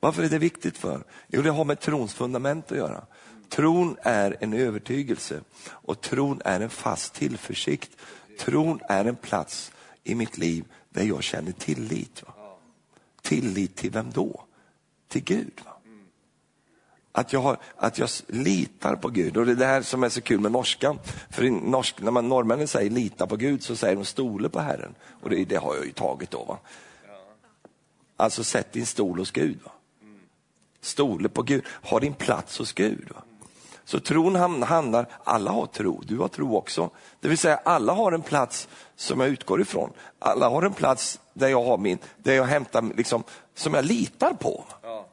Varför 0.00 0.22
är 0.22 0.28
det 0.28 0.38
viktigt 0.38 0.78
för? 0.78 1.04
Jo, 1.28 1.42
det 1.42 1.50
har 1.50 1.64
med 1.64 1.80
trons 1.80 2.14
fundament 2.14 2.72
att 2.72 2.78
göra. 2.78 3.04
Tron 3.48 3.96
är 4.02 4.36
en 4.40 4.52
övertygelse 4.52 5.40
och 5.68 6.00
tron 6.00 6.42
är 6.44 6.60
en 6.60 6.70
fast 6.70 7.14
tillförsikt. 7.14 7.90
Tron 8.38 8.80
är 8.88 9.04
en 9.04 9.16
plats 9.16 9.72
i 10.04 10.14
mitt 10.14 10.38
liv 10.38 10.64
där 10.90 11.04
jag 11.04 11.22
känner 11.22 11.52
tillit. 11.52 12.22
Va? 12.26 12.34
Tillit 13.22 13.76
till 13.76 13.90
vem 13.90 14.10
då? 14.10 14.44
Till 15.08 15.24
Gud. 15.24 15.60
Va? 15.64 15.72
Att 17.12 17.32
jag, 17.32 17.40
har, 17.40 17.56
att 17.76 17.98
jag 17.98 18.08
litar 18.26 18.96
på 18.96 19.08
Gud. 19.08 19.36
Och 19.36 19.46
det 19.46 19.52
är 19.52 19.56
det 19.56 19.66
här 19.66 19.82
som 19.82 20.04
är 20.04 20.08
så 20.08 20.20
kul 20.20 20.40
med 20.40 20.52
norskan. 20.52 20.98
För 21.30 21.44
i 21.44 21.50
norsk, 21.50 22.00
när 22.00 22.10
man, 22.10 22.28
norrmännen 22.28 22.68
säger 22.68 22.90
lita 22.90 23.26
på 23.26 23.36
Gud 23.36 23.62
så 23.62 23.76
säger 23.76 23.96
de 23.96 24.04
stole 24.04 24.48
på 24.48 24.60
Herren. 24.60 24.94
Och 25.22 25.30
det, 25.30 25.44
det 25.44 25.56
har 25.56 25.76
jag 25.76 25.84
ju 25.84 25.92
tagit 25.92 26.30
då. 26.30 26.44
Va? 26.44 26.58
Alltså 28.16 28.44
sätt 28.44 28.72
din 28.72 28.86
stol 28.86 29.18
hos 29.18 29.30
Gud. 29.30 29.58
Va? 29.64 29.70
Stole 30.80 31.28
på 31.28 31.42
Gud, 31.42 31.64
ha 31.82 32.00
din 32.00 32.14
plats 32.14 32.58
hos 32.58 32.72
Gud. 32.72 33.08
Va? 33.14 33.22
Så 33.88 34.00
tron 34.00 34.62
handlar, 34.62 35.06
alla 35.24 35.50
har 35.50 35.66
tro, 35.66 36.02
du 36.06 36.18
har 36.18 36.28
tro 36.28 36.56
också. 36.56 36.90
Det 37.20 37.28
vill 37.28 37.38
säga 37.38 37.56
alla 37.56 37.92
har 37.92 38.12
en 38.12 38.22
plats 38.22 38.68
som 38.96 39.20
jag 39.20 39.28
utgår 39.28 39.60
ifrån. 39.60 39.92
Alla 40.18 40.48
har 40.48 40.62
en 40.62 40.72
plats 40.72 41.20
där 41.32 41.48
jag 41.48 41.64
har 41.64 41.78
min, 41.78 41.98
där 42.16 42.34
jag 42.34 42.44
hämtar, 42.44 42.82
liksom, 42.96 43.24
som 43.54 43.74
jag 43.74 43.84
litar 43.84 44.32
på. 44.32 44.64
Ja. 44.82 45.06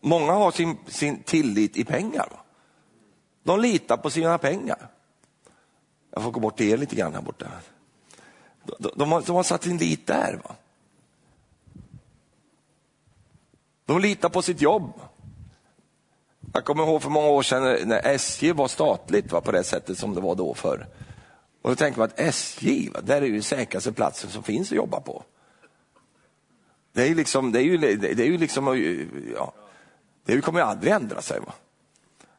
Många 0.00 0.32
har 0.32 0.50
sin, 0.50 0.78
sin 0.86 1.22
tillit 1.22 1.76
i 1.76 1.84
pengar. 1.84 2.28
De 3.42 3.60
litar 3.60 3.96
på 3.96 4.10
sina 4.10 4.38
pengar. 4.38 4.88
Jag 6.10 6.22
får 6.22 6.30
gå 6.30 6.40
bort 6.40 6.56
till 6.56 6.72
er 6.72 6.76
lite 6.76 6.96
grann 6.96 7.14
här 7.14 7.22
borta. 7.22 7.46
De, 8.64 8.90
de, 8.96 9.12
har, 9.12 9.22
de 9.22 9.36
har 9.36 9.42
satt 9.42 9.62
sin 9.62 9.76
lit 9.76 10.06
där. 10.06 10.40
Va? 10.44 10.54
De 13.86 14.00
litar 14.00 14.28
på 14.28 14.42
sitt 14.42 14.60
jobb. 14.60 14.92
Jag 16.52 16.64
kommer 16.64 16.82
ihåg 16.82 17.02
för 17.02 17.10
många 17.10 17.28
år 17.28 17.42
sedan 17.42 17.88
när 17.88 18.06
SJ 18.06 18.52
var 18.52 18.68
statligt 18.68 19.32
va, 19.32 19.40
på 19.40 19.52
det 19.52 19.64
sättet 19.64 19.98
som 19.98 20.14
det 20.14 20.20
var 20.20 20.34
då 20.34 20.54
för. 20.54 20.86
Och 21.62 21.70
då 21.70 21.76
tänker 21.76 21.98
man 21.98 22.08
att 22.08 22.20
SJ, 22.20 22.90
va, 22.90 23.00
där 23.00 23.22
är 23.22 23.26
ju 23.26 23.42
säkraste 23.42 23.92
platsen 23.92 24.30
som 24.30 24.42
finns 24.42 24.70
att 24.70 24.76
jobba 24.76 25.00
på. 25.00 25.24
Det 26.92 27.02
är 27.02 27.06
ju 27.06 27.14
liksom, 27.14 27.52
det 27.52 27.58
är 27.58 27.64
ju, 27.64 27.76
det 27.96 28.22
är 28.22 28.26
ju 28.26 28.38
liksom, 28.38 28.66
ja, 29.34 29.52
det 30.24 30.40
kommer 30.40 30.60
ju 30.60 30.66
aldrig 30.66 30.92
ändra 30.92 31.22
sig. 31.22 31.40
Va? 31.40 31.52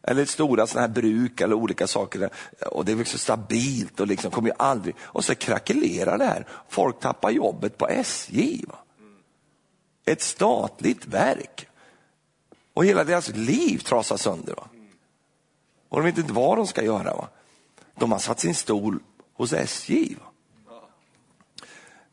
Eller 0.03 0.25
stora 0.25 0.67
sådana 0.67 0.87
här 0.87 0.93
bruk 0.93 1.41
eller 1.41 1.55
olika 1.55 1.87
saker. 1.87 2.29
Och 2.71 2.85
det 2.85 2.91
är 2.91 2.95
liksom 2.95 3.19
stabilt 3.19 3.99
och 3.99 4.07
liksom 4.07 4.31
kommer 4.31 4.49
ju 4.49 4.55
aldrig... 4.59 4.95
Och 4.99 5.25
så 5.25 5.35
krackelerar 5.35 6.17
det 6.17 6.25
här. 6.25 6.47
Folk 6.69 6.99
tappar 6.99 7.31
jobbet 7.31 7.77
på 7.77 7.87
SJ. 7.87 8.65
Va? 8.67 8.75
Ett 10.05 10.21
statligt 10.21 11.05
verk. 11.05 11.67
Och 12.73 12.85
hela 12.85 13.03
deras 13.03 13.29
liv 13.29 13.77
trasas 13.77 14.21
sönder. 14.21 14.53
Va? 14.55 14.67
Och 15.89 15.99
de 15.99 16.05
vet 16.05 16.17
inte 16.17 16.33
vad 16.33 16.57
de 16.57 16.67
ska 16.67 16.83
göra. 16.83 17.15
Va? 17.15 17.29
De 17.95 18.11
har 18.11 18.19
satt 18.19 18.39
sin 18.39 18.55
stol 18.55 18.99
hos 19.33 19.53
SJ. 19.53 20.15
Va? 20.15 20.25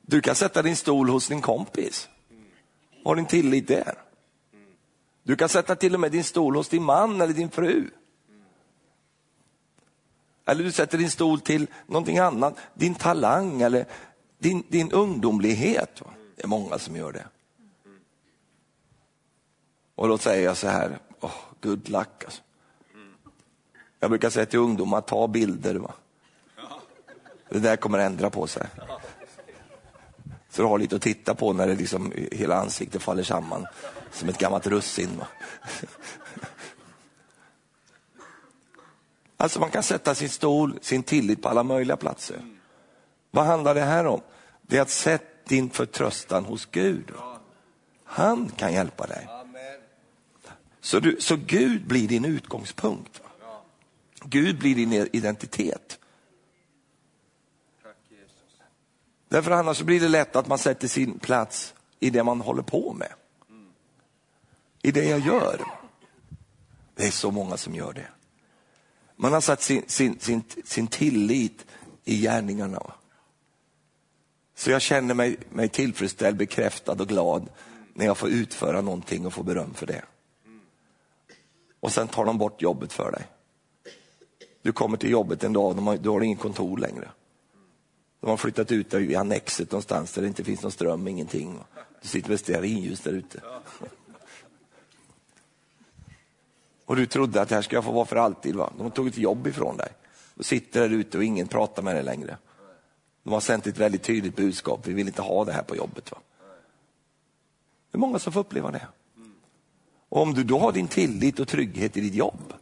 Du 0.03 0.21
kan 0.21 0.35
sätta 0.35 0.63
din 0.63 0.77
stol 0.77 1.09
hos 1.09 1.29
din 1.29 1.41
kompis. 1.41 2.09
Har 3.05 3.17
din 3.17 3.27
tillit 3.27 3.69
där. 3.69 3.99
Du 5.23 5.37
kan 5.37 5.49
sätta 5.49 5.77
till 5.77 5.95
och 5.95 6.01
med 6.01 6.13
din 6.13 6.25
stol 6.25 6.57
hos 6.57 6.69
din 6.69 6.83
man 6.83 7.21
eller 7.21 7.35
din 7.35 7.51
fru. 7.51 7.91
Eller 10.47 10.65
du 10.65 10.73
sätter 10.73 10.99
din 10.99 11.11
stol 11.11 11.41
till 11.41 11.67
någonting 11.87 12.19
annat, 12.19 12.57
din 12.75 12.95
talang 12.95 13.63
eller 13.63 13.87
din, 14.39 14.65
din 14.69 14.93
ungdomlighet. 14.93 16.03
Det 16.37 16.43
är 16.43 16.49
många 16.49 16.79
som 16.79 16.97
gör 16.97 17.13
det. 17.13 17.25
Och 19.95 20.09
då 20.09 20.19
säger 20.19 20.45
jag 20.45 20.57
så 20.57 20.69
här, 20.69 20.99
oh, 21.21 21.35
good 21.61 21.89
luck. 21.89 22.25
Alltså. 22.25 22.43
Jag 24.01 24.11
brukar 24.11 24.31
säga 24.31 24.47
till 24.47 24.59
ungdomar, 24.59 25.01
ta 25.01 25.29
bilder. 25.29 25.75
Va? 25.75 25.95
Det 27.49 27.59
där 27.59 27.77
kommer 27.77 27.99
att 27.99 28.07
ändra 28.07 28.31
på 28.31 28.47
sig. 28.47 28.67
Så 30.51 30.63
du 30.63 30.69
har 30.69 30.79
lite 30.79 30.97
att 30.97 31.03
titta 31.03 31.35
på 31.35 31.53
när 31.53 31.67
det 31.67 31.75
liksom, 31.75 32.13
hela 32.33 32.57
ansiktet 32.57 33.03
faller 33.03 33.23
samman 33.23 33.67
som 34.13 34.29
ett 34.29 34.39
gammalt 34.39 34.67
russin. 34.67 35.11
Va? 35.19 35.27
Alltså 39.37 39.61
man 39.61 39.71
kan 39.71 39.83
sätta 39.83 40.15
sin 40.15 40.29
stol, 40.29 40.79
sin 40.81 41.03
tillit 41.03 41.43
på 41.43 41.49
alla 41.49 41.63
möjliga 41.63 41.97
platser. 41.97 42.43
Vad 43.31 43.45
handlar 43.45 43.75
det 43.75 43.81
här 43.81 44.07
om? 44.07 44.21
Det 44.63 44.79
är 44.79 44.83
att 44.83 44.91
sätta 44.91 45.25
din 45.49 45.71
förtröstan 45.71 46.45
hos 46.45 46.67
Gud. 46.67 47.11
Han 48.05 48.49
kan 48.49 48.73
hjälpa 48.73 49.07
dig. 49.07 49.29
Så, 50.83 51.01
du, 51.01 51.17
så 51.21 51.37
Gud 51.37 51.87
blir 51.87 52.09
din 52.09 52.25
utgångspunkt. 52.25 53.23
Gud 54.25 54.59
blir 54.59 54.75
din 54.75 54.93
identitet. 54.93 55.99
Därför 59.29 59.51
annars 59.51 59.83
blir 59.83 60.01
det 60.01 60.09
lätt 60.09 60.37
att 60.37 60.47
man 60.47 60.59
sätter 60.59 60.89
sin 60.89 61.19
plats 61.19 61.75
i 62.01 62.11
det 62.11 62.25
man 62.25 62.41
håller 62.41 62.63
på 62.63 62.93
med. 62.93 63.13
I 64.83 64.91
det 64.91 65.05
jag 65.05 65.21
gör. 65.21 65.61
Det 66.95 67.07
är 67.07 67.11
så 67.11 67.31
många 67.31 67.57
som 67.57 67.75
gör 67.75 67.93
det. 67.93 68.09
Man 69.17 69.33
har 69.33 69.41
satt 69.41 69.63
sin, 69.63 69.83
sin, 69.87 70.21
sin, 70.21 70.43
sin 70.65 70.87
tillit 70.87 71.67
i 72.05 72.21
gärningarna. 72.21 72.93
Så 74.55 74.71
jag 74.71 74.83
känner 74.83 75.15
mig, 75.15 75.37
mig 75.51 75.69
tillfredsställd, 75.69 76.37
bekräftad 76.37 76.93
och 76.93 77.09
glad 77.09 77.49
när 77.95 78.07
jag 78.07 78.19
får 78.19 78.29
utföra 78.29 78.81
någonting 78.81 79.27
och 79.27 79.33
få 79.33 79.43
beröm 79.43 79.75
för 79.75 79.87
det. 79.87 80.05
Och 81.83 81.93
sen 81.93 82.09
tar 82.09 82.25
de 82.25 82.39
bort 82.39 82.63
jobbet 82.63 82.93
för 82.93 83.13
dig. 83.13 83.27
Du 84.63 84.73
kommer 84.73 84.97
till 84.97 85.11
jobbet 85.11 85.45
en 85.45 85.53
dag 85.53 85.89
och 85.89 85.99
du 85.99 86.09
har 86.09 86.21
ingen 86.21 86.39
kontor 86.39 86.79
längre. 86.79 87.11
De 88.21 88.31
har 88.31 88.37
flyttat 88.37 88.73
ut 88.73 88.91
dig 88.91 89.13
i 89.13 89.15
annexet 89.15 89.71
någonstans 89.71 90.13
där 90.13 90.23
det 90.23 90.29
inte 90.29 90.45
finns 90.45 90.63
någon 90.63 90.73
ström, 90.73 91.09
ingenting. 91.09 91.59
Du 92.03 92.09
sitter 92.09 92.31
med 92.31 92.41
stearinljus 92.41 93.01
där 93.01 93.13
ute. 93.13 93.41
Och 96.85 96.97
du 96.97 97.07
trodde 97.07 97.41
att 97.41 97.49
det 97.49 97.55
här 97.55 97.63
ska 97.63 97.77
jag 97.77 97.85
få 97.85 97.93
vara 97.93 98.05
för 98.05 98.17
alltid. 98.17 98.57
Va? 98.57 98.73
De 98.77 98.83
har 98.83 98.91
tagit 98.91 99.17
jobb 99.19 99.47
ifrån 99.47 99.77
dig. 99.77 99.93
Du 100.35 100.45
sitter 100.45 100.81
där 100.81 100.91
ute 100.91 101.19
och 101.19 101.25
ingen 101.25 101.49
pratar 101.49 101.83
med 101.83 101.97
dig 101.97 102.05
längre. 102.05 102.37
De 103.23 103.33
har 103.33 103.41
sänt 103.41 103.67
ett 103.67 103.79
väldigt 103.79 104.03
tydligt 104.03 104.37
budskap, 104.37 104.87
vi 104.87 104.93
vill 104.93 105.07
inte 105.07 105.23
ha 105.23 105.45
det 105.45 105.53
här 105.53 105.63
på 105.63 105.77
jobbet. 105.77 106.13
Va? 106.13 106.19
Det 107.91 107.97
är 107.97 108.01
många 108.01 108.19
som 108.19 108.33
får 108.33 108.41
uppleva 108.41 108.71
det. 108.71 108.87
Och 110.13 110.23
om 110.23 110.35
du 110.35 110.45
då 110.45 110.59
har 110.59 110.73
din 110.73 110.89
tillit 110.89 111.41
och 111.41 111.49
trygghet 111.49 111.97
i 111.97 112.01
ditt 112.01 112.15
jobb, 112.15 112.53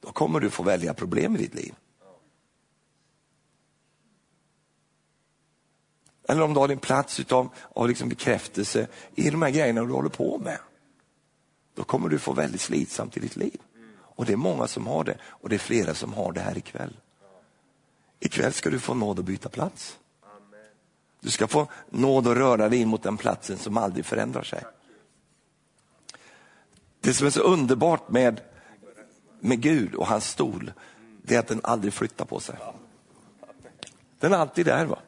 då 0.00 0.12
kommer 0.12 0.40
du 0.40 0.50
få 0.50 0.62
välja 0.62 0.94
problem 0.94 1.36
i 1.36 1.38
ditt 1.38 1.54
liv. 1.54 1.74
Eller 6.28 6.42
om 6.42 6.54
du 6.54 6.60
har 6.60 6.68
din 6.68 6.78
plats 6.78 7.20
utav, 7.20 7.48
av 7.74 7.88
liksom 7.88 8.08
bekräftelse 8.08 8.88
i 9.14 9.30
de 9.30 9.42
här 9.42 9.50
grejerna 9.50 9.84
du 9.84 9.92
håller 9.92 10.08
på 10.08 10.38
med. 10.38 10.58
Då 11.74 11.84
kommer 11.84 12.08
du 12.08 12.18
få 12.18 12.32
väldigt 12.32 12.60
slitsamt 12.60 13.16
i 13.16 13.20
ditt 13.20 13.36
liv. 13.36 13.60
Och 13.98 14.26
det 14.26 14.32
är 14.32 14.36
många 14.36 14.66
som 14.66 14.86
har 14.86 15.04
det 15.04 15.18
och 15.22 15.48
det 15.48 15.56
är 15.56 15.58
flera 15.58 15.94
som 15.94 16.12
har 16.12 16.32
det 16.32 16.40
här 16.40 16.58
ikväll. 16.58 16.96
Ikväll 18.20 18.52
ska 18.52 18.70
du 18.70 18.80
få 18.80 18.94
nåd 18.94 19.18
att 19.18 19.24
byta 19.24 19.48
plats. 19.48 19.98
Du 21.20 21.30
ska 21.30 21.46
få 21.46 21.66
nåd 21.90 22.26
att 22.26 22.36
röra 22.36 22.68
dig 22.68 22.78
in 22.78 22.88
mot 22.88 23.02
den 23.02 23.16
platsen 23.16 23.58
som 23.58 23.76
aldrig 23.76 24.04
förändrar 24.04 24.42
sig. 24.42 24.64
Det 27.00 27.14
som 27.14 27.26
är 27.26 27.30
så 27.30 27.40
underbart 27.40 28.08
med, 28.08 28.40
med 29.40 29.60
Gud 29.60 29.94
och 29.94 30.06
hans 30.06 30.28
stol, 30.28 30.72
det 31.22 31.34
är 31.34 31.38
att 31.38 31.48
den 31.48 31.60
aldrig 31.64 31.92
flyttar 31.92 32.24
på 32.24 32.40
sig. 32.40 32.56
Den 34.20 34.32
är 34.32 34.36
alltid 34.36 34.66
där. 34.66 34.84
va? 34.84 34.98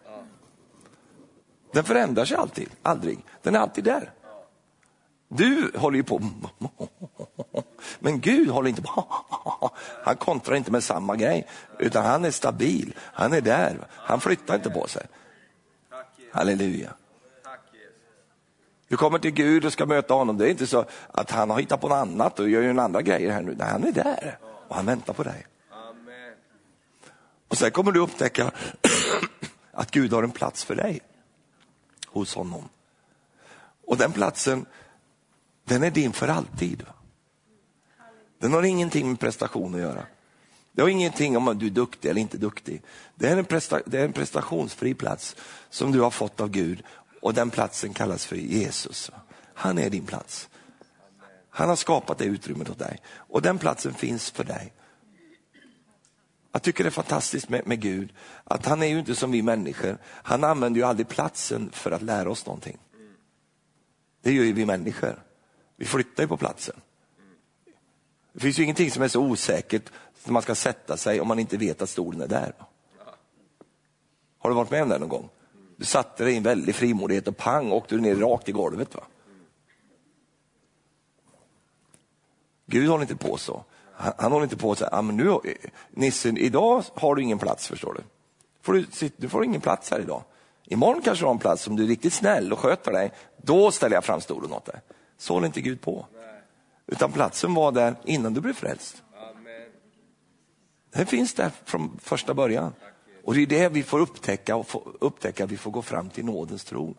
Den 1.73 1.85
förändrar 1.85 2.25
sig 2.25 2.37
alltid, 2.37 2.71
aldrig. 2.83 3.19
Den 3.43 3.55
är 3.55 3.59
alltid 3.59 3.85
där. 3.85 4.13
Du 5.29 5.73
håller 5.77 5.97
ju 5.97 6.03
på, 6.03 6.21
men 7.99 8.21
Gud 8.21 8.49
håller 8.49 8.69
inte 8.69 8.83
på. 8.83 9.07
Han 10.05 10.17
kontrar 10.17 10.57
inte 10.57 10.71
med 10.71 10.85
samma 10.85 11.17
grej, 11.17 11.47
utan 11.79 12.05
han 12.05 12.25
är 12.25 12.31
stabil. 12.31 12.95
Han 12.99 13.33
är 13.33 13.41
där, 13.41 13.87
han 13.91 14.21
flyttar 14.21 14.55
inte 14.55 14.71
på 14.71 14.87
sig. 14.89 15.07
Halleluja. 16.33 16.95
Du 18.91 18.97
kommer 18.97 19.19
till 19.19 19.31
Gud 19.31 19.65
och 19.65 19.73
ska 19.73 19.87
möta 19.87 20.15
honom. 20.15 20.39
Det 20.39 20.47
är 20.47 20.51
inte 20.51 20.67
så 20.67 20.85
att 21.13 21.31
han 21.31 21.51
har 21.51 21.61
hittat 21.61 21.81
på 21.81 21.89
något 21.89 21.97
annat 21.97 22.41
och 22.41 22.49
gör 22.49 22.63
ju 22.63 22.81
andra 22.81 23.03
grejer 23.03 23.31
här 23.31 23.43
nu. 23.43 23.55
Nej, 23.59 23.69
han 23.69 23.85
är 23.85 23.93
där 23.93 24.39
och 24.69 24.77
han 24.77 24.87
väntar 24.87 25.13
på 25.13 25.23
dig. 25.23 25.47
Och 27.49 27.59
sen 27.59 27.71
kommer 27.71 27.93
du 27.93 28.01
upptäcka 28.01 28.51
att 29.73 29.91
Gud 29.91 30.13
har 30.13 30.23
en 30.23 30.31
plats 30.31 30.65
för 30.65 30.75
dig 30.75 31.01
hos 32.07 32.35
honom. 32.35 32.69
Och 33.87 33.97
den 33.97 34.13
platsen, 34.13 34.67
den 35.65 35.83
är 35.83 35.91
din 35.91 36.13
för 36.13 36.29
alltid. 36.29 36.83
Den 38.39 38.53
har 38.53 38.63
ingenting 38.63 39.09
med 39.09 39.21
prestation 39.21 39.75
att 39.75 39.81
göra. 39.81 40.07
Det 40.73 40.83
har 40.83 40.89
ingenting 40.89 41.37
om 41.37 41.59
du 41.59 41.67
är 41.67 41.71
duktig 41.71 42.09
eller 42.09 42.21
inte 42.21 42.39
duktig. 42.39 42.83
Det 43.15 43.29
är, 43.29 43.37
en 43.37 43.61
det 43.87 43.99
är 43.99 44.05
en 44.05 44.13
prestationsfri 44.13 44.95
plats 44.95 45.37
som 45.69 45.93
du 45.93 46.01
har 46.01 46.11
fått 46.11 46.41
av 46.41 46.49
Gud 46.49 46.83
och 47.21 47.35
den 47.35 47.51
platsen 47.51 47.95
kallas 47.95 48.27
för 48.27 48.37
Jesus. 48.37 49.11
Han 49.55 49.79
är 49.79 49.91
din 49.91 50.07
plats. 50.07 50.49
Han 51.51 51.69
har 51.69 51.77
skapat 51.77 52.19
det 52.19 52.25
utrymmet 52.25 52.71
åt 52.71 52.79
dig 52.79 53.01
och 53.13 53.43
den 53.43 53.59
platsen 53.59 53.95
finns 53.95 54.31
för 54.31 54.45
dig. 54.45 54.73
Jag 56.53 56.63
tycker 56.63 56.85
det 56.85 56.89
är 56.89 56.91
fantastiskt 56.91 57.49
med, 57.49 57.67
med, 57.67 57.81
Gud, 57.81 58.13
att 58.45 58.67
han 58.67 58.83
är 58.83 58.87
ju 58.87 58.99
inte 58.99 59.15
som 59.15 59.31
vi 59.31 59.43
människor. 59.43 59.99
Han 60.05 60.45
använder 60.45 60.81
ju 60.81 60.87
aldrig 60.87 61.09
platsen 61.09 61.71
för 61.73 61.91
att 61.91 62.03
lära 62.03 62.31
oss 62.31 62.47
någonting. 62.47 62.79
Det 64.23 64.33
gör 64.33 64.45
ju 64.45 64.53
vi 64.53 64.67
människor. 64.67 65.23
Vi 65.77 65.85
flyttar 65.85 66.23
ju 66.23 66.29
på 66.29 66.37
platsen. 66.37 66.81
Det 68.33 68.41
finns 68.41 68.59
ju 68.59 68.63
ingenting 68.63 68.91
som 68.91 69.03
är 69.03 69.09
så 69.09 69.21
osäkert 69.21 69.91
som 70.25 70.33
man 70.33 70.43
ska 70.43 70.55
sätta 70.55 70.97
sig 70.97 71.21
om 71.21 71.29
man 71.29 71.39
inte 71.39 71.57
vet 71.57 71.83
att 71.83 71.91
stolen 71.91 72.21
är 72.21 72.29
där. 72.29 72.53
Har 74.39 74.51
du 74.51 74.57
varit 74.57 74.71
med 74.71 74.83
om 74.83 74.89
det 74.89 74.99
någon 74.99 75.09
gång? 75.09 75.29
Du 75.81 75.87
satte 75.87 76.25
dig 76.25 76.33
i 76.33 76.37
en 76.37 76.43
väldig 76.43 76.75
frimodighet 76.75 77.29
och 77.29 77.37
pang 77.37 77.73
åkte 77.73 77.95
du 77.95 78.01
ner 78.01 78.17
rakt 78.17 78.49
i 78.49 78.53
golvet. 78.53 78.95
Va? 78.95 79.03
Gud 82.67 82.89
håller 82.89 83.03
inte 83.03 83.17
på 83.17 83.37
så. 83.37 83.65
Han, 83.93 84.13
han 84.19 84.33
håller 84.33 84.45
inte 84.45 84.57
på 84.57 84.75
säga, 84.75 84.91
ah, 84.93 85.03
men 85.03 85.17
nu, 85.17 85.39
Nissen, 85.91 86.37
idag 86.37 86.85
har 86.95 87.15
du 87.15 87.23
ingen 87.23 87.39
plats 87.39 87.69
förstår 87.69 87.95
du. 87.95 88.01
Får 88.63 88.73
du, 88.73 89.11
du 89.17 89.29
får 89.29 89.45
ingen 89.45 89.61
plats 89.61 89.91
här 89.91 90.01
idag. 90.01 90.23
Imorgon 90.65 91.03
kanske 91.03 91.23
du 91.23 91.27
har 91.27 91.35
en 91.35 91.39
plats 91.39 91.67
om 91.67 91.77
du 91.77 91.85
är 91.85 91.89
riktigt 91.89 92.13
snäll 92.13 92.53
och 92.53 92.59
sköter 92.59 92.93
dig. 92.93 93.13
Då 93.37 93.71
ställer 93.71 93.97
jag 93.97 94.05
fram 94.05 94.21
stolen 94.21 94.53
åt 94.53 94.65
dig. 94.65 94.81
Så 95.19 95.35
håller 95.35 95.47
inte 95.47 95.61
Gud 95.61 95.81
på. 95.81 96.07
Utan 96.87 97.13
platsen 97.13 97.55
var 97.55 97.73
där 97.73 97.95
innan 98.05 98.35
du 98.35 98.41
blev 98.41 98.55
frälst. 98.55 99.03
Den 100.91 101.07
finns 101.07 101.35
där 101.35 101.51
från 101.65 101.99
första 102.03 102.35
början. 102.35 102.73
Och 103.25 103.35
det 103.35 103.43
är 103.43 103.47
det 103.47 103.69
vi 103.69 103.83
får 103.83 104.01
upptäcka 104.01 104.57
och 104.57 104.69
få 104.69 104.93
upptäcka 105.01 105.45
att 105.45 105.51
vi 105.51 105.57
får 105.57 105.71
gå 105.71 105.83
fram 105.83 106.11
till 106.11 106.25
nådens 106.25 106.65
tro. 106.65 106.95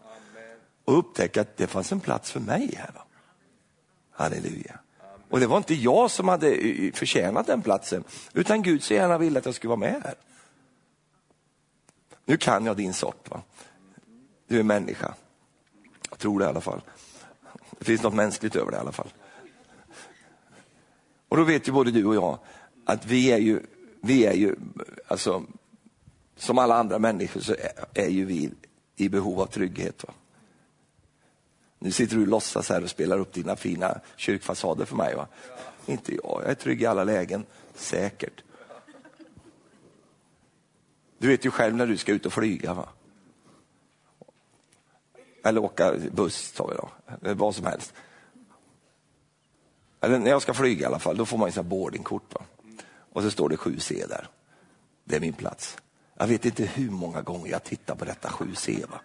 Och 0.86 0.99
upptäcka 0.99 1.41
att 1.41 1.57
det 1.57 1.67
fanns 1.67 1.91
en 1.91 1.99
plats 1.99 2.32
för 2.32 2.39
mig 2.39 2.76
här. 2.78 2.91
Va? 2.95 3.01
Halleluja. 4.11 4.80
Och 5.30 5.39
det 5.39 5.47
var 5.47 5.57
inte 5.57 5.74
jag 5.74 6.11
som 6.11 6.28
hade 6.28 6.51
eh, 6.51 6.86
eh, 6.86 6.93
förtjänat 6.93 7.47
den 7.47 7.61
platsen, 7.61 8.03
utan 8.34 8.61
Gud 8.61 8.84
så 8.84 8.93
gärna 8.93 9.17
ville 9.17 9.39
att 9.39 9.45
jag 9.45 9.55
skulle 9.55 9.69
vara 9.69 9.80
med 9.80 10.01
här. 10.03 10.15
Nu 12.26 12.38
kan 12.38 12.65
jag 12.65 12.78
din 12.78 12.93
sort. 12.93 13.30
Va? 13.30 13.41
Du 14.47 14.59
är 14.59 14.63
människa. 14.63 15.13
Jag 16.09 16.19
tror 16.19 16.39
det 16.39 16.45
i 16.45 16.47
alla 16.47 16.61
fall. 16.61 16.82
Det 17.80 17.86
finns 17.86 18.03
något 18.03 18.13
mänskligt 18.13 18.55
över 18.55 18.72
det 18.72 18.78
i 18.78 18.80
alla 18.80 18.91
fall. 18.91 19.09
Och 21.30 21.38
då 21.38 21.43
vet 21.43 21.67
ju 21.67 21.72
både 21.72 21.91
du 21.91 22.05
och 22.05 22.15
jag 22.15 22.39
att 22.86 23.05
vi 23.05 23.32
är 23.32 23.38
ju, 23.38 23.61
vi 24.01 24.26
är 24.26 24.34
ju 24.34 24.55
alltså, 25.07 25.43
som 26.42 26.58
alla 26.58 26.76
andra 26.76 27.00
människor 27.00 27.42
så 27.42 27.56
är, 27.94 28.08
ju 28.08 28.26
vi 28.26 28.52
i 28.96 29.10
behov 29.10 29.42
av 29.42 29.46
trygghet. 29.46 30.04
Va? 30.04 30.14
Nu 31.80 31.92
sitter 31.92 32.16
du 32.16 32.22
och 32.22 32.28
låtsas 32.28 32.70
här 32.70 32.84
och 32.84 32.89
spelar 32.89 33.20
upp 33.20 33.34
dina 33.34 33.56
fina 33.56 34.00
kyrkfasader 34.16 34.86
för 34.86 34.96
mig. 34.96 35.16
Va? 35.16 35.28
Inte 35.86 36.16
jag, 36.16 36.42
jag 36.44 36.50
är 36.50 36.54
trygg 36.54 36.82
i 36.82 36.86
alla 36.86 37.04
lägen, 37.04 37.46
säkert. 37.76 38.44
Du 41.18 41.28
vet 41.28 41.46
ju 41.46 41.52
själv 41.52 41.76
när 41.76 41.88
du 41.88 41.98
ska 41.98 42.12
ut 42.12 42.26
och 42.26 42.34
flyga. 42.34 42.74
Va? 42.74 42.89
Eller 45.44 45.64
åka 45.64 45.94
buss, 46.12 46.52
tar 46.52 46.68
vi 46.68 46.76
då. 46.76 46.89
Eller 47.22 47.36
vad 47.36 47.56
som 47.56 47.66
helst. 47.66 47.94
Eller 50.00 50.20
när 50.20 50.30
jag 50.30 50.42
ska 50.42 50.54
flyga 50.54 50.82
i 50.82 50.86
alla 50.86 51.00
fall, 51.00 51.18
då 51.18 51.26
får 51.26 51.38
man 51.38 51.50
ju 51.50 51.64
boardingkort. 51.64 52.34
Va? 52.34 52.42
Och 53.14 53.24
så 53.24 53.32
står 53.32 53.50
det 53.50 53.56
7C 53.56 54.08
där. 54.08 54.28
Det 55.04 55.16
är 55.16 55.20
min 55.20 55.34
plats. 55.34 55.78
Jag 56.22 56.28
vet 56.28 56.45
inte 56.45 56.63
hur 56.63 56.89
många 56.89 57.22
gånger 57.22 57.51
jag 57.51 57.63
tittar 57.63 57.95
på 57.95 58.05
detta 58.05 58.30
7C. 58.30 58.89
Va? 58.89 59.01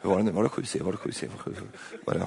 Hur 0.00 0.10
var 0.10 0.16
det 0.16 0.22
nu? 0.22 0.30
Var 0.30 0.42
det 0.42 0.48
7C? 0.48 0.82
Var 0.82 0.92
det 0.92 0.98
7C? 0.98 1.28
Var 2.04 2.14
det... 2.14 2.24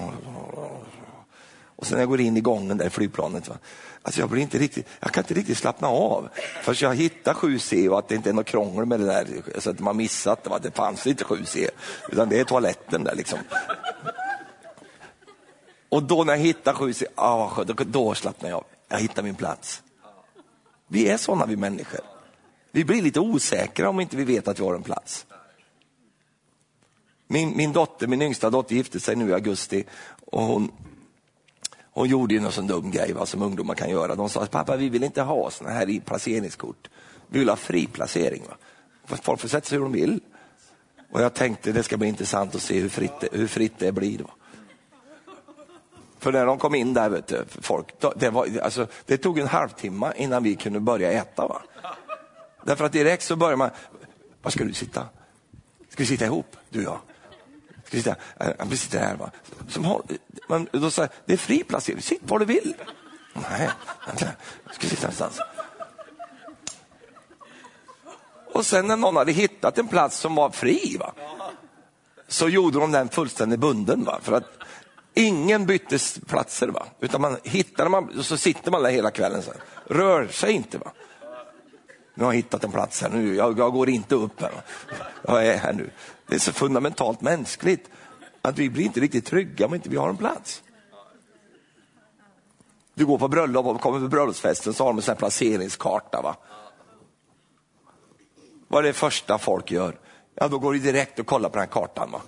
Och 1.75 1.87
sen 1.87 1.95
när 1.95 2.01
jag 2.01 2.09
går 2.09 2.21
in 2.21 2.37
i 2.37 2.41
gången 2.41 2.77
där 2.77 2.87
i 2.87 2.89
flygplanet, 2.89 3.47
va? 3.47 3.57
Alltså 4.01 4.19
jag, 4.19 4.29
blir 4.29 4.41
inte 4.41 4.57
riktigt, 4.57 4.87
jag 4.99 5.11
kan 5.11 5.23
inte 5.23 5.33
riktigt 5.33 5.57
slappna 5.57 5.87
av. 5.87 6.29
förrän 6.61 6.75
jag 6.79 6.95
hittar 6.95 7.33
7C 7.33 7.87
och 7.87 7.99
att 7.99 8.07
det 8.07 8.15
inte 8.15 8.29
är 8.29 8.33
något 8.33 8.45
krångel 8.45 8.85
med 8.85 8.99
det 8.99 9.05
där, 9.05 9.27
så 9.59 9.69
att 9.69 9.79
man 9.79 9.97
missat 9.97 10.43
det. 10.43 10.49
Va? 10.49 10.59
Det 10.59 10.75
fanns 10.75 11.07
inte 11.07 11.23
7C, 11.23 11.69
utan 12.11 12.29
det 12.29 12.39
är 12.39 12.43
toaletten 12.43 13.03
där 13.03 13.15
liksom. 13.15 13.39
Och 15.89 16.03
då 16.03 16.23
när 16.23 16.33
jag 16.33 16.39
hittar 16.39 16.73
7C, 16.73 17.05
ah, 17.15 17.63
då, 17.63 17.73
då 17.73 18.13
slappnar 18.13 18.49
jag 18.49 18.57
av. 18.57 18.65
Jag 18.87 18.99
hittar 18.99 19.23
min 19.23 19.35
plats. 19.35 19.83
Vi 20.87 21.09
är 21.09 21.17
sådana 21.17 21.45
vi 21.45 21.55
människor. 21.55 22.14
Vi 22.75 22.85
blir 22.85 23.01
lite 23.01 23.19
osäkra 23.19 23.89
om 23.89 23.99
inte 23.99 24.17
vi 24.17 24.23
vet 24.23 24.47
att 24.47 24.59
vi 24.59 24.63
har 24.63 24.75
en 24.75 24.83
plats. 24.83 25.25
Min, 27.27 27.57
min 27.57 27.73
dotter, 27.73 28.07
min 28.07 28.21
yngsta 28.21 28.49
dotter 28.49 28.75
gifte 28.75 28.99
sig 28.99 29.15
nu 29.15 29.29
i 29.29 29.33
augusti 29.33 29.83
och 30.25 30.41
hon, 30.41 30.71
hon 31.91 32.07
gjorde 32.07 32.33
ju 32.33 32.39
någon 32.39 32.51
sån 32.51 32.67
dum 32.67 32.91
grej 32.91 33.13
va, 33.13 33.25
som 33.25 33.41
ungdomar 33.41 33.75
kan 33.75 33.89
göra. 33.89 34.15
De 34.15 34.29
sa 34.29 34.45
pappa 34.45 34.75
vi 34.75 34.89
vill 34.89 35.03
inte 35.03 35.21
ha 35.21 35.51
såna 35.51 35.69
här 35.69 35.99
placeringskort. 36.05 36.89
Vi 37.27 37.39
vill 37.39 37.49
ha 37.49 37.55
fri 37.55 37.87
placering. 37.87 38.43
Va? 38.49 39.17
Folk 39.21 39.39
får 39.39 39.47
sätta 39.47 39.67
sig 39.67 39.77
hur 39.77 39.83
de 39.83 39.91
vill. 39.91 40.19
Och 41.11 41.21
jag 41.21 41.33
tänkte 41.33 41.71
det 41.71 41.83
ska 41.83 41.97
bli 41.97 42.07
intressant 42.07 42.55
att 42.55 42.61
se 42.61 42.79
hur 42.79 42.89
fritt 42.89 43.19
det, 43.19 43.27
hur 43.31 43.47
fritt 43.47 43.73
det 43.77 43.91
blir. 43.91 44.19
Va? 44.19 44.29
För 46.19 46.31
när 46.31 46.45
de 46.45 46.57
kom 46.57 46.75
in 46.75 46.93
där, 46.93 47.09
vet 47.09 47.27
du, 47.27 47.45
folk, 47.47 47.87
det, 48.15 48.29
var, 48.29 48.49
alltså, 48.63 48.87
det 49.05 49.17
tog 49.17 49.39
en 49.39 49.47
halvtimme 49.47 50.13
innan 50.15 50.43
vi 50.43 50.55
kunde 50.55 50.79
börja 50.79 51.11
äta. 51.11 51.47
Va? 51.47 51.61
Därför 52.65 52.85
att 52.85 52.91
direkt 52.91 53.23
så 53.23 53.35
börjar 53.35 53.55
man, 53.55 53.69
var 54.41 54.51
ska 54.51 54.63
du 54.63 54.73
sitta? 54.73 55.05
Ska 55.89 56.03
vi 56.03 56.05
sitta 56.05 56.25
ihop, 56.25 56.57
du 56.69 56.79
och 56.79 56.85
jag? 56.85 56.99
Ska 57.85 57.97
vi 57.97 58.03
sitta, 58.03 58.15
äh, 58.39 58.67
vi 58.69 58.77
sitter 58.77 58.99
här 58.99 59.15
va. 59.15 59.31
Som 59.69 59.85
har, 59.85 60.01
man, 60.49 60.67
då 60.71 60.91
säger 60.91 61.11
det 61.25 61.33
är 61.33 61.37
fri 61.37 61.63
placering, 61.63 62.01
sitt 62.01 62.21
var 62.29 62.39
du 62.39 62.45
vill. 62.45 62.75
Nej, 63.33 63.69
vänta, 64.07 64.25
ska 64.71 64.81
vi 64.81 64.89
sitta 64.89 65.01
någonstans? 65.01 65.39
Och 68.53 68.65
sen 68.65 68.87
när 68.87 68.97
någon 68.97 69.15
hade 69.15 69.31
hittat 69.31 69.77
en 69.77 69.87
plats 69.87 70.17
som 70.17 70.35
var 70.35 70.49
fri, 70.49 70.97
va? 70.99 71.13
så 72.27 72.49
gjorde 72.49 72.79
de 72.79 72.91
den 72.91 73.09
fullständigt 73.09 73.59
bunden. 73.59 74.03
Va? 74.03 74.19
För 74.21 74.33
att 74.33 74.49
ingen 75.13 75.65
bytte 75.65 75.97
platser, 76.27 76.67
va? 76.67 76.85
utan 76.99 77.21
man 77.21 77.37
hittade, 77.43 77.89
man 77.89 78.19
och 78.19 78.25
så 78.25 78.37
sitter 78.37 78.71
man 78.71 78.83
där 78.83 78.89
hela 78.89 79.11
kvällen. 79.11 79.41
Så. 79.41 79.51
Rör 79.85 80.27
sig 80.27 80.51
inte. 80.51 80.77
Va? 80.77 80.91
Nu 82.15 82.23
har 82.23 82.33
jag 82.33 82.37
hittat 82.37 82.63
en 82.63 82.71
plats 82.71 83.01
här, 83.01 83.09
nu, 83.09 83.35
jag, 83.35 83.59
jag 83.59 83.73
går 83.73 83.89
inte 83.89 84.15
upp 84.15 84.41
här. 84.41 84.51
Jag 85.21 85.47
är 85.47 85.57
här 85.57 85.73
nu. 85.73 85.89
Det 86.27 86.35
är 86.35 86.39
så 86.39 86.53
fundamentalt 86.53 87.21
mänskligt 87.21 87.89
att 88.41 88.57
vi 88.57 88.69
blir 88.69 88.85
inte 88.85 88.99
riktigt 88.99 89.25
trygga 89.25 89.65
om 89.65 89.75
inte 89.75 89.89
vi 89.89 89.97
har 89.97 90.09
en 90.09 90.17
plats. 90.17 90.63
Du 92.93 93.05
går 93.05 93.17
på 93.17 93.27
bröllop 93.27 93.65
och 93.65 93.81
kommer 93.81 93.99
på 93.99 94.07
bröllopsfesten 94.07 94.73
så 94.73 94.83
har 94.83 94.93
de 94.93 95.11
en 95.11 95.17
placeringskarta. 95.17 96.21
Va? 96.21 96.35
Vad 98.67 98.83
är 98.83 98.87
det 98.87 98.93
första 98.93 99.37
folk 99.37 99.71
gör? 99.71 99.99
Ja, 100.35 100.47
då 100.47 100.59
går 100.59 100.73
de 100.73 100.79
direkt 100.79 101.19
och 101.19 101.25
kollar 101.25 101.49
på 101.49 101.55
den 101.55 101.61
här 101.61 101.73
kartan. 101.73 102.11
Va? 102.11 102.21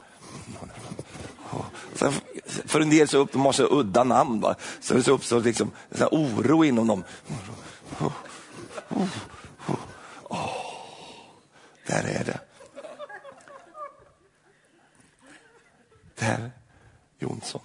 Sen, 1.94 2.14
för 2.46 2.82
en 2.82 2.90
del 2.90 3.08
så 3.08 3.18
upp, 3.18 3.32
de 3.32 3.46
har 3.46 3.52
så 3.52 3.80
udda 3.80 4.04
namn, 4.04 4.42
va? 4.42 4.56
så 4.80 4.94
det 4.94 5.08
uppstår 5.08 5.42
liksom 5.42 5.72
en 5.90 6.08
oro 6.12 6.64
inom 6.64 6.88
dem. 6.88 7.04
Oh, 10.24 10.49
där 11.88 12.03
är 12.03 12.24
det. 12.24 12.39
Där, 16.15 16.51
Jonsson. 17.20 17.61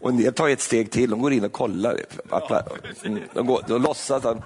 Och 0.00 0.10
en 0.10 0.16
del 0.16 0.34
tar 0.34 0.48
ett 0.48 0.60
steg 0.60 0.90
till, 0.90 1.10
de 1.10 1.22
går 1.22 1.32
in 1.32 1.44
och 1.44 1.52
kollar. 1.52 2.00
De, 3.32 3.46
går, 3.46 3.64
de 3.66 3.82
låtsas 3.82 4.24
att... 4.24 4.38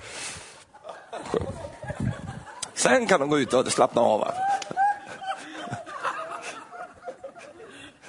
Sen 2.75 3.07
kan 3.07 3.21
de 3.21 3.29
gå 3.31 3.39
ut 3.39 3.53
och 3.53 3.73
slappna 3.73 4.01
av. 4.01 4.29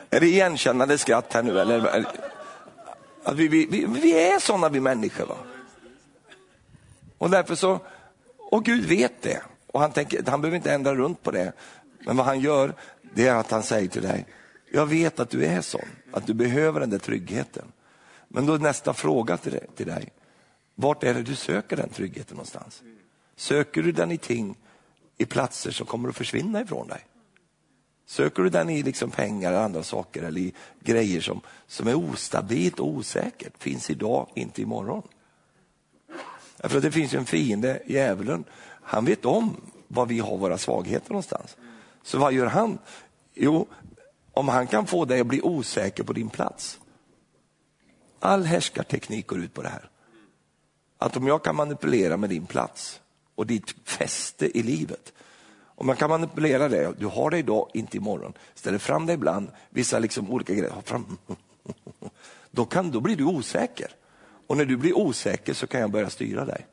Är 0.09 0.19
det 0.19 0.27
igenkännande 0.27 0.97
skratt 0.97 1.33
här 1.33 1.43
nu? 1.43 1.59
Eller? 1.59 2.05
Att 3.23 3.35
vi, 3.35 3.47
vi, 3.47 3.65
vi, 3.65 3.85
vi 3.85 4.31
är 4.31 4.39
sådana 4.39 4.69
vi 4.69 4.79
människor. 4.79 5.25
Va? 5.25 5.35
Och 7.17 7.29
därför 7.29 7.55
så, 7.55 7.79
och 8.37 8.65
Gud 8.65 8.85
vet 8.85 9.21
det. 9.21 9.41
Och 9.67 9.81
han, 9.81 9.91
tänker, 9.91 10.23
han 10.27 10.41
behöver 10.41 10.57
inte 10.57 10.73
ändra 10.73 10.95
runt 10.95 11.23
på 11.23 11.31
det. 11.31 11.53
Men 12.05 12.17
vad 12.17 12.25
han 12.25 12.39
gör, 12.39 12.73
det 13.01 13.27
är 13.27 13.35
att 13.35 13.51
han 13.51 13.63
säger 13.63 13.87
till 13.87 14.01
dig, 14.01 14.25
jag 14.71 14.85
vet 14.85 15.19
att 15.19 15.29
du 15.29 15.45
är 15.45 15.61
sån, 15.61 15.89
att 16.11 16.27
du 16.27 16.33
behöver 16.33 16.79
den 16.79 16.89
där 16.89 16.97
tryggheten. 16.97 17.65
Men 18.27 18.45
då 18.45 18.53
är 18.53 18.59
nästa 18.59 18.93
fråga 18.93 19.37
till 19.37 19.51
dig, 19.51 19.67
till 19.75 19.85
dig, 19.85 20.13
vart 20.75 21.03
är 21.03 21.13
det 21.13 21.23
du 21.23 21.35
söker 21.35 21.77
den 21.77 21.89
tryggheten 21.89 22.35
någonstans? 22.35 22.83
Söker 23.35 23.83
du 23.83 23.91
den 23.91 24.11
i 24.11 24.17
ting, 24.17 24.57
i 25.17 25.25
platser 25.25 25.71
som 25.71 25.87
kommer 25.87 26.09
att 26.09 26.15
försvinna 26.15 26.61
ifrån 26.61 26.87
dig? 26.87 27.05
Söker 28.07 28.43
du 28.43 28.49
den 28.49 28.69
i 28.69 28.83
liksom 28.83 29.11
pengar 29.11 29.51
eller 29.51 29.61
andra 29.61 29.83
saker 29.83 30.23
eller 30.23 30.41
i 30.41 30.53
grejer 30.79 31.21
som, 31.21 31.41
som 31.67 31.87
är 31.87 31.95
ostabilt 31.95 32.79
och 32.79 32.87
osäkert, 32.87 33.63
finns 33.63 33.89
idag, 33.89 34.29
inte 34.33 34.61
imorgon. 34.61 35.07
För 36.63 36.81
det 36.81 36.91
finns 36.91 37.13
ju 37.13 37.17
en 37.17 37.25
fiende, 37.25 37.81
djävulen, 37.85 38.43
han 38.81 39.05
vet 39.05 39.25
om 39.25 39.55
var 39.87 40.05
vi 40.05 40.19
har 40.19 40.37
våra 40.37 40.57
svagheter 40.57 41.09
någonstans. 41.09 41.57
Så 42.03 42.19
vad 42.19 42.33
gör 42.33 42.45
han? 42.45 42.77
Jo, 43.33 43.67
om 44.31 44.47
han 44.47 44.67
kan 44.67 44.87
få 44.87 45.05
dig 45.05 45.21
att 45.21 45.27
bli 45.27 45.41
osäker 45.41 46.03
på 46.03 46.13
din 46.13 46.29
plats. 46.29 46.79
All 48.19 48.43
härskarteknik 48.43 49.27
går 49.27 49.39
ut 49.39 49.53
på 49.53 49.61
det 49.61 49.69
här. 49.69 49.89
Att 50.97 51.17
om 51.17 51.27
jag 51.27 51.43
kan 51.43 51.55
manipulera 51.55 52.17
med 52.17 52.29
din 52.29 52.45
plats 52.45 53.01
och 53.35 53.47
ditt 53.47 53.75
fäste 53.83 54.57
i 54.57 54.63
livet. 54.63 55.13
Om 55.75 55.87
man 55.87 55.95
kan 55.95 56.09
manipulera 56.09 56.69
det, 56.69 56.93
du 56.99 57.05
har 57.05 57.29
det 57.29 57.37
idag, 57.37 57.69
inte 57.73 57.97
imorgon. 57.97 58.33
Ställer 58.53 58.77
fram 58.77 59.05
det 59.05 59.13
ibland, 59.13 59.51
vissa 59.69 59.99
liksom 59.99 60.31
olika 60.31 60.53
grejer. 60.53 60.73
Fram. 60.83 61.17
Då, 62.51 62.65
kan, 62.65 62.91
då 62.91 62.99
blir 62.99 63.15
du 63.15 63.23
osäker. 63.23 63.91
Och 64.47 64.57
när 64.57 64.65
du 64.65 64.77
blir 64.77 64.97
osäker 64.97 65.53
så 65.53 65.67
kan 65.67 65.81
jag 65.81 65.91
börja 65.91 66.09
styra 66.09 66.45
dig. 66.45 66.67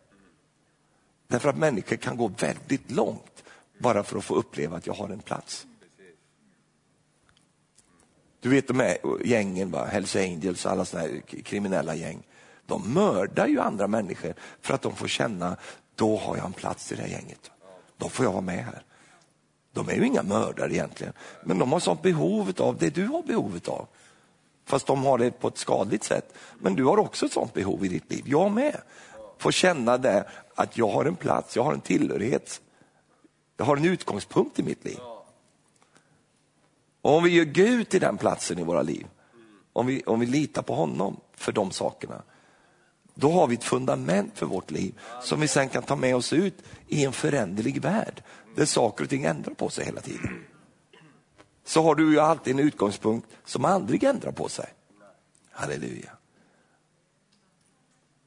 Därför 1.26 1.48
att 1.48 1.56
människor 1.56 1.96
kan 1.96 2.16
gå 2.16 2.28
väldigt 2.28 2.90
långt 2.90 3.44
bara 3.78 4.02
för 4.02 4.18
att 4.18 4.24
få 4.24 4.34
uppleva 4.34 4.76
att 4.76 4.86
jag 4.86 4.94
har 4.94 5.08
en 5.08 5.20
plats. 5.20 5.66
Du 8.40 8.48
vet 8.48 8.68
de 8.68 8.80
här 8.80 8.98
gängen, 9.24 9.70
va? 9.70 9.84
Hells 9.84 10.16
Angels 10.16 10.64
och 10.64 10.72
alla 10.72 10.84
såna 10.84 11.02
här 11.02 11.20
kriminella 11.20 11.94
gäng. 11.94 12.22
De 12.66 12.94
mördar 12.94 13.46
ju 13.46 13.60
andra 13.60 13.86
människor 13.86 14.34
för 14.60 14.74
att 14.74 14.82
de 14.82 14.96
får 14.96 15.08
känna, 15.08 15.56
då 15.94 16.16
har 16.16 16.36
jag 16.36 16.46
en 16.46 16.52
plats 16.52 16.92
i 16.92 16.94
det 16.94 17.02
här 17.02 17.08
gänget. 17.08 17.50
Då 17.96 18.08
får 18.08 18.24
jag 18.24 18.32
vara 18.32 18.42
med 18.42 18.64
här. 18.64 18.82
De 19.72 19.88
är 19.88 19.94
ju 19.94 20.06
inga 20.06 20.22
mördare 20.22 20.74
egentligen, 20.74 21.12
men 21.44 21.58
de 21.58 21.72
har 21.72 21.80
sånt 21.80 22.02
behov 22.02 22.52
av 22.58 22.76
det 22.78 22.90
du 22.90 23.06
har 23.06 23.22
behov 23.22 23.60
av. 23.66 23.86
Fast 24.64 24.86
de 24.86 25.04
har 25.04 25.18
det 25.18 25.30
på 25.30 25.48
ett 25.48 25.58
skadligt 25.58 26.04
sätt. 26.04 26.34
Men 26.58 26.74
du 26.74 26.84
har 26.84 26.98
också 26.98 27.26
ett 27.26 27.32
sånt 27.32 27.54
behov 27.54 27.84
i 27.84 27.88
ditt 27.88 28.10
liv. 28.10 28.22
Jag 28.26 28.52
med. 28.52 28.80
Få 29.38 29.50
känna 29.50 29.98
det 29.98 30.24
att 30.54 30.78
jag 30.78 30.88
har 30.88 31.04
en 31.04 31.16
plats, 31.16 31.56
jag 31.56 31.62
har 31.62 31.72
en 31.72 31.80
tillhörighet. 31.80 32.60
Jag 33.56 33.64
har 33.64 33.76
en 33.76 33.84
utgångspunkt 33.84 34.58
i 34.58 34.62
mitt 34.62 34.84
liv. 34.84 34.98
Och 37.02 37.16
om 37.16 37.24
vi 37.24 37.30
gör 37.30 37.44
Gud 37.44 37.88
till 37.88 38.00
den 38.00 38.18
platsen 38.18 38.58
i 38.58 38.62
våra 38.62 38.82
liv, 38.82 39.06
om 39.72 39.86
vi, 39.86 40.02
om 40.06 40.20
vi 40.20 40.26
litar 40.26 40.62
på 40.62 40.74
honom 40.74 41.16
för 41.36 41.52
de 41.52 41.70
sakerna, 41.70 42.22
Då 43.14 43.30
har 43.30 43.46
vi 43.46 43.54
ett 43.54 43.64
fundament 43.64 44.32
för 44.34 44.46
vårt 44.46 44.70
liv 44.70 44.98
som 45.22 45.40
vi 45.40 45.48
sen 45.48 45.68
kan 45.68 45.82
ta 45.82 45.96
med 45.96 46.16
oss 46.16 46.32
ut 46.32 46.62
i 46.88 47.04
en 47.04 47.12
föränderlig 47.12 47.82
värld 47.82 48.22
där 48.56 48.64
saker 48.64 49.04
och 49.04 49.10
ting 49.10 49.24
ändrar 49.24 49.54
på 49.54 49.68
sig 49.68 49.84
hela 49.84 50.00
tiden. 50.00 50.44
Så 51.72 51.82
har 51.82 51.94
du 51.94 52.12
ju 52.12 52.20
alltid 52.20 52.54
en 52.54 52.66
utgångspunkt 52.66 53.28
som 53.44 53.64
aldrig 53.64 54.04
ändrar 54.04 54.32
på 54.32 54.48
sig. 54.48 54.72
Halleluja. 55.50 56.10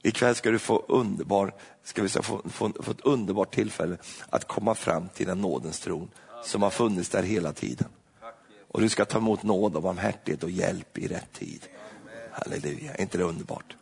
Ikväll 0.02 0.36
ska 0.36 0.52
du 0.52 0.60
få, 0.60 0.86
underbar, 0.88 1.54
ska 1.84 2.02
vi 2.02 2.10
säga, 2.10 2.24
få, 2.24 2.42
få, 2.50 2.72
få 2.80 2.92
ett 2.92 3.02
underbart 3.02 3.56
tillfälle 3.56 3.98
att 4.30 4.48
komma 4.48 4.76
fram 4.76 5.10
till 5.10 5.28
den 5.28 5.42
nådens 5.42 5.80
tron 5.80 6.10
som 6.44 6.62
har 6.62 6.70
funnits 6.70 7.10
där 7.10 7.24
hela 7.24 7.54
tiden. 7.54 7.88
Och 8.68 8.82
du 8.82 8.90
ska 8.90 9.06
ta 9.06 9.18
emot 9.18 9.44
nåd 9.44 9.76
och 9.76 9.82
barmhärtighet 9.82 10.44
och 10.44 10.52
hjälp 10.52 10.98
i 10.98 11.08
rätt 11.08 11.34
tid. 11.34 11.68
Halleluja, 12.32 12.94
är 12.94 13.02
inte 13.02 13.18
det 13.18 13.24
underbart? 13.24 13.76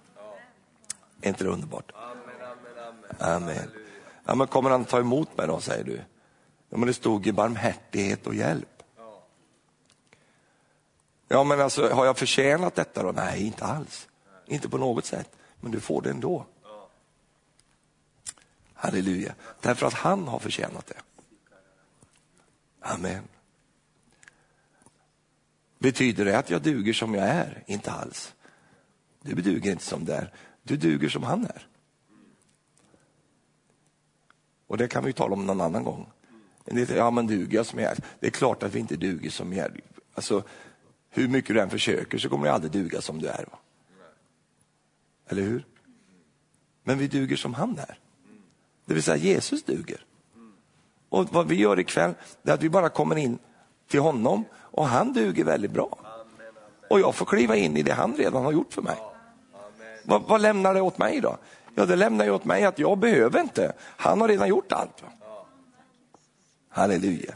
Är 1.21 1.27
inte 1.27 1.43
det 1.43 1.49
underbart? 1.49 1.91
Amen. 3.19 3.71
Ja, 4.25 4.35
men 4.35 4.47
kommer 4.47 4.69
han 4.69 4.85
ta 4.85 4.99
emot 4.99 5.37
mig 5.37 5.47
då, 5.47 5.59
säger 5.59 5.83
du? 5.83 6.01
Ja, 6.69 6.77
men 6.77 6.87
det 6.87 6.93
stod 6.93 7.25
ju 7.25 7.31
barmhärtighet 7.31 8.27
och 8.27 8.35
hjälp. 8.35 8.67
Ja, 11.33 11.43
men 11.43 11.61
alltså, 11.61 11.89
har 11.89 12.05
jag 12.05 12.17
förtjänat 12.17 12.75
detta 12.75 13.03
då? 13.03 13.11
Nej, 13.11 13.45
inte 13.45 13.65
alls. 13.65 14.07
Inte 14.45 14.69
på 14.69 14.77
något 14.77 15.05
sätt. 15.05 15.35
Men 15.59 15.71
du 15.71 15.79
får 15.79 16.01
det 16.01 16.09
ändå. 16.09 16.45
Halleluja. 18.73 19.35
Därför 19.61 19.87
att 19.87 19.93
han 19.93 20.27
har 20.27 20.39
förtjänat 20.39 20.87
det. 20.87 21.01
Amen. 22.81 23.23
Betyder 25.79 26.25
det 26.25 26.37
att 26.37 26.49
jag 26.49 26.61
duger 26.61 26.93
som 26.93 27.15
jag 27.15 27.27
är? 27.27 27.63
Inte 27.67 27.91
alls. 27.91 28.33
Du 29.21 29.35
duger 29.35 29.71
inte 29.71 29.83
som 29.83 30.05
du 30.05 30.11
är. 30.11 30.33
Du 30.63 30.77
duger 30.77 31.09
som 31.09 31.23
han 31.23 31.45
är. 31.45 31.67
Och 34.67 34.77
det 34.77 34.87
kan 34.87 35.03
vi 35.03 35.13
tala 35.13 35.33
om 35.33 35.45
någon 35.45 35.61
annan 35.61 35.83
gång. 35.83 36.11
Ja, 36.95 37.11
men 37.11 37.27
duger 37.27 37.57
jag 37.57 37.65
som 37.65 37.79
jag 37.79 37.91
är? 37.91 37.97
Det 38.19 38.27
är 38.27 38.31
klart 38.31 38.63
att 38.63 38.75
vi 38.75 38.79
inte 38.79 38.95
duger 38.95 39.29
som 39.29 39.49
vi 39.49 39.59
är. 39.59 39.81
Alltså, 40.13 40.43
hur 41.13 41.27
mycket 41.27 41.55
du 41.55 41.61
än 41.61 41.69
försöker 41.69 42.17
så 42.17 42.29
kommer 42.29 42.45
du 42.45 42.51
aldrig 42.51 42.71
duga 42.71 43.01
som 43.01 43.19
du 43.19 43.27
är. 43.27 43.45
Va? 43.51 43.57
Eller 45.27 45.41
hur? 45.41 45.65
Men 46.83 46.97
vi 46.97 47.07
duger 47.07 47.35
som 47.35 47.53
han 47.53 47.79
är. 47.79 47.99
Det 48.85 48.93
vill 48.93 49.03
säga 49.03 49.17
Jesus 49.17 49.63
duger. 49.63 50.05
Och 51.09 51.33
vad 51.33 51.47
vi 51.47 51.55
gör 51.55 51.79
ikväll 51.79 52.13
det 52.41 52.51
är 52.51 52.53
att 52.55 52.63
vi 52.63 52.69
bara 52.69 52.89
kommer 52.89 53.15
in 53.15 53.37
till 53.87 53.99
honom 53.99 54.45
och 54.55 54.87
han 54.87 55.13
duger 55.13 55.43
väldigt 55.43 55.71
bra. 55.71 55.97
Och 56.89 56.99
jag 56.99 57.15
får 57.15 57.25
kliva 57.25 57.55
in 57.55 57.77
i 57.77 57.83
det 57.83 57.93
han 57.93 58.13
redan 58.13 58.45
har 58.45 58.51
gjort 58.51 58.73
för 58.73 58.81
mig. 58.81 58.97
Vad, 60.03 60.21
vad 60.21 60.41
lämnar 60.41 60.73
det 60.73 60.81
åt 60.81 60.97
mig 60.97 61.21
då? 61.21 61.37
Ja, 61.75 61.85
det 61.85 61.95
lämnar 61.95 62.25
ju 62.25 62.31
åt 62.31 62.45
mig 62.45 62.65
att 62.65 62.79
jag 62.79 62.97
behöver 62.97 63.41
inte. 63.41 63.73
Han 63.79 64.21
har 64.21 64.27
redan 64.27 64.47
gjort 64.47 64.71
allt. 64.71 65.01
Va? 65.01 65.07
Halleluja. 66.69 67.33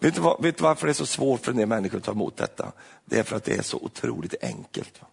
Vet 0.00 0.14
du, 0.14 0.20
vad, 0.20 0.42
vet 0.42 0.56
du 0.56 0.62
varför 0.62 0.86
det 0.86 0.92
är 0.92 0.94
så 0.94 1.06
svårt 1.06 1.40
för 1.40 1.50
en 1.52 1.58
del 1.58 1.68
människor 1.68 1.98
att 1.98 2.04
ta 2.04 2.12
emot 2.12 2.36
detta? 2.36 2.72
Det 3.04 3.18
är 3.18 3.22
för 3.22 3.36
att 3.36 3.44
det 3.44 3.56
är 3.56 3.62
så 3.62 3.76
otroligt 3.76 4.34
enkelt. 4.42 5.00
Va? 5.00 5.06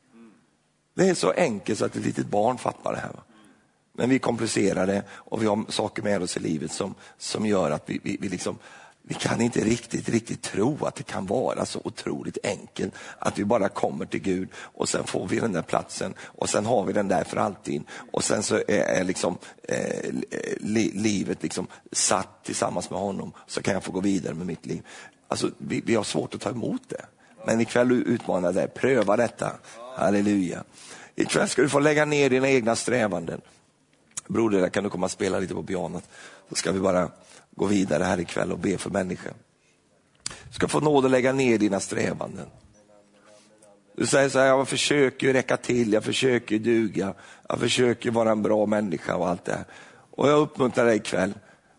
Det 0.94 1.10
är 1.10 1.14
så 1.14 1.32
enkelt 1.32 1.80
så 1.80 1.86
att 1.86 1.96
ett 1.96 2.06
litet 2.06 2.28
barn 2.28 2.58
fattar 2.58 2.92
det 2.92 3.00
här. 3.00 3.10
Va? 3.10 3.24
Men 3.94 4.10
vi 4.10 4.20
komplicerar 4.20 4.88
det 4.88 5.04
och 5.12 5.42
vi 5.42 5.48
har 5.48 5.66
saker 5.70 6.04
med 6.04 6.22
oss 6.22 6.38
i 6.38 6.40
livet 6.40 6.72
som, 6.72 6.96
som 7.18 7.46
gör 7.46 7.72
att 7.72 7.84
vi, 7.86 8.00
vi, 8.04 8.18
vi 8.22 8.30
liksom 8.30 8.58
vi 9.08 9.14
kan 9.14 9.42
inte 9.42 9.60
riktigt, 9.60 10.10
riktigt 10.10 10.42
tro 10.42 10.86
att 10.86 10.96
det 10.96 11.04
kan 11.04 11.26
vara 11.26 11.66
så 11.66 11.82
otroligt 11.84 12.38
enkelt 12.44 12.94
att 13.20 13.40
vi 13.40 13.46
bara 13.46 13.70
kommer 13.70 14.06
till 14.06 14.20
Gud 14.20 14.50
och 14.56 14.90
sen 14.90 15.04
får 15.04 15.28
vi 15.28 15.40
den 15.40 15.52
där 15.52 15.62
platsen 15.62 16.14
och 16.20 16.50
sen 16.50 16.66
har 16.66 16.84
vi 16.84 16.94
den 16.94 17.08
där 17.08 17.24
för 17.24 17.38
alltid 17.38 17.84
och 18.12 18.24
sen 18.24 18.44
så 18.44 18.56
är, 18.56 18.80
är 18.80 19.04
liksom, 19.04 19.38
eh, 19.64 20.14
li, 20.58 20.92
livet 20.96 21.44
liksom 21.44 21.68
satt 21.92 22.44
tillsammans 22.44 22.90
med 22.90 23.00
honom 23.00 23.32
så 23.48 23.62
kan 23.62 23.74
jag 23.74 23.84
få 23.84 23.92
gå 23.92 24.00
vidare 24.00 24.34
med 24.34 24.48
mitt 24.48 24.66
liv. 24.66 24.82
Alltså, 25.28 25.52
vi, 25.58 25.82
vi 25.86 25.96
har 25.96 26.04
svårt 26.04 26.36
att 26.36 26.42
ta 26.42 26.50
emot 26.50 26.82
det. 26.88 27.06
Men 27.46 27.62
ikväll 27.62 27.92
utmanar 27.92 28.48
jag 28.48 28.56
dig, 28.56 28.68
pröva 28.68 29.18
detta. 29.18 29.52
Halleluja. 29.96 30.64
Ikväll 31.16 31.50
ska 31.50 31.62
du 31.62 31.70
få 31.70 31.80
lägga 31.80 32.06
ner 32.06 32.30
dina 32.30 32.50
egna 32.50 32.76
strävanden. 32.76 33.42
Broder, 34.28 34.62
där 34.62 34.70
kan 34.70 34.84
du 34.84 34.90
komma 34.90 35.06
och 35.06 35.12
spela 35.12 35.40
lite 35.40 35.54
på 35.54 35.64
pianot. 35.64 36.04
Så 36.50 36.56
ska 36.56 36.72
vi 36.72 36.80
bara 36.80 37.12
gå 37.58 37.66
vidare 37.66 38.04
här 38.04 38.20
ikväll 38.20 38.52
och 38.52 38.60
be 38.60 38.78
för 38.78 38.90
människor. 38.90 39.34
Du 40.48 40.54
ska 40.54 40.68
få 40.68 40.80
nåd 40.80 41.06
att 41.06 41.12
lägga 41.12 41.34
ner 41.34 41.58
dina 41.58 41.80
strävanden. 41.80 42.46
Du 43.96 44.06
säger 44.06 44.30
så 44.30 44.40
här, 44.40 44.46
jag 44.46 44.68
försöker 44.68 45.34
räcka 45.34 45.58
till, 45.58 45.94
jag 45.94 46.04
försöker 46.04 46.60
duga, 46.60 47.14
jag 47.50 47.60
försöker 47.60 48.12
vara 48.12 48.32
en 48.32 48.42
bra 48.42 48.66
människa 48.66 49.16
och 49.16 49.28
allt 49.28 49.46
det 49.46 49.52
här. 49.52 49.66
Och 50.12 50.30
jag 50.30 50.40
uppmuntrar 50.40 50.86
dig 50.86 50.98
ikväll, 50.98 51.34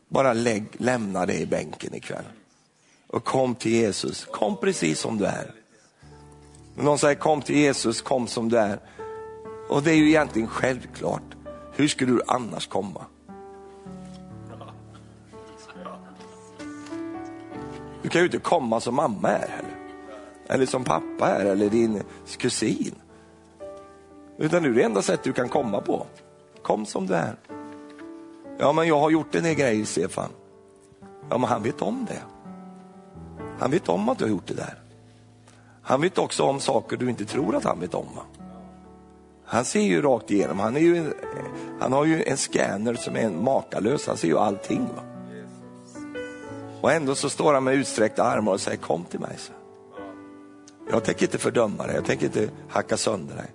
bara 0.08 0.32
lägg, 0.32 0.64
lämna 0.72 1.26
det 1.26 1.38
i 1.38 1.46
bänken 1.46 1.94
ikväll. 1.94 2.24
Och 3.06 3.24
kom 3.24 3.54
till 3.54 3.72
Jesus, 3.72 4.24
kom 4.24 4.56
precis 4.56 5.00
som 5.00 5.18
du 5.18 5.24
är. 5.24 5.54
Men 6.76 6.84
Någon 6.84 6.98
säger 6.98 7.14
kom 7.14 7.42
till 7.42 7.56
Jesus, 7.56 8.02
kom 8.02 8.26
som 8.26 8.48
du 8.48 8.58
är. 8.58 8.78
Och 9.68 9.82
det 9.82 9.90
är 9.90 9.96
ju 9.96 10.08
egentligen 10.08 10.48
självklart. 10.48 11.34
Hur 11.72 11.88
skulle 11.88 12.12
du 12.12 12.22
annars 12.26 12.66
komma? 12.66 13.04
Du 18.09 18.12
kan 18.12 18.20
ju 18.20 18.26
inte 18.26 18.38
komma 18.38 18.80
som 18.80 18.94
mamma 18.94 19.28
är 19.28 19.48
heller. 19.48 19.76
Eller 20.48 20.66
som 20.66 20.84
pappa 20.84 21.28
är 21.28 21.44
eller 21.44 21.70
din 21.70 22.02
kusin. 22.38 22.94
Utan 24.38 24.62
det 24.62 24.68
är 24.68 24.72
det 24.72 24.82
enda 24.82 25.02
sättet 25.02 25.24
du 25.24 25.32
kan 25.32 25.48
komma 25.48 25.80
på. 25.80 26.06
Kom 26.62 26.86
som 26.86 27.06
du 27.06 27.14
är. 27.14 27.36
Ja, 28.59 28.72
men 28.72 28.88
jag 28.88 29.00
har 29.00 29.11
gjort 29.11 29.34
en 29.34 29.42
del 29.42 29.54
grejer, 29.54 29.84
Stefan. 29.84 30.28
Ja, 31.30 31.38
men 31.38 31.48
han 31.48 31.62
vet 31.62 31.82
om 31.82 32.06
det. 32.09 32.22
Han 33.59 33.70
vet 33.70 33.88
om 33.88 34.09
att 34.09 34.18
du 34.18 34.24
har 34.24 34.30
gjort 34.30 34.46
det 34.46 34.54
där. 34.54 34.74
Han 35.82 36.00
vet 36.00 36.18
också 36.18 36.42
om 36.44 36.61
saker 36.61 36.96
du 36.96 37.11
inte 37.11 37.24
tror 37.24 37.56
att 37.56 37.64
han 37.64 37.80
vet 37.80 37.94
om. 37.94 38.06
Va? 38.16 38.22
Han 39.44 39.64
ser 39.64 39.80
ju 39.80 40.02
rakt 40.02 40.30
igenom. 40.30 40.59
Han, 40.59 40.76
är 40.76 40.80
ju, 40.80 41.12
han 41.80 41.92
har 41.92 42.04
ju 42.04 42.22
en 42.22 42.36
scanner 42.36 42.94
som 42.94 43.16
är 43.16 43.30
makalös. 43.30 44.06
Han 44.06 44.16
ser 44.16 44.28
ju 44.28 44.38
allting. 44.38 44.86
Va? 44.96 45.17
Och 46.80 46.92
ändå 46.92 47.14
så 47.14 47.30
står 47.30 47.54
han 47.54 47.64
med 47.64 47.74
utsträckta 47.74 48.22
armar 48.22 48.52
och 48.52 48.60
säger 48.60 48.78
kom 48.78 49.04
till 49.04 49.20
mig. 49.20 49.34
Så. 49.38 49.52
Jag 50.90 51.04
tänker 51.04 51.26
inte 51.26 51.38
fördöma 51.38 51.86
dig, 51.86 51.94
jag 51.94 52.04
tänker 52.04 52.26
inte 52.26 52.50
hacka 52.68 52.96
sönder 52.96 53.36
dig. 53.36 53.50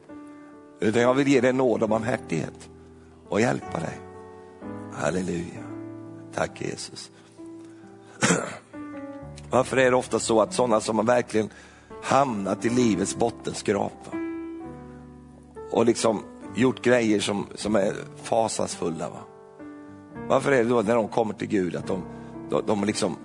Utan 0.80 1.02
jag 1.02 1.14
vill 1.14 1.28
ge 1.28 1.42
dig 1.42 1.54
nåd 1.54 1.84
och 1.84 1.90
barmhärtighet 1.90 2.70
och 3.30 3.42
hjälpa 3.42 3.80
dig. 3.80 4.00
Halleluja. 4.94 5.64
Tack 6.34 6.62
Jesus. 6.62 7.12
Varför 9.50 9.78
är 9.78 9.92
det 9.92 9.98
ofta 9.98 10.20
så 10.20 10.42
att 10.42 10.54
sådana 10.54 10.82
som 10.82 10.98
har 10.98 11.06
verkligen 11.06 11.50
hamnat 12.04 12.66
i 12.66 12.70
livets 12.70 13.16
bottenskrapa 13.16 14.18
och 15.72 15.86
liksom 15.86 16.24
gjort 16.56 16.82
grejer 16.82 17.20
som, 17.20 17.48
som 17.56 17.76
är 17.76 17.94
fasansfulla. 18.24 19.10
Va? 19.10 19.20
Varför 20.28 20.52
är 20.52 20.64
det 20.64 20.70
då 20.70 20.82
när 20.82 20.96
de 20.96 21.08
kommer 21.08 21.34
till 21.34 21.48
Gud 21.48 21.76
att 21.76 21.88
de 21.88 22.04
de, 22.50 22.62
de, 22.66 22.84
liksom, 22.84 23.18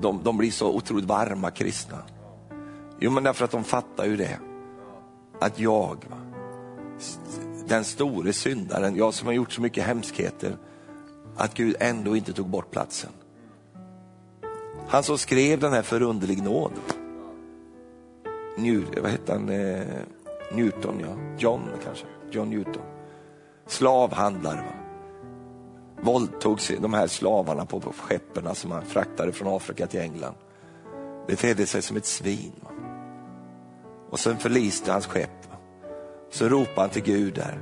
de, 0.00 0.20
de 0.22 0.36
blir 0.36 0.50
så 0.50 0.74
otroligt 0.74 1.04
varma 1.04 1.50
kristna. 1.50 1.98
Jo, 3.00 3.10
men 3.10 3.24
därför 3.24 3.44
att 3.44 3.50
de 3.50 3.64
fattar 3.64 4.04
ju 4.04 4.16
det. 4.16 4.38
Att 5.40 5.58
jag, 5.58 6.04
den 7.68 7.84
store 7.84 8.32
syndaren, 8.32 8.96
jag 8.96 9.14
som 9.14 9.26
har 9.26 9.34
gjort 9.34 9.52
så 9.52 9.60
mycket 9.60 9.84
hemskheter, 9.84 10.56
att 11.36 11.54
Gud 11.54 11.76
ändå 11.80 12.16
inte 12.16 12.32
tog 12.32 12.48
bort 12.48 12.70
platsen. 12.70 13.10
Han 14.88 15.02
som 15.02 15.18
skrev 15.18 15.60
den 15.60 15.72
här 15.72 15.82
förunderlig 15.82 16.42
nåd. 16.42 16.72
Newton, 18.58 19.02
vad 19.02 19.10
hette 19.10 19.32
han? 19.32 19.48
Eh, 19.48 19.86
Newton, 20.52 21.00
ja. 21.00 21.16
John 21.38 21.62
kanske. 21.84 22.06
John 22.30 22.50
Newton. 22.50 22.82
Slavhandlare. 23.66 24.56
Va? 24.56 24.85
Våldtog 26.02 26.58
de 26.80 26.94
här 26.94 27.06
slavarna 27.06 27.66
på 27.66 27.80
skeppen 27.80 28.54
som 28.54 28.70
han 28.70 28.82
fraktade 28.82 29.32
från 29.32 29.56
Afrika 29.56 29.86
till 29.86 30.00
England. 30.00 30.34
Betedde 31.26 31.66
sig 31.66 31.82
som 31.82 31.96
ett 31.96 32.06
svin. 32.06 32.52
Och 34.10 34.20
sen 34.20 34.38
förliste 34.38 34.92
hans 34.92 35.06
skepp. 35.06 35.46
Så 36.30 36.48
ropade 36.48 36.80
han 36.80 36.90
till 36.90 37.02
Gud 37.02 37.34
där, 37.34 37.60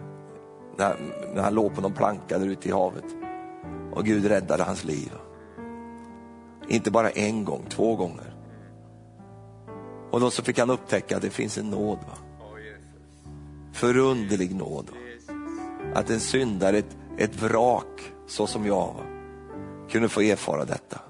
när, 0.77 0.97
när 1.35 1.43
han 1.43 1.55
låg 1.55 1.75
på 1.75 1.81
någon 1.81 1.93
planka 1.93 2.39
där 2.39 2.47
ute 2.47 2.69
i 2.69 2.73
havet. 2.73 3.05
Och 3.93 4.05
Gud 4.05 4.27
räddade 4.27 4.63
hans 4.63 4.85
liv. 4.85 5.13
Inte 6.69 6.91
bara 6.91 7.11
en 7.11 7.45
gång, 7.45 7.65
två 7.69 7.97
gånger. 7.97 8.35
Och 10.11 10.21
då 10.21 10.31
så 10.31 10.43
fick 10.43 10.59
han 10.59 10.71
upptäcka 10.71 11.17
att 11.17 11.23
det 11.23 11.31
finns 11.31 11.59
en 11.59 11.71
nåd. 11.71 11.99
Va? 11.99 12.19
Förunderlig 13.73 14.55
nåd. 14.55 14.91
Att 15.95 16.11
en 16.11 16.21
syndare, 16.21 16.79
ett, 16.79 16.97
ett 17.19 17.43
vrak, 17.43 18.13
så 18.27 18.47
som 18.47 18.67
jag 18.67 18.95
kunde 19.91 20.09
få 20.09 20.21
erfara 20.21 20.65
detta. 20.65 21.01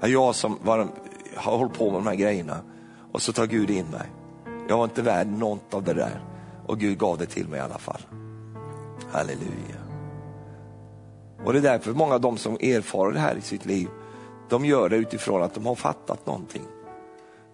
Jag 0.00 0.34
som 0.34 0.58
var, 0.62 0.88
har 1.36 1.58
hållit 1.58 1.78
på 1.78 1.84
med 1.84 1.94
de 1.94 2.06
här 2.06 2.14
grejerna 2.14 2.56
och 3.12 3.22
så 3.22 3.32
tar 3.32 3.46
Gud 3.46 3.70
in 3.70 3.86
mig. 3.86 4.10
Jag 4.68 4.76
var 4.76 4.84
inte 4.84 5.02
värd 5.02 5.26
något 5.26 5.74
av 5.74 5.84
det 5.84 5.94
där. 5.94 6.20
och 6.66 6.78
Gud 6.78 6.98
gav 6.98 7.18
det 7.18 7.26
till 7.26 7.48
mig 7.48 7.58
i 7.58 7.62
alla 7.62 7.78
fall. 7.78 8.00
Halleluja. 9.10 9.80
Och 11.44 11.52
det 11.52 11.58
är 11.58 11.62
därför 11.62 11.92
många 11.92 12.14
av 12.14 12.20
de 12.20 12.36
som 12.36 12.54
erfar 12.54 13.12
det 13.12 13.18
här 13.18 13.36
i 13.36 13.40
sitt 13.40 13.66
liv, 13.66 13.88
de 14.48 14.64
gör 14.64 14.88
det 14.88 14.96
utifrån 14.96 15.42
att 15.42 15.54
de 15.54 15.66
har 15.66 15.74
fattat 15.74 16.26
någonting. 16.26 16.64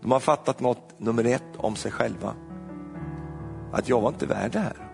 De 0.01 0.12
har 0.12 0.20
fattat 0.20 0.61
något, 0.61 0.95
nummer 0.99 1.25
ett, 1.25 1.43
om 1.57 1.77
sig 1.77 1.91
själva. 1.91 2.35
Att 3.72 3.89
jag 3.89 4.01
var 4.01 4.09
inte 4.09 4.27
värd 4.27 4.53
det 4.53 4.59
här. 4.59 4.91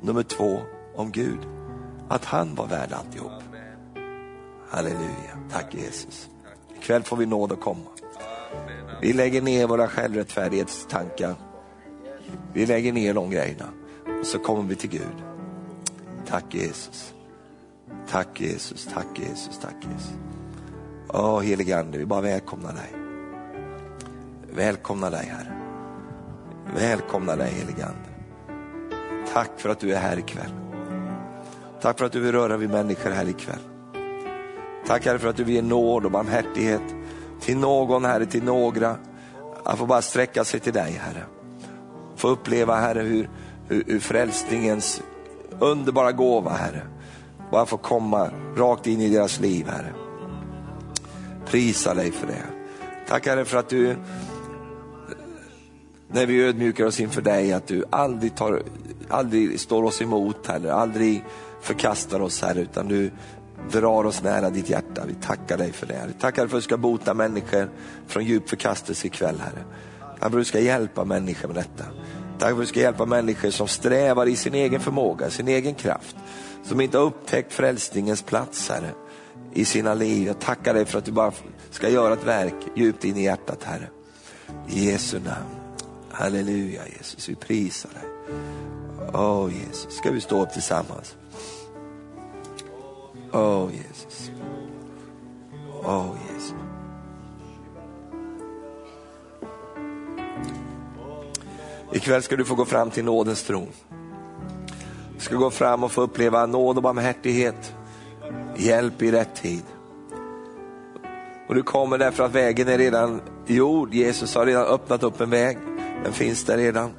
Nummer 0.00 0.22
två, 0.22 0.58
om 0.96 1.10
Gud. 1.10 1.59
Att 2.10 2.24
han 2.24 2.54
var 2.54 2.66
värd 2.66 2.92
alltihop. 2.92 3.32
Halleluja, 4.68 5.38
tack 5.50 5.74
Jesus. 5.74 6.28
Ikväll 6.78 7.02
får 7.02 7.16
vi 7.16 7.26
nåd 7.26 7.52
att 7.52 7.60
komma. 7.60 7.90
Vi 9.00 9.12
lägger 9.12 9.42
ner 9.42 9.66
våra 9.66 9.88
självrättfärdighetstankar. 9.88 11.34
Vi 12.52 12.66
lägger 12.66 12.92
ner 12.92 13.14
de 13.14 13.30
grejerna 13.30 13.68
och 14.20 14.26
så 14.26 14.38
kommer 14.38 14.62
vi 14.62 14.74
till 14.74 14.90
Gud. 14.90 15.24
Tack 16.26 16.54
Jesus. 16.54 17.14
Tack 18.08 18.40
Jesus, 18.40 18.88
tack 18.94 19.18
Jesus, 19.18 19.58
tack 19.58 19.76
Jesus. 19.92 20.12
Åh 21.08 21.40
helige 21.40 21.78
Ande, 21.78 21.98
vi 21.98 22.06
bara 22.06 22.20
välkomnar 22.20 22.72
dig. 22.72 22.94
Välkomna 24.54 25.10
dig 25.10 25.26
Herre. 25.26 25.56
Välkomna 26.74 27.36
dig 27.36 27.52
helige 27.52 27.86
Ande. 27.86 28.10
Tack 29.32 29.50
för 29.56 29.68
att 29.68 29.80
du 29.80 29.94
är 29.94 30.00
här 30.00 30.18
ikväll. 30.18 30.69
Tack 31.80 31.98
för 31.98 32.06
att 32.06 32.12
du 32.12 32.20
vill 32.20 32.32
röra 32.32 32.56
vid 32.56 32.70
människor 32.70 33.10
här 33.10 33.28
ikväll. 33.28 33.58
Tack 34.86 35.06
Herre 35.06 35.18
för 35.18 35.28
att 35.28 35.36
du 35.36 35.44
vill 35.44 35.54
ge 35.54 35.62
nåd 35.62 36.04
och 36.04 36.10
barmhärtighet 36.10 36.82
till 37.40 37.58
någon 37.58 38.04
Herre, 38.04 38.26
till 38.26 38.44
några. 38.44 38.96
Att 39.64 39.78
få 39.78 39.86
bara 39.86 40.02
sträcka 40.02 40.44
sig 40.44 40.60
till 40.60 40.72
dig 40.72 40.92
Herre. 40.92 41.24
Få 42.16 42.28
uppleva 42.28 42.76
Herre 42.76 43.00
hur, 43.00 43.30
hur, 43.68 43.84
hur 43.86 44.00
frälsningens 44.00 45.02
underbara 45.58 46.12
gåva 46.12 46.50
Herre, 46.50 46.82
bara 47.50 47.66
få 47.66 47.76
komma 47.76 48.30
rakt 48.56 48.86
in 48.86 49.00
i 49.00 49.08
deras 49.08 49.40
liv 49.40 49.66
Herre. 49.68 49.92
Prisa 51.46 51.94
dig 51.94 52.10
för 52.10 52.26
det. 52.26 52.42
Tack 53.08 53.26
Herre 53.26 53.44
för 53.44 53.58
att 53.58 53.68
du, 53.68 53.96
när 56.08 56.26
vi 56.26 56.44
ödmjukar 56.44 56.84
oss 56.84 57.00
inför 57.00 57.22
dig, 57.22 57.52
att 57.52 57.66
du 57.66 57.84
aldrig, 57.90 58.36
tar, 58.36 58.62
aldrig 59.08 59.60
står 59.60 59.82
oss 59.82 60.02
emot 60.02 60.46
Herre, 60.46 60.72
aldrig 60.72 61.24
förkastar 61.60 62.20
oss 62.20 62.42
Herre, 62.42 62.60
utan 62.60 62.88
du 62.88 63.10
drar 63.72 64.04
oss 64.04 64.22
nära 64.22 64.50
ditt 64.50 64.68
hjärta. 64.68 65.02
Vi 65.06 65.14
tackar 65.14 65.58
dig 65.58 65.72
för 65.72 65.86
det. 65.86 66.04
Vi 66.06 66.12
tackar 66.12 66.46
för 66.46 66.56
att 66.56 66.62
du 66.62 66.64
ska 66.64 66.76
bota 66.76 67.14
människor 67.14 67.70
från 68.06 68.24
djup 68.24 68.48
förkastelse 68.48 69.06
ikväll 69.06 69.40
Herre. 69.40 69.64
Tack 70.00 70.18
för 70.18 70.26
att 70.26 70.32
du 70.32 70.44
ska 70.44 70.60
hjälpa 70.60 71.04
människor 71.04 71.48
med 71.48 71.56
detta. 71.56 71.84
Tack 72.38 72.48
för 72.48 72.54
att 72.54 72.60
du 72.60 72.66
ska 72.66 72.80
hjälpa 72.80 73.06
människor 73.06 73.50
som 73.50 73.68
strävar 73.68 74.26
i 74.26 74.36
sin 74.36 74.54
egen 74.54 74.80
förmåga, 74.80 75.30
sin 75.30 75.48
egen 75.48 75.74
kraft. 75.74 76.16
Som 76.64 76.80
inte 76.80 76.98
har 76.98 77.04
upptäckt 77.04 77.52
frälsningens 77.52 78.22
plats 78.22 78.68
Herre 78.68 78.90
i 79.52 79.64
sina 79.64 79.94
liv. 79.94 80.26
Jag 80.26 80.38
tackar 80.38 80.74
dig 80.74 80.84
för 80.84 80.98
att 80.98 81.04
du 81.04 81.12
bara 81.12 81.32
ska 81.70 81.88
göra 81.88 82.12
ett 82.12 82.26
verk 82.26 82.54
djupt 82.74 83.04
in 83.04 83.16
i 83.16 83.22
hjärtat 83.22 83.64
Herre. 83.64 83.88
I 84.68 84.90
Jesu 84.90 85.18
namn. 85.18 85.60
Halleluja 86.10 86.82
Jesus, 86.98 87.28
vi 87.28 87.34
prisar 87.34 87.90
dig. 87.90 88.36
Åh 89.12 89.46
oh, 89.46 89.52
Jesus, 89.52 89.96
ska 89.96 90.10
vi 90.10 90.20
stå 90.20 90.42
upp 90.42 90.52
tillsammans? 90.52 91.16
Oh, 93.32 93.70
Jesus. 93.72 94.30
Oh, 95.82 96.16
Jesus. 96.28 96.54
Ikväll 101.92 102.22
ska 102.22 102.36
du 102.36 102.44
få 102.44 102.54
gå 102.54 102.64
fram 102.64 102.90
till 102.90 103.04
nådens 103.04 103.42
tron. 103.42 103.68
Du 105.14 105.20
ska 105.20 105.36
gå 105.36 105.50
fram 105.50 105.84
och 105.84 105.92
få 105.92 106.02
uppleva 106.02 106.46
nåd 106.46 106.76
och 106.76 106.82
barmhärtighet. 106.82 107.74
Hjälp 108.56 109.02
i 109.02 109.10
rätt 109.10 109.34
tid. 109.34 109.62
Och 111.48 111.54
du 111.54 111.62
kommer 111.62 111.98
därför 111.98 112.24
att 112.24 112.34
vägen 112.34 112.68
är 112.68 112.78
redan 112.78 113.20
gjord. 113.46 113.94
Jesus 113.94 114.34
har 114.34 114.46
redan 114.46 114.66
öppnat 114.66 115.02
upp 115.02 115.20
en 115.20 115.30
väg. 115.30 115.58
Den 116.04 116.12
finns 116.12 116.44
där 116.44 116.56
redan. 116.56 116.90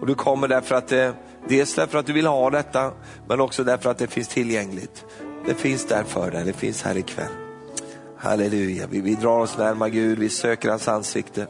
Och 0.00 0.06
du 0.06 0.14
kommer 0.14 0.48
därför 0.48 0.74
att 0.74 0.88
det, 0.88 1.14
dels 1.48 1.74
därför 1.74 1.98
att 1.98 2.06
du 2.06 2.12
vill 2.12 2.26
ha 2.26 2.50
detta, 2.50 2.92
men 3.28 3.40
också 3.40 3.64
därför 3.64 3.90
att 3.90 3.98
det 3.98 4.06
finns 4.06 4.28
tillgängligt. 4.28 5.04
Det 5.46 5.54
finns 5.54 5.86
där 5.86 6.04
för 6.04 6.30
dig, 6.30 6.44
det 6.44 6.52
finns 6.52 6.82
här 6.82 6.96
ikväll. 6.96 7.32
Halleluja, 8.16 8.86
vi, 8.90 9.00
vi 9.00 9.14
drar 9.14 9.38
oss 9.38 9.58
närmare 9.58 9.90
Gud, 9.90 10.18
vi 10.18 10.28
söker 10.28 10.68
hans 10.70 10.88
ansikte. 10.88 11.46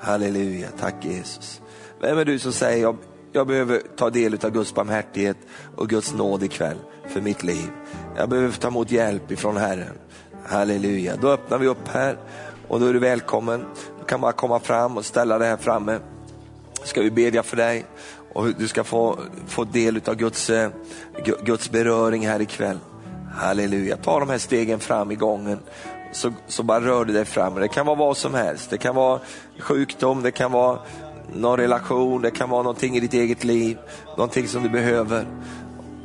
Halleluja, 0.00 0.68
tack 0.80 0.94
Jesus. 1.04 1.60
Vem 2.00 2.18
är 2.18 2.24
du 2.24 2.38
som 2.38 2.52
säger, 2.52 2.82
jag, 2.82 2.96
jag 3.32 3.46
behöver 3.46 3.82
ta 3.96 4.10
del 4.10 4.38
av 4.42 4.50
Guds 4.50 4.74
barmhärtighet 4.74 5.36
och 5.76 5.88
Guds 5.88 6.14
nåd 6.14 6.42
ikväll 6.42 6.76
för 7.08 7.20
mitt 7.20 7.42
liv. 7.42 7.70
Jag 8.16 8.28
behöver 8.28 8.52
ta 8.52 8.68
emot 8.68 8.90
hjälp 8.90 9.30
ifrån 9.30 9.56
Herren. 9.56 9.98
Halleluja, 10.44 11.16
då 11.16 11.28
öppnar 11.28 11.58
vi 11.58 11.66
upp 11.66 11.88
här 11.88 12.18
och 12.68 12.80
då 12.80 12.86
är 12.86 12.92
du 12.92 12.98
välkommen. 12.98 13.64
Du 13.98 14.04
kan 14.04 14.20
bara 14.20 14.32
komma 14.32 14.60
fram 14.60 14.96
och 14.96 15.04
ställa 15.04 15.38
dig 15.38 15.48
här 15.48 15.56
framme. 15.56 15.98
Ska 16.84 17.02
vi 17.02 17.10
bedja 17.10 17.42
för 17.42 17.56
dig 17.56 17.84
och 18.32 18.54
du 18.58 18.68
ska 18.68 18.84
få, 18.84 19.18
få 19.46 19.64
del 19.64 20.00
av 20.06 20.14
Guds, 20.14 20.50
eh, 20.50 20.70
Guds 21.44 21.70
beröring 21.70 22.26
här 22.26 22.40
ikväll. 22.40 22.78
Halleluja, 23.34 23.96
ta 23.96 24.20
de 24.20 24.30
här 24.30 24.38
stegen 24.38 24.80
fram 24.80 25.10
i 25.10 25.14
gången 25.14 25.58
så, 26.12 26.32
så 26.46 26.62
bara 26.62 26.80
rör 26.80 27.04
du 27.04 27.12
dig 27.12 27.24
fram. 27.24 27.54
Det 27.54 27.68
kan 27.68 27.86
vara 27.86 27.96
vad 27.96 28.16
som 28.16 28.34
helst. 28.34 28.70
Det 28.70 28.78
kan 28.78 28.94
vara 28.94 29.20
sjukdom, 29.58 30.22
det 30.22 30.30
kan 30.30 30.52
vara 30.52 30.78
någon 31.34 31.56
relation, 31.56 32.22
det 32.22 32.30
kan 32.30 32.50
vara 32.50 32.62
någonting 32.62 32.96
i 32.96 33.00
ditt 33.00 33.14
eget 33.14 33.44
liv, 33.44 33.78
någonting 34.16 34.48
som 34.48 34.62
du 34.62 34.68
behöver. 34.68 35.26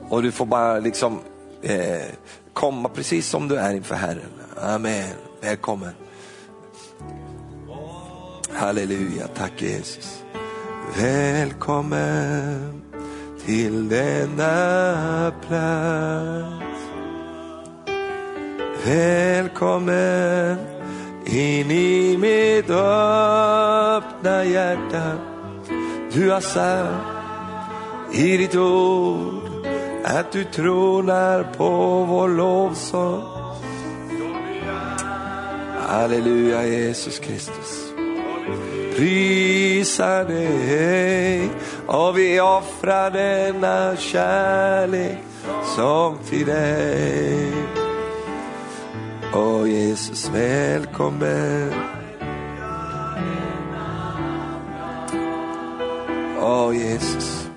Och 0.10 0.24
du 0.24 0.32
får 0.32 0.46
bara 0.46 0.80
liksom 0.80 1.20
eh, 1.62 2.06
komma 2.54 2.90
precis 2.90 3.28
som 3.28 3.48
du 3.48 3.56
är 3.56 3.74
inför 3.74 3.96
Herren. 3.96 4.32
Amen. 4.62 5.10
Välkommen. 5.42 5.92
Halleluja, 8.54 9.28
tack 9.28 9.62
Jesus. 9.62 10.24
Välkommen 10.98 12.82
till 13.46 13.90
denna 13.90 15.34
plats. 15.48 16.87
Välkommen 18.88 20.58
in 21.26 21.72
i 21.72 22.18
mitt 22.18 22.70
öppna 22.70 24.46
hjärta. 24.46 25.12
Du 26.14 26.32
har 26.32 26.40
sagt 26.42 28.16
i 28.16 28.38
ditt 28.38 28.56
ord 28.56 29.68
att 30.04 30.32
du 30.32 30.44
tronar 30.44 31.44
på 31.44 31.70
vår 32.10 32.30
lovsång. 32.30 33.24
Halleluja 35.88 36.66
Jesus 36.66 37.20
Kristus. 37.20 37.94
Prisa 38.96 40.24
dig 40.24 41.50
och 41.88 42.18
vi 42.18 42.40
offrar 42.40 43.12
denna 43.12 43.96
kärlek 43.96 45.18
som 45.76 46.18
till 46.30 46.46
dig. 46.46 47.77
Åh 49.38 49.70
Jesus, 49.70 50.30
välkommen. 50.30 51.74
Åh 56.42 56.76
Jesus. 56.76 57.50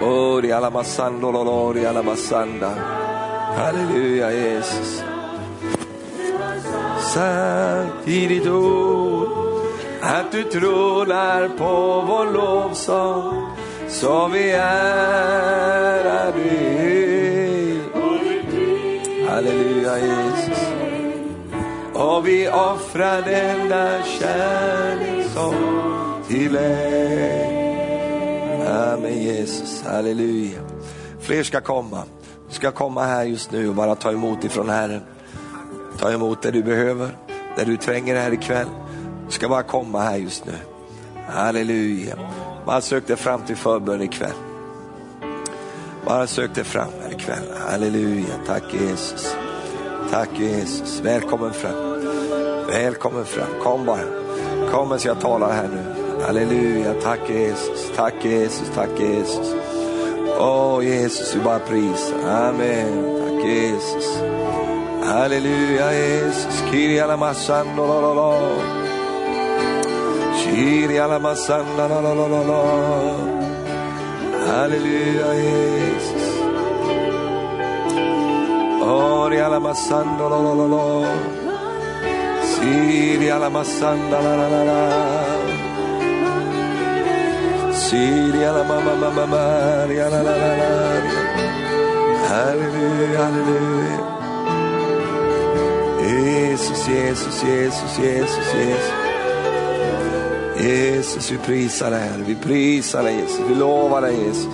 Åh, 0.00 0.56
alla 0.56 0.70
masando, 0.70 1.72
di 1.72 1.86
alla 1.86 2.02
masanda. 2.02 2.70
Halleluja 3.56 4.32
Jesus. 4.32 5.04
Sant 7.14 8.08
i 8.08 8.26
ditt 8.26 8.46
ord 8.46 9.28
att 10.00 10.32
du 10.32 10.42
tronar 10.42 11.48
på 11.48 12.04
vår 12.08 12.32
lovsång 12.32 13.46
så 13.88 14.28
vi 14.28 14.50
ärar 14.50 16.32
dig. 16.32 17.01
Halleluja 19.84 19.98
Jesus. 19.98 20.58
Och 21.94 22.28
vi 22.28 22.48
offrar 22.48 23.22
denna 23.22 24.02
kärlekssång 24.02 25.54
till 26.28 26.52
dig. 26.52 27.58
Amen 28.68 29.22
Jesus, 29.22 29.84
halleluja. 29.86 30.60
Fler 31.20 31.42
ska 31.42 31.60
komma. 31.60 32.02
Du 32.48 32.54
ska 32.54 32.70
komma 32.70 33.04
här 33.04 33.24
just 33.24 33.52
nu 33.52 33.68
och 33.68 33.74
bara 33.74 33.94
ta 33.94 34.12
emot 34.12 34.44
ifrån 34.44 34.68
Herren. 34.68 35.02
Ta 35.98 36.12
emot 36.12 36.42
det 36.42 36.50
du 36.50 36.62
behöver, 36.62 37.16
det 37.56 37.64
du 37.64 37.76
tränger 37.76 38.16
här 38.16 38.32
ikväll. 38.32 38.68
Du 39.26 39.32
ska 39.32 39.48
bara 39.48 39.62
komma 39.62 40.00
här 40.00 40.16
just 40.16 40.46
nu. 40.46 40.52
Halleluja. 41.28 42.16
Bara 42.66 42.80
sök 42.80 43.06
dig 43.06 43.16
fram 43.16 43.42
till 43.42 43.56
förbön 43.56 44.02
ikväll. 44.02 44.32
Bara 46.06 46.26
sök 46.26 46.54
dig 46.54 46.64
fram 46.64 46.88
här 47.02 47.12
ikväll. 47.12 47.44
Halleluja, 47.70 48.34
tack 48.46 48.74
Jesus. 48.74 49.36
Tack 50.12 50.38
Jesus, 50.38 51.00
välkommen 51.00 51.52
fram. 51.52 51.74
Välkommen 52.66 53.24
fram, 53.24 53.60
kom 53.62 53.86
bara. 53.86 54.04
Kom 54.70 54.88
medan 54.88 55.00
jag 55.04 55.20
talar 55.20 55.52
här 55.52 55.68
nu. 55.68 55.84
Halleluja, 56.26 56.94
tack 57.02 57.30
Jesus, 57.30 57.92
tack 57.96 58.24
Jesus, 58.24 58.70
tack 58.74 59.00
Jesus. 59.00 59.54
Åh 60.38 60.76
oh, 60.76 60.84
Jesus, 60.84 61.34
vi 61.34 61.40
bara 61.40 61.58
prisar. 61.58 62.18
Amen, 62.26 63.18
tack 63.20 63.44
Jesus. 63.44 64.22
Halleluja 65.04 65.92
Jesus, 65.92 66.62
Kiri 66.70 67.00
alla 67.00 67.16
massan. 67.16 67.66
la 67.76 68.00
la 68.00 68.14
la. 68.14 68.40
Kyria 70.36 71.06
la 71.06 71.18
la 71.18 72.00
la 72.00 72.28
la 72.28 72.42
la. 72.42 72.62
Halleluja 74.46 75.34
Jesus. 75.34 76.11
Oria 79.62 80.28
lo 80.28 80.28
lo 80.28 80.54
lo 80.54 80.66
lo. 80.66 81.00
la 81.00 81.06
la. 81.46 82.42
Siria 82.42 83.38
la 83.38 83.48
masanda 83.48 84.20
la 84.20 84.36
la 84.36 84.48
la 84.48 84.64
la. 84.64 84.82
Siria 87.72 88.52
la 88.52 88.64
mama 88.64 88.94
mama 88.96 89.26
Maria 89.26 90.08
la 90.10 90.22
la 90.22 90.36
la 90.36 90.56
la. 90.56 90.72
Alleluia, 92.32 93.26
alleluia. 93.26 93.98
Jesus, 96.00 96.86
Jesus, 96.86 97.42
Jesus, 97.42 97.96
Jesus, 97.96 98.52
Jesus. 98.52 98.90
Jesus, 100.56 101.30
vi 101.30 101.38
prisar 101.38 101.90
dig 101.90 102.00
Herre, 102.00 102.22
vi 102.26 102.34
prisar 102.34 103.02
dig 103.02 103.20
Jesus, 103.20 103.40
vi 103.48 103.54
lovar 103.54 104.00
dig 104.02 104.18
Jesus. 104.18 104.48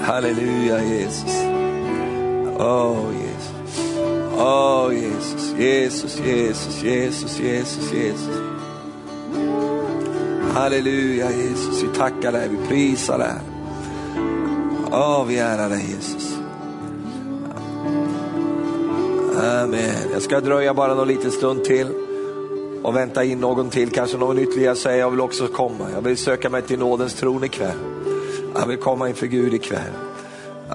Halleluja 0.06 0.78
Jesus. 0.78 1.49
Oh 2.62 3.10
Jesus. 3.12 3.96
Oh 4.36 4.90
Jesus, 4.92 5.52
Jesus, 5.52 6.20
Jesus, 6.20 6.82
Jesus, 6.82 7.40
Jesus, 7.40 7.92
Jesus. 7.92 8.36
Halleluja 10.54 11.30
Jesus, 11.30 11.82
vi 11.82 11.88
tackar 11.88 12.32
dig, 12.32 12.48
vi 12.48 12.68
prisar 12.68 13.18
dig. 13.18 13.34
Åh, 14.92 15.20
oh, 15.20 15.26
vi 15.26 15.38
ärar 15.38 15.68
dig 15.68 15.86
Jesus. 15.90 16.38
Amen. 19.36 20.10
Jag 20.12 20.22
ska 20.22 20.40
dröja 20.40 20.74
bara 20.74 20.94
någon 20.94 21.08
liten 21.08 21.30
stund 21.30 21.64
till 21.64 21.88
och 22.82 22.96
vänta 22.96 23.24
in 23.24 23.40
någon 23.40 23.70
till, 23.70 23.90
kanske 23.90 24.16
någon 24.16 24.38
ytterligare 24.38 24.76
säger 24.76 24.98
jag 24.98 25.10
vill 25.10 25.20
också 25.20 25.46
komma. 25.46 25.90
Jag 25.94 26.02
vill 26.02 26.16
söka 26.16 26.50
mig 26.50 26.62
till 26.62 26.78
nådens 26.78 27.14
tron 27.14 27.44
ikväll. 27.44 27.78
Jag 28.54 28.66
vill 28.66 28.78
komma 28.78 29.08
inför 29.08 29.26
Gud 29.26 29.54
ikväll. 29.54 30.09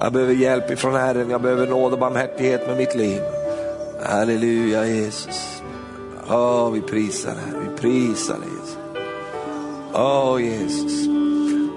Jag 0.06 0.14
behöver 0.14 0.34
hjälp 0.34 0.72
ifrån 0.72 0.96
Herren, 0.96 1.30
jag 1.30 1.42
behöver 1.42 1.68
nåd 1.68 1.94
och 1.94 2.00
barmhärtighet 2.00 2.68
med 2.68 2.78
mitt 2.78 2.96
liv. 2.96 3.22
Halleluja 4.04 4.88
Jesus. 4.88 5.62
Åh, 6.30 6.36
oh, 6.36 6.72
vi 6.72 6.82
prisar 6.82 7.32
dig, 7.32 7.44
vi 7.62 7.68
prisar 7.82 8.34
dig 8.34 8.50
Jesus. 8.50 8.78
Åh 9.94 10.36
oh, 10.36 10.44
Jesus. 10.44 11.08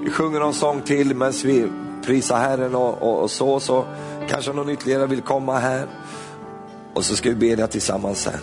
Vi 0.04 0.10
sjunger 0.10 0.40
någon 0.40 0.54
sång 0.54 0.80
till 0.80 1.14
medan 1.14 1.32
vi 1.44 1.68
prisar 2.04 2.38
Herren 2.38 2.74
och, 2.74 3.02
och, 3.02 3.22
och 3.22 3.30
så, 3.30 3.60
så 3.60 3.84
kanske 4.28 4.52
någon 4.52 4.70
ytterligare 4.70 5.06
vill 5.06 5.22
komma 5.22 5.58
här. 5.58 5.86
Och 6.94 7.04
så 7.04 7.16
ska 7.16 7.28
vi 7.28 7.34
bedja 7.34 7.66
tillsammans 7.66 8.18
sen. 8.18 8.40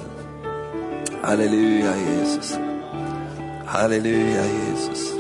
Halleluja 1.22 1.94
Jesus. 1.98 2.58
Halleluja 3.66 4.44
Jesus. 4.46 5.14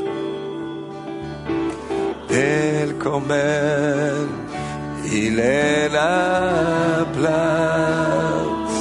Välkommen 2.29 4.44
i 5.11 5.29
lena 5.29 7.05
plats. 7.13 8.75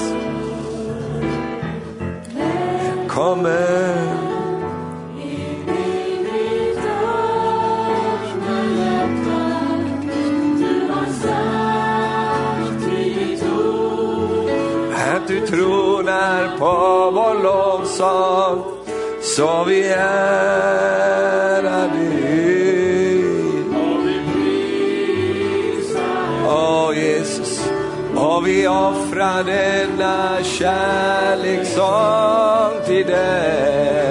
Välkommen 2.35 4.25
att 15.25 15.29
du 15.29 15.47
tronar 15.47 16.59
på 16.59 17.11
vår 17.11 17.43
lovsång 17.43 18.63
så 19.23 19.65
vi 19.65 19.89
är. 19.89 21.04
Vi 28.55 28.69
offrar 28.69 29.45
denna 29.45 30.43
kärlekssång 30.43 31.85
till 32.87 33.07
dig. 33.07 34.04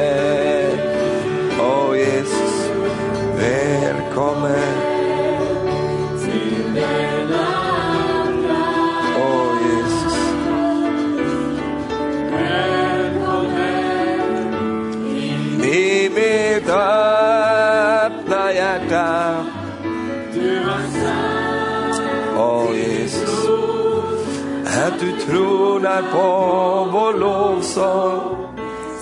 Tronar 25.94 26.12
på 26.12 26.90
vår 26.92 27.14
lovsång. 27.20 28.38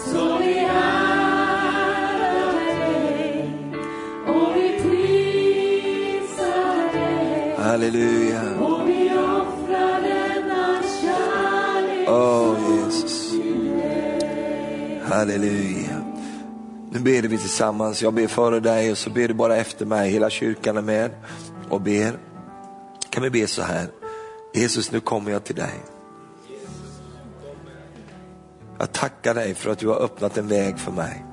Så 0.06 0.38
vi 0.38 0.58
ärar 0.58 2.14
dig 2.80 3.50
och 4.28 4.56
vi 4.56 4.82
prisar 4.82 6.34
dig. 6.94 7.56
Halleluja. 7.58 8.42
Och 8.60 8.90
vi 8.90 9.10
offrar 9.10 10.02
denna 10.02 10.82
kärlek. 11.02 12.10
Åh 12.10 12.52
oh, 12.52 12.58
Jesus. 12.76 13.34
Halleluja. 15.04 16.02
Nu 16.92 17.00
ber 17.00 17.22
vi 17.22 17.38
tillsammans. 17.38 18.02
Jag 18.02 18.14
ber 18.14 18.28
före 18.28 18.60
dig 18.60 18.92
och 18.92 18.98
så 18.98 19.10
ber 19.10 19.28
du 19.28 19.34
bara 19.34 19.58
efter 19.58 19.86
mig. 19.86 20.10
Hela 20.10 20.30
kyrkan 20.30 20.78
är 20.78 20.82
med 20.82 21.12
och 21.70 21.82
ber. 21.82 22.14
Kan 23.10 23.24
vi 23.24 23.30
be 23.30 23.48
så 23.48 23.62
här. 23.62 23.88
Jesus, 24.54 24.92
nu 24.92 25.00
kommer 25.00 25.32
jag 25.32 25.44
till 25.44 25.56
dig. 25.56 25.91
Tackar 29.02 29.34
dig 29.34 29.54
för 29.54 29.72
att 29.72 29.80
du 29.80 29.88
har 29.88 29.96
öppnat 29.96 30.38
en 30.38 30.48
väg 30.48 30.80
för 30.80 30.92
mig. 30.92 31.26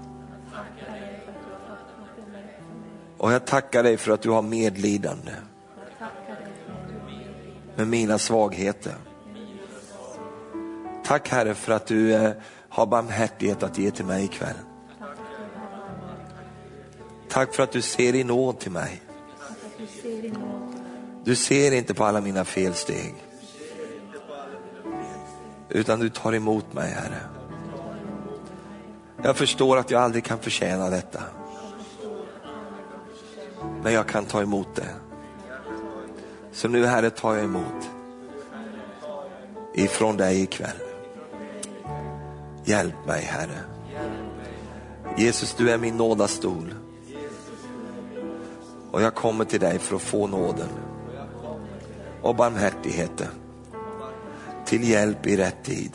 Och 3.19 3.33
jag 3.33 3.47
tackar 3.47 3.83
dig 3.83 3.97
för 3.97 4.12
att 4.12 4.23
du 4.23 4.31
har 4.31 4.43
medlidande 4.43 5.33
med 7.77 7.89
mina 7.89 8.19
svagheter. 8.19 8.95
Tack 11.05 11.29
Herre 11.29 11.55
för 11.55 11.73
att 11.73 11.87
du 11.87 12.14
eh, 12.14 12.33
har 12.69 12.87
barmhärtighet 12.87 13.62
att 13.62 13.79
ge 13.79 13.91
till 13.91 14.05
mig 14.05 14.25
ikväll. 14.25 14.57
Tack 17.29 17.55
för 17.55 17.62
att 17.62 17.73
du 17.73 17.83
ser 17.83 18.14
i 18.14 18.25
nåd 18.25 18.59
till 18.59 18.73
mig. 18.73 19.03
Du 21.25 21.37
ser 21.37 21.73
inte 21.73 21.95
på 21.95 22.05
alla 22.05 22.21
mina 22.21 22.45
felsteg. 22.45 23.14
Utan 25.69 26.01
du 26.01 26.09
tar 26.09 26.33
emot 26.33 26.73
mig, 26.73 26.91
Herre. 26.91 27.38
Jag 29.23 29.37
förstår 29.37 29.77
att 29.77 29.91
jag 29.91 30.03
aldrig 30.03 30.25
kan 30.25 30.39
förtjäna 30.39 30.91
detta. 30.91 31.23
Men 33.83 33.93
jag 33.93 34.09
kan 34.09 34.25
ta 34.25 34.43
emot 34.43 34.69
det. 34.75 34.89
Så 36.53 36.69
nu 36.69 36.87
Herre 36.87 37.11
tar 37.11 37.35
jag 37.35 37.45
emot 37.45 37.91
ifrån 39.75 40.16
dig 40.16 40.43
ikväll. 40.43 40.77
Hjälp 42.64 43.07
mig 43.07 43.23
Herre. 43.23 43.59
Jesus, 45.16 45.55
du 45.55 45.71
är 45.71 45.79
min 45.79 45.97
nådastol. 45.97 46.75
Och 48.91 49.03
jag 49.03 49.14
kommer 49.14 49.45
till 49.45 49.61
dig 49.61 49.79
för 49.79 49.97
att 49.97 50.03
få 50.03 50.27
nåden 50.27 50.69
och 52.23 52.35
barmhärtigheten 52.35 53.29
till 54.64 54.89
hjälp 54.89 55.27
i 55.27 55.37
rätt 55.37 55.64
tid. 55.64 55.93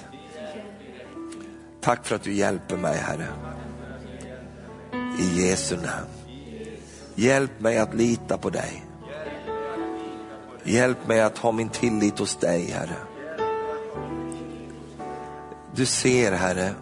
Tack 1.83 2.05
för 2.05 2.15
att 2.15 2.23
du 2.23 2.33
hjälper 2.33 2.77
mig 2.77 2.97
Herre. 2.97 3.27
I 5.19 5.41
Jesu 5.41 5.75
namn. 5.75 6.07
Hjälp 7.15 7.59
mig 7.59 7.77
att 7.77 7.93
lita 7.93 8.37
på 8.37 8.49
dig. 8.49 8.85
Hjälp 10.63 11.07
mig 11.07 11.21
att 11.21 11.37
ha 11.37 11.51
min 11.51 11.69
tillit 11.69 12.19
hos 12.19 12.35
dig 12.35 12.65
Herre. 12.65 12.95
Du 15.75 15.85
ser 15.85 16.31
Herre 16.31 16.73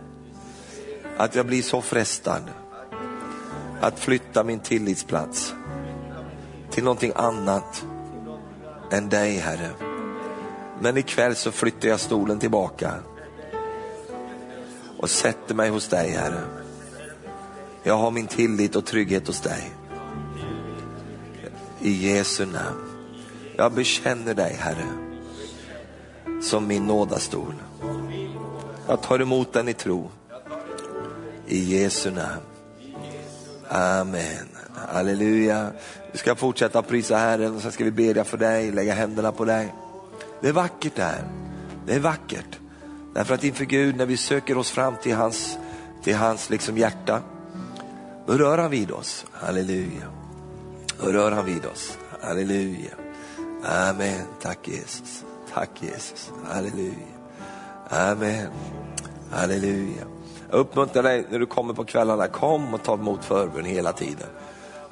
att 1.17 1.35
jag 1.35 1.45
blir 1.45 1.61
så 1.61 1.81
frestad 1.81 2.43
att 3.81 3.99
flytta 3.99 4.43
min 4.43 4.59
tillitsplats 4.59 5.53
till 6.71 6.83
någonting 6.83 7.11
annat 7.15 7.85
än 8.91 9.09
dig 9.09 9.37
Herre. 9.37 9.69
Men 10.79 10.97
ikväll 10.97 11.35
så 11.35 11.51
flyttar 11.51 11.87
jag 11.87 11.99
stolen 11.99 12.39
tillbaka 12.39 12.93
och 15.01 15.09
sätter 15.09 15.55
mig 15.55 15.69
hos 15.69 15.87
dig 15.87 16.09
Herre. 16.09 16.41
Jag 17.83 17.97
har 17.97 18.11
min 18.11 18.27
tillit 18.27 18.75
och 18.75 18.85
trygghet 18.85 19.27
hos 19.27 19.41
dig. 19.41 19.71
I 21.81 21.91
Jesu 21.91 22.45
namn. 22.45 22.91
Jag 23.57 23.71
bekänner 23.71 24.33
dig 24.33 24.53
Herre 24.59 24.87
som 26.41 26.67
min 26.67 26.87
nådastol. 26.87 27.53
Jag 28.87 29.01
tar 29.01 29.19
emot 29.19 29.53
den 29.53 29.67
i 29.67 29.73
tro. 29.73 30.09
I 31.47 31.81
Jesu 31.81 32.11
namn. 32.11 32.41
Amen. 33.69 34.47
Halleluja. 34.75 35.71
Vi 36.11 36.17
ska 36.17 36.35
fortsätta 36.35 36.81
prisa 36.81 37.17
Herren 37.17 37.55
och 37.55 37.61
sen 37.61 37.71
ska 37.71 37.83
vi 37.83 37.91
bedja 37.91 38.23
för 38.23 38.37
dig, 38.37 38.71
lägga 38.71 38.93
händerna 38.93 39.31
på 39.31 39.45
dig. 39.45 39.73
Det 40.41 40.47
är 40.47 40.53
vackert 40.53 40.95
det 40.95 41.03
här. 41.03 41.23
Det 41.85 41.93
är 41.93 41.99
vackert. 41.99 42.60
Därför 43.13 43.33
att 43.33 43.43
inför 43.43 43.65
Gud, 43.65 43.95
när 43.95 44.05
vi 44.05 44.17
söker 44.17 44.57
oss 44.57 44.71
fram 44.71 44.95
till 45.01 45.15
hans, 45.15 45.57
till 46.03 46.15
hans 46.15 46.49
liksom 46.49 46.77
hjärta, 46.77 47.21
då 48.25 48.33
rör 48.33 48.57
han 48.57 48.71
vid 48.71 48.91
oss. 48.91 49.25
Halleluja. 49.31 50.07
Då 51.03 51.11
rör 51.11 51.31
han 51.31 51.45
vid 51.45 51.65
oss. 51.65 51.97
Halleluja. 52.21 52.91
Amen. 53.63 54.25
Tack 54.41 54.67
Jesus. 54.67 55.23
Tack 55.53 55.69
Jesus. 55.79 56.31
Halleluja. 56.47 56.93
Amen. 57.89 58.47
Halleluja. 59.31 60.03
Jag 60.49 60.59
uppmuntrar 60.59 61.03
dig 61.03 61.25
när 61.29 61.39
du 61.39 61.45
kommer 61.45 61.73
på 61.73 61.83
kvällarna, 61.83 62.27
kom 62.27 62.73
och 62.73 62.83
ta 62.83 62.93
emot 62.93 63.25
förbön 63.25 63.65
hela 63.65 63.93
tiden. 63.93 64.27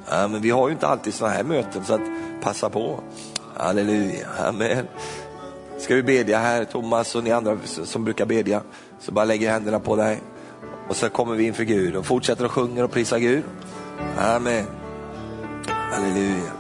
Amen. 0.08 0.42
vi 0.42 0.50
har 0.50 0.68
ju 0.68 0.74
inte 0.74 0.88
alltid 0.88 1.14
sådana 1.14 1.36
här 1.36 1.44
möten 1.44 1.86
så 1.86 1.94
att 1.94 2.02
passa 2.42 2.70
på. 2.70 3.00
Halleluja, 3.58 4.28
amen. 4.48 4.88
Ska 5.80 5.96
vi 5.96 6.04
bedja 6.04 6.40
här, 6.40 6.66
Thomas 6.66 7.16
och 7.16 7.24
ni 7.24 7.32
andra 7.32 7.58
som 7.66 8.04
brukar 8.04 8.26
bedja, 8.26 8.62
så 9.00 9.12
bara 9.12 9.26
lägger 9.26 9.46
jag 9.46 9.54
händerna 9.54 9.80
på 9.80 9.96
dig. 9.96 10.22
Och 10.90 10.96
så 10.96 11.10
kommer 11.10 11.36
vi 11.36 11.44
inför 11.44 11.64
Gud 11.64 11.96
och 11.96 12.06
fortsätter 12.06 12.46
att 12.46 12.52
sjunga 12.52 12.84
och 12.84 12.92
prisa 12.92 13.20
Gud. 13.20 13.44
Amen. 14.18 14.66
Halleluja. 15.68 16.59